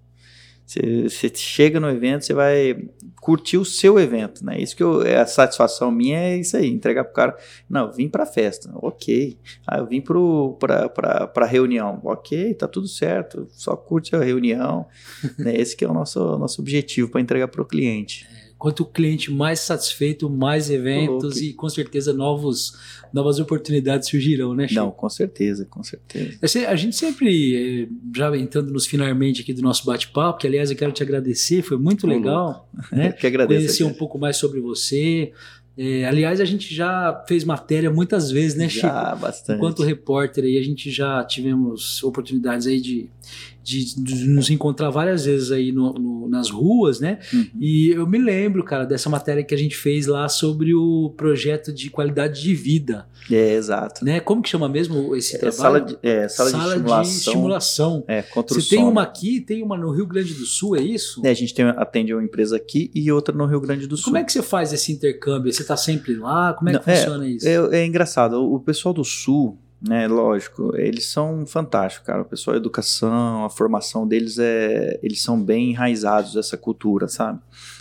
[0.64, 2.88] Você, você, chega no evento, você vai
[3.20, 4.62] curtir o seu evento, né?
[4.62, 7.36] Isso que eu, é a satisfação minha é isso aí, entregar pro cara,
[7.68, 9.36] não, eu vim pra festa, ok.
[9.66, 14.20] Ah, eu vim pro, pra, pra, pra reunião, ok, tá tudo certo, só curte a
[14.20, 14.86] reunião,
[15.40, 15.56] né?
[15.56, 18.28] Esse que é o nosso, nosso objetivo para entregar pro cliente.
[18.60, 22.78] Quanto o cliente mais satisfeito, mais eventos e com certeza novos,
[23.14, 24.82] novas oportunidades surgirão, né, Chico?
[24.82, 26.38] Não, com certeza, com certeza.
[26.68, 30.76] A gente sempre, eh, já entrando nos finalmente aqui do nosso bate-papo, que aliás eu
[30.76, 32.68] quero te agradecer, foi muito legal.
[32.92, 33.12] Né?
[33.12, 33.60] que agradeço.
[33.60, 35.32] Conhecer um pouco mais sobre você.
[35.78, 38.88] É, aliás, a gente já fez matéria muitas vezes, né, Chico?
[38.88, 39.58] Já, bastante.
[39.58, 43.10] Enquanto repórter aí, a gente já tivemos oportunidades aí de
[43.70, 47.20] de, de, nos encontrar várias vezes aí no, no, nas ruas, né?
[47.32, 47.48] Uhum.
[47.60, 51.72] E eu me lembro, cara, dessa matéria que a gente fez lá sobre o projeto
[51.72, 53.08] de qualidade de vida.
[53.30, 54.04] É, exato.
[54.04, 54.20] Né?
[54.20, 55.60] Como que chama mesmo esse é, trabalho?
[55.60, 57.04] Sala de, é, sala, sala de estimulação.
[57.04, 58.04] De estimulação.
[58.08, 61.22] É, contra Você tem uma aqui, tem uma no Rio Grande do Sul, é isso?
[61.24, 64.06] É, a gente tem, atende uma empresa aqui e outra no Rio Grande do Sul.
[64.06, 65.54] Como é que você faz esse intercâmbio?
[65.54, 66.54] Você está sempre lá?
[66.54, 67.48] Como é Não, que funciona é, isso?
[67.48, 68.42] É, é engraçado.
[68.52, 72.22] O pessoal do Sul, né, lógico, eles são fantásticos, cara.
[72.22, 77.40] O pessoal, a educação, a formação deles é, eles são bem enraizados dessa cultura, sabe?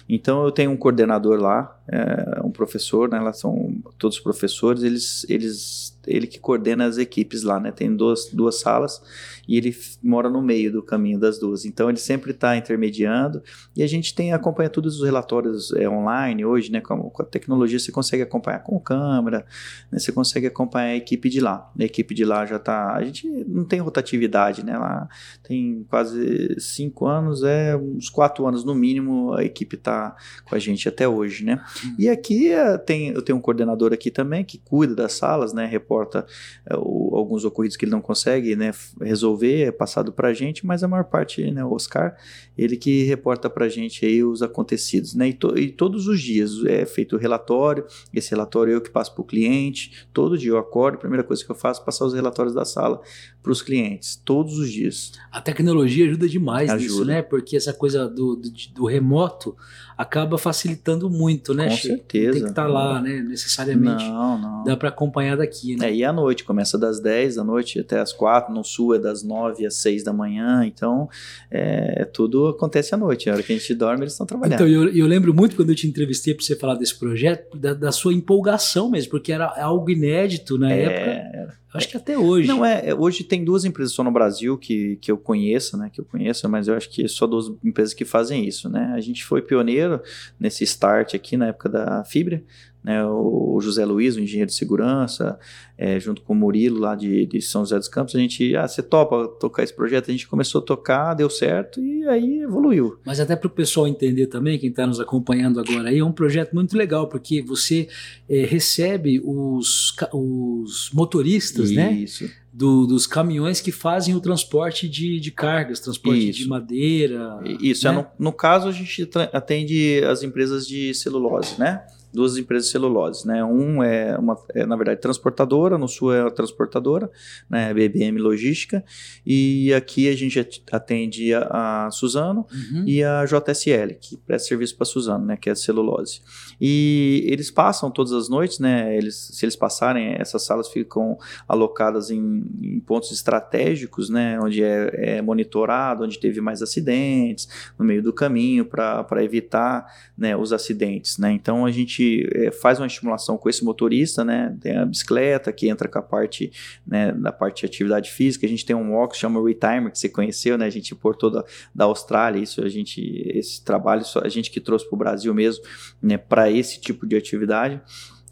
[0.08, 3.18] Então eu tenho um coordenador lá, é, um professor, né?
[3.18, 7.70] Lá são todos professores, eles, eles, ele que coordena as equipes lá, né?
[7.70, 9.00] Tem duas, duas salas
[9.46, 11.64] e ele mora no meio do caminho das duas.
[11.64, 13.42] Então ele sempre está intermediando
[13.76, 16.80] e a gente tem acompanha todos os relatórios é, online hoje, né?
[16.80, 19.46] Com, com, a tecnologia você consegue acompanhar com câmera,
[19.90, 19.98] né?
[19.98, 21.70] Você consegue acompanhar a equipe de lá.
[21.78, 24.76] A equipe de lá já está, a gente não tem rotatividade, né?
[24.76, 25.08] Lá
[25.42, 30.58] tem quase cinco anos, é uns quatro anos no mínimo a equipe está com a
[30.58, 31.62] gente até hoje, né?
[31.98, 35.66] E aqui é, tem, eu tenho um coordenador aqui também que cuida das salas, né?
[35.98, 36.26] Reporta
[36.66, 38.72] é, o, alguns ocorridos que ele não consegue, né?
[39.00, 42.16] Resolver é passado para a gente, mas a maior parte, né, o Oscar,
[42.56, 46.20] ele que reporta para a gente aí os acontecidos, né, e, to, e, todos os
[46.20, 50.50] dias é feito o relatório, esse relatório eu que passo para o cliente, todo dia
[50.50, 53.00] eu acordo, a primeira coisa que eu faço é passar os relatórios da sala
[53.42, 55.12] para os clientes, todos os dias.
[55.30, 56.82] A tecnologia ajuda demais ajuda.
[56.82, 59.56] nisso, né, porque essa coisa do, do, do remoto
[59.98, 61.70] acaba facilitando muito, né?
[61.70, 62.32] Com certeza.
[62.32, 63.20] Tem que estar tá lá, né?
[63.20, 64.04] Necessariamente.
[64.04, 64.62] Não, não.
[64.62, 65.88] Dá para acompanhar daqui, né?
[65.88, 68.98] É, e à noite, começa das 10 da noite até as 4, no sul é
[69.00, 71.08] das 9 às 6 da manhã, então
[71.50, 73.28] é, tudo acontece à noite.
[73.28, 74.54] A hora que a gente dorme, eles estão trabalhando.
[74.54, 77.74] Então, eu, eu lembro muito quando eu te entrevistei para você falar desse projeto, da,
[77.74, 81.37] da, sua empolgação mesmo, porque era algo inédito na é, época.
[81.72, 82.48] Acho que até hoje.
[82.48, 82.94] Não, é, é.
[82.94, 85.90] Hoje tem duas empresas só no Brasil que, que eu conheço, né?
[85.92, 88.92] Que eu conheço, mas eu acho que só duas empresas que fazem isso, né?
[88.94, 90.00] A gente foi pioneiro
[90.40, 92.42] nesse start aqui na época da Fibra,
[92.82, 95.38] né, o José Luiz, o engenheiro de segurança,
[95.76, 98.66] é, junto com o Murilo lá de, de, São José dos Campos, a gente, ah,
[98.66, 100.08] você topa tocar esse projeto?
[100.08, 102.98] A gente começou a tocar, deu certo e aí evoluiu.
[103.04, 106.12] Mas até para o pessoal entender também, quem está nos acompanhando agora aí, é um
[106.12, 107.88] projeto muito legal, porque você
[108.28, 111.92] é, recebe os, os motoristas, né?
[111.92, 112.24] Isso.
[112.24, 112.30] né?
[112.50, 116.40] Do, dos caminhões que fazem o transporte de, de cargas, transporte Isso.
[116.40, 117.38] de madeira.
[117.60, 117.92] Isso, né?
[117.92, 121.82] é, no, no caso a gente atende as empresas de celulose, né?
[122.18, 123.44] Duas empresas de celulose, né?
[123.44, 127.08] Um é uma, é, na verdade, transportadora, no sul é a transportadora,
[127.48, 127.72] né?
[127.72, 128.84] BBM Logística,
[129.24, 132.82] e aqui a gente atende a, a Suzano uhum.
[132.84, 135.36] e a JSL, que presta serviço para Suzano, né?
[135.36, 136.20] Que é a celulose.
[136.60, 138.96] E eles passam todas as noites, né?
[138.96, 141.16] Eles, se eles passarem, essas salas ficam
[141.46, 144.40] alocadas em, em pontos estratégicos, né?
[144.40, 147.48] Onde é, é, monitorado, onde teve mais acidentes,
[147.78, 151.30] no meio do caminho, para evitar né, os acidentes, né?
[151.30, 154.56] Então a gente é, faz uma estimulação com esse motorista, né?
[154.60, 156.50] Tem a bicicleta que entra com a parte,
[156.86, 158.46] né, da parte de atividade física.
[158.46, 160.66] A gente tem um walk que chama Retimer, que você conheceu, né?
[160.66, 161.44] A gente importou da,
[161.74, 163.00] da Austrália, isso a gente,
[163.34, 165.64] esse trabalho, a gente que trouxe para o Brasil mesmo,
[166.02, 166.16] né?
[166.16, 167.80] Para esse tipo de atividade,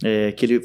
[0.03, 0.61] é, que ele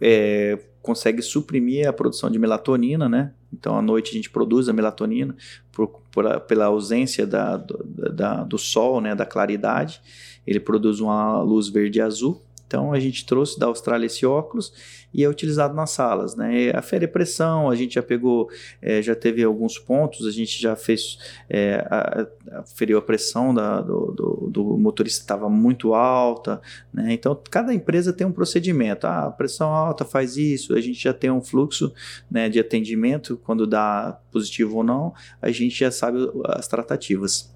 [0.00, 3.32] é, consegue suprimir a produção de melatonina, né?
[3.52, 5.34] Então, à noite a gente produz a melatonina
[5.72, 9.14] por, por, pela ausência da, do, da, do sol, né?
[9.14, 10.00] Da claridade.
[10.46, 14.72] Ele produz uma luz verde e azul Então a gente trouxe da Austrália esse óculos
[15.14, 16.70] e é utilizado nas salas, né?
[16.74, 18.50] Afere pressão, a gente já pegou,
[18.82, 22.26] é, já teve alguns pontos, a gente já fez, é, a,
[22.58, 26.60] aferiu a pressão da, do, do, do motorista estava muito alta,
[26.92, 27.12] né?
[27.12, 29.06] Então cada empresa tem um procedimento.
[29.06, 31.92] Ah, pressão alta faz isso, a gente já tem um fluxo
[32.30, 37.55] né, de atendimento quando dá positivo ou não, a gente já sabe as tratativas.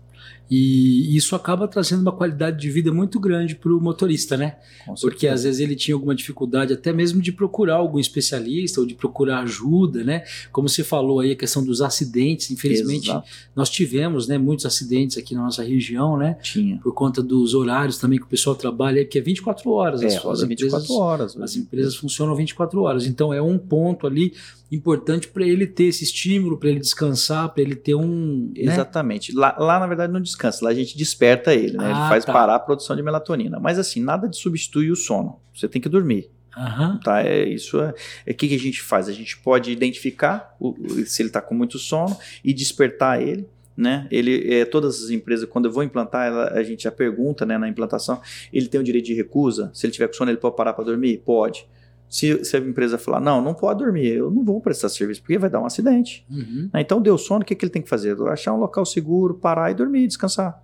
[0.50, 4.56] E isso acaba trazendo uma qualidade de vida muito grande para o motorista, né?
[5.00, 8.94] Porque às vezes ele tinha alguma dificuldade até mesmo de procurar algum especialista ou de
[8.94, 10.24] procurar ajuda, né?
[10.50, 13.28] Como você falou aí, a questão dos acidentes, infelizmente Exato.
[13.54, 16.36] nós tivemos né, muitos acidentes aqui na nossa região, né?
[16.42, 16.78] Tinha.
[16.78, 20.02] Por conta dos horários também que o pessoal trabalha, que é 24 horas.
[20.02, 21.36] É, as, as 24 empresas, horas.
[21.36, 23.06] As empresas funcionam 24 horas.
[23.06, 24.32] Então é um ponto ali
[24.70, 28.52] importante para ele ter esse estímulo, para ele descansar, para ele ter um.
[28.56, 28.72] Né?
[28.72, 29.32] Exatamente.
[29.32, 31.86] Lá, lá, na verdade, não descansa, lá a gente desperta ele, né?
[31.86, 32.32] Ah, ele faz tá.
[32.32, 33.58] parar a produção de melatonina.
[33.58, 35.40] Mas assim, nada de substituir o sono.
[35.54, 36.30] Você tem que dormir.
[36.56, 36.98] Uhum.
[36.98, 37.90] Tá, é, isso é.
[37.90, 37.94] O
[38.26, 39.08] é, que, que a gente faz?
[39.08, 40.74] A gente pode identificar o,
[41.06, 43.48] se ele está com muito sono e despertar ele.
[43.76, 44.06] Né?
[44.10, 47.56] Ele, é, todas as empresas, quando eu vou implantar, ela, a gente já pergunta né,
[47.56, 48.20] na implantação:
[48.52, 49.70] ele tem o direito de recusa?
[49.72, 51.22] Se ele tiver com sono, ele pode parar para dormir?
[51.24, 51.66] Pode.
[52.10, 55.38] Se, se, a empresa falar, não, não pode dormir, eu não vou prestar serviço, porque
[55.38, 56.26] vai dar um acidente.
[56.28, 56.68] Uhum.
[56.74, 58.20] Então, deu sono, o que, que ele tem que fazer?
[58.22, 60.60] Achar um local seguro, parar e dormir, descansar.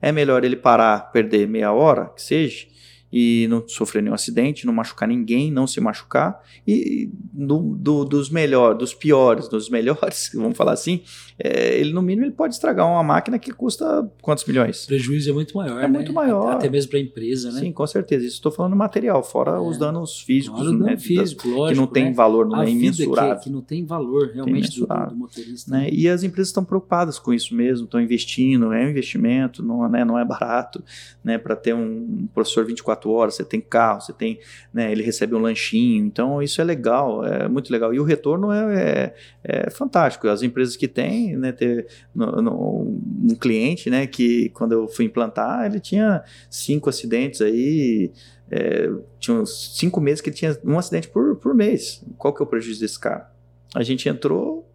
[0.00, 2.66] É melhor ele parar, perder meia hora, que seja,
[3.12, 6.42] e não sofrer nenhum acidente, não machucar ninguém, não se machucar.
[6.66, 11.02] E do, do, dos melhores, dos piores, dos melhores, vamos falar assim,
[11.38, 14.84] é, ele no mínimo ele pode estragar uma máquina que custa quantos milhões?
[14.84, 15.78] O prejuízo é muito maior.
[15.78, 15.88] É né?
[15.88, 16.54] muito maior.
[16.54, 17.60] Até, mesmo para a empresa, né?
[17.60, 18.26] Sim, com certeza.
[18.26, 19.58] Isso estou falando material, fora é.
[19.58, 20.96] os danos físicos, fora né?
[20.96, 22.12] físico, lógico, que não tem né?
[22.12, 23.36] valor, não a é imensurável.
[23.36, 25.70] Que, que, não tem valor realmente tem do, do, motorista.
[25.70, 25.88] Né?
[25.92, 30.04] E as empresas estão preocupadas com isso mesmo, estão investindo, é um investimento, não, né,
[30.04, 30.82] não é barato,
[31.22, 31.38] né?
[31.38, 34.40] Para ter um professor 24 horas, você tem carro, você tem,
[34.72, 37.94] né, ele recebe um lanchinho, então isso é legal, é muito legal.
[37.94, 40.28] E o retorno é, é, é fantástico.
[40.28, 42.82] As empresas que têm, né, ter no, no,
[43.24, 48.12] um cliente, né, que quando eu fui implantar, ele tinha cinco acidentes aí,
[48.50, 52.02] é, tinha uns cinco meses que ele tinha um acidente por, por mês.
[52.16, 53.30] Qual que é o prejuízo desse cara?
[53.74, 54.68] A gente entrou,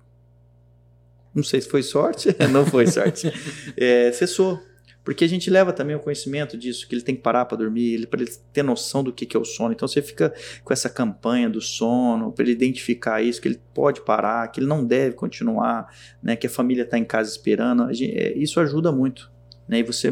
[1.34, 3.32] não sei se foi sorte, não foi sorte,
[3.78, 4.60] é, cessou
[5.04, 8.08] porque a gente leva também o conhecimento disso, que ele tem que parar para dormir,
[8.08, 9.74] para ele ter noção do que, que é o sono.
[9.74, 14.02] Então você fica com essa campanha do sono, para ele identificar isso, que ele pode
[14.02, 15.88] parar, que ele não deve continuar,
[16.22, 17.94] né, que a família está em casa esperando.
[17.94, 19.32] Gente, é, isso ajuda muito.
[19.68, 20.12] Né, e você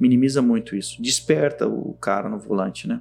[0.00, 1.00] minimiza muito isso.
[1.00, 3.00] Desperta o cara no volante, né?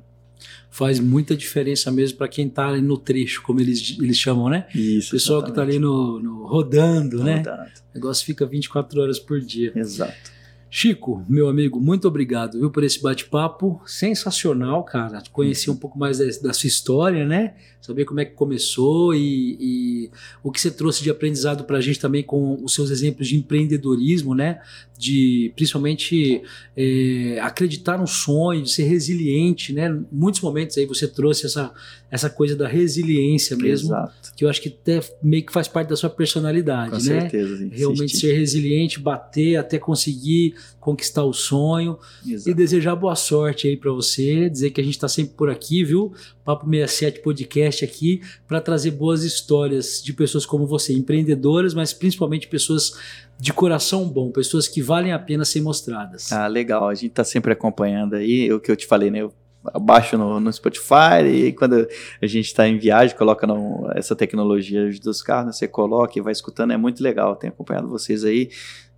[0.72, 4.66] faz muita diferença mesmo para quem está ali no trecho, como eles, eles chamam, né?
[4.74, 5.10] Isso.
[5.10, 5.44] O pessoal exatamente.
[5.44, 7.38] que está ali no, no rodando, tá né?
[7.38, 7.62] Rodando.
[7.62, 9.72] O negócio fica 24 horas por dia.
[9.76, 10.32] Exato.
[10.74, 15.22] Chico, meu amigo, muito obrigado viu, por esse bate-papo sensacional, cara.
[15.30, 17.56] Conhecer um pouco mais da, da, sua história, né?
[17.82, 20.12] Saber como é que começou e, e
[20.42, 23.36] o que você trouxe de aprendizado para a gente também com os seus exemplos de
[23.36, 24.62] empreendedorismo, né?
[24.98, 26.42] De principalmente
[26.78, 29.90] é, acreditar no sonho, de ser resiliente, né?
[29.90, 31.74] Em muitos momentos aí você trouxe essa,
[32.12, 34.34] essa coisa da resiliência mesmo, Exato.
[34.36, 37.22] que eu acho que até meio que faz parte da sua personalidade, com né?
[37.22, 37.70] Certeza, sim.
[37.72, 41.98] Realmente ser resiliente, bater até conseguir conquistar o sonho
[42.28, 42.50] Exato.
[42.50, 45.86] e desejar boa sorte aí para você, dizer que a gente está sempre por aqui,
[45.86, 46.12] viu?
[46.44, 52.48] Papo 67 Podcast aqui para trazer boas histórias de pessoas como você, empreendedoras, mas principalmente
[52.48, 52.94] pessoas
[53.40, 56.30] de coração bom, pessoas que valem a pena ser mostradas.
[56.32, 59.20] Ah, legal, a gente está sempre acompanhando aí, o que eu te falei, né?
[59.22, 59.34] Eu
[59.80, 61.88] baixo no, no, Spotify e quando
[62.22, 66.22] a gente está em viagem, coloca no, essa tecnologia dos carros, né, você coloca e
[66.22, 68.50] vai escutando, é muito legal, tenho acompanhado vocês aí,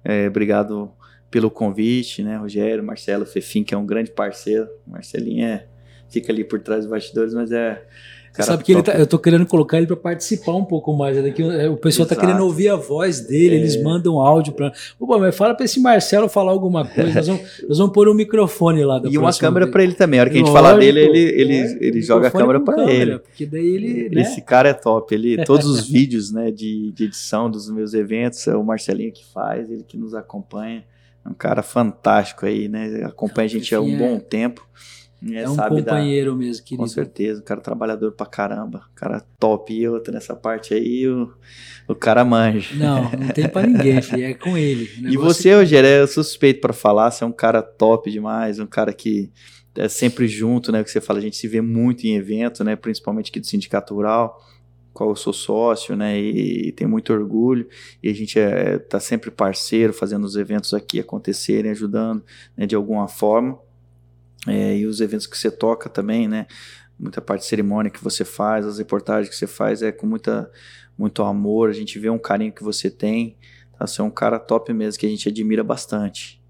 [0.04, 0.92] é, obrigado
[1.30, 5.68] pelo convite, né, Rogério, Marcelo, Fefim, que é um grande parceiro, Marcelinho é,
[6.10, 7.86] fica ali por trás dos bastidores, mas é
[8.34, 11.22] Cara, sabe que ele tá, eu tô querendo colocar ele para participar um pouco mais.
[11.22, 12.20] Daqui, é, o pessoal Exato.
[12.20, 13.60] tá querendo ouvir a voz dele, é.
[13.60, 14.74] eles mandam áudio para.
[15.00, 17.14] Opa, mas fala para esse Marcelo falar alguma coisa.
[17.14, 19.00] Nós vamos, nós vamos pôr um microfone lá.
[19.06, 20.20] e uma câmera para ele também.
[20.20, 22.60] A hora que a gente Lógico, falar dele, ele, ele, é, ele joga a câmera
[22.60, 23.20] para ele.
[23.20, 24.10] Porque daí ele.
[24.10, 24.22] Né?
[24.24, 25.14] Esse cara é top.
[25.14, 29.24] Ele, todos os vídeos né, de, de edição dos meus eventos, é o Marcelinho que
[29.32, 30.84] faz, ele que nos acompanha.
[31.24, 33.04] É um cara fantástico aí, né?
[33.06, 34.68] Acompanha a gente há um bom tempo.
[35.32, 36.38] É, é um companheiro da...
[36.38, 36.84] mesmo, querido.
[36.84, 38.84] Com certeza, o cara é trabalhador pra caramba.
[38.96, 39.74] Cara top.
[39.74, 41.32] E outra nessa parte aí, o,
[41.88, 42.76] o cara manja.
[42.76, 44.26] Não, não tem pra ninguém, filho.
[44.26, 44.90] É com ele.
[45.10, 45.56] E você, que...
[45.56, 47.12] Rogério, é suspeito para falar.
[47.12, 49.32] Você é um cara top demais, um cara que
[49.76, 50.84] é sempre junto, né?
[50.84, 52.76] Que você fala, a gente se vê muito em evento, né?
[52.76, 54.40] Principalmente aqui do Sindicato Rural
[54.94, 57.68] qual eu sou sócio, né, e, e tem muito orgulho,
[58.02, 62.24] e a gente é, tá sempre parceiro, fazendo os eventos aqui acontecerem, ajudando,
[62.56, 63.60] né, de alguma forma,
[64.48, 66.48] é, e os eventos que você toca também, né?
[67.00, 70.52] Muita parte de cerimônia que você faz, as reportagens que você faz é com muita,
[70.98, 73.38] muito amor, a gente vê um carinho que você tem.
[73.78, 73.88] Tá?
[73.88, 76.43] Você é um cara top mesmo, que a gente admira bastante.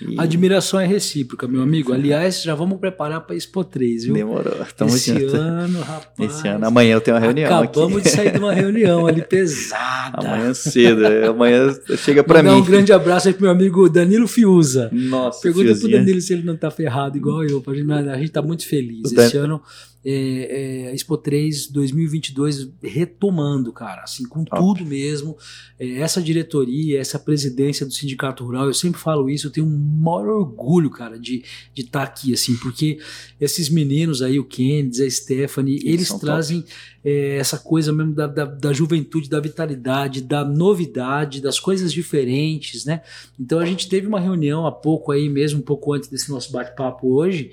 [0.00, 0.18] E...
[0.20, 1.92] Admiração é recíproca, meu amigo.
[1.92, 4.14] Aliás, já vamos preparar para Expo 3, viu?
[4.14, 4.54] Demorou.
[4.76, 5.36] Tamo Esse junto.
[5.36, 6.30] ano, rapaz.
[6.30, 6.66] Esse ano.
[6.66, 8.08] Amanhã eu tenho uma reunião Acabamos aqui.
[8.08, 10.18] de sair de uma reunião ali pesada.
[10.28, 11.04] Amanhã cedo.
[11.04, 12.50] é, Amanhã chega para mim.
[12.50, 14.88] um grande abraço aí pro meu amigo Danilo Fiuza.
[14.92, 15.98] Nossa, Pergunta pro fiozinho.
[15.98, 17.62] Danilo se ele não tá ferrado igual eu.
[17.66, 19.12] A gente, a gente tá muito feliz.
[19.12, 19.60] Dan- Esse ano,
[20.04, 24.60] é, é, Expo 3 2022 retomando, cara, assim, com Top.
[24.60, 25.36] tudo mesmo.
[25.78, 29.78] É, essa diretoria, essa presidência do Sindicato Rural, eu sempre falo isso, eu tenho um
[29.78, 31.44] maior orgulho, cara, de
[31.76, 32.98] estar aqui, assim, porque
[33.40, 36.64] esses meninos aí, o Kennedy, a Stephanie, eles são trazem
[37.04, 42.84] é, essa coisa mesmo da, da, da juventude, da vitalidade, da novidade, das coisas diferentes,
[42.84, 43.02] né?
[43.38, 46.52] Então a gente teve uma reunião há pouco aí mesmo, um pouco antes desse nosso
[46.52, 47.52] bate-papo hoje.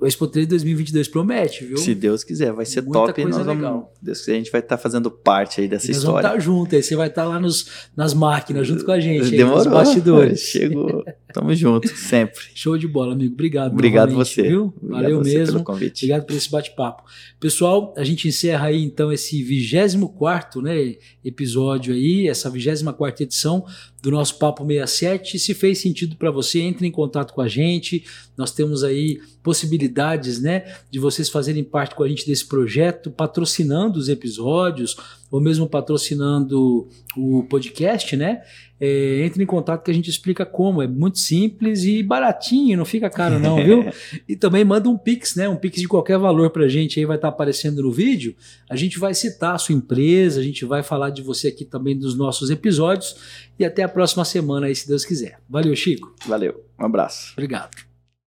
[0.00, 1.76] O Expo 3 2022 promete, viu?
[1.76, 3.22] Se Deus quiser, vai ser Muita top.
[3.22, 3.92] Coisa nós vamos, legal.
[4.00, 6.28] Deus quiser, a gente vai estar fazendo parte aí dessa nós história.
[6.28, 9.24] vamos estar junto, aí você vai estar lá nos, nas máquinas junto com a gente,
[9.24, 9.58] aí, Demorou.
[9.58, 10.40] nos bastidores.
[10.48, 11.04] Chegou.
[11.34, 12.40] Tamo junto, sempre.
[12.54, 13.34] Show de bola, amigo.
[13.34, 13.72] Obrigado.
[13.72, 14.42] Obrigado você.
[14.42, 14.72] Viu?
[14.76, 15.52] Obrigado Valeu você mesmo.
[15.52, 16.04] pelo convite.
[16.04, 17.04] Obrigado por esse bate-papo.
[17.38, 23.66] Pessoal, a gente encerra aí então esse 24 né, episódio aí, essa 24 edição
[24.02, 25.38] do nosso Papo 67.
[25.38, 28.04] Se fez sentido para você, entre em contato com a gente.
[28.36, 33.98] Nós temos aí possibilidades, né, de vocês fazerem parte com a gente desse projeto, patrocinando
[33.98, 34.96] os episódios
[35.30, 38.42] ou mesmo patrocinando o podcast, né?
[38.80, 40.82] É, entre em contato que a gente explica como.
[40.82, 43.84] É muito simples e baratinho, não fica caro não, viu?
[44.28, 45.48] E também manda um Pix, né?
[45.48, 48.34] Um Pix de qualquer valor pra gente aí vai estar aparecendo no vídeo.
[48.68, 51.96] A gente vai citar a sua empresa, a gente vai falar de você aqui também
[51.96, 53.14] dos nossos episódios.
[53.58, 55.38] E até a próxima semana aí, se Deus quiser.
[55.48, 56.14] Valeu, Chico.
[56.26, 56.64] Valeu.
[56.78, 57.32] Um abraço.
[57.34, 57.89] Obrigado.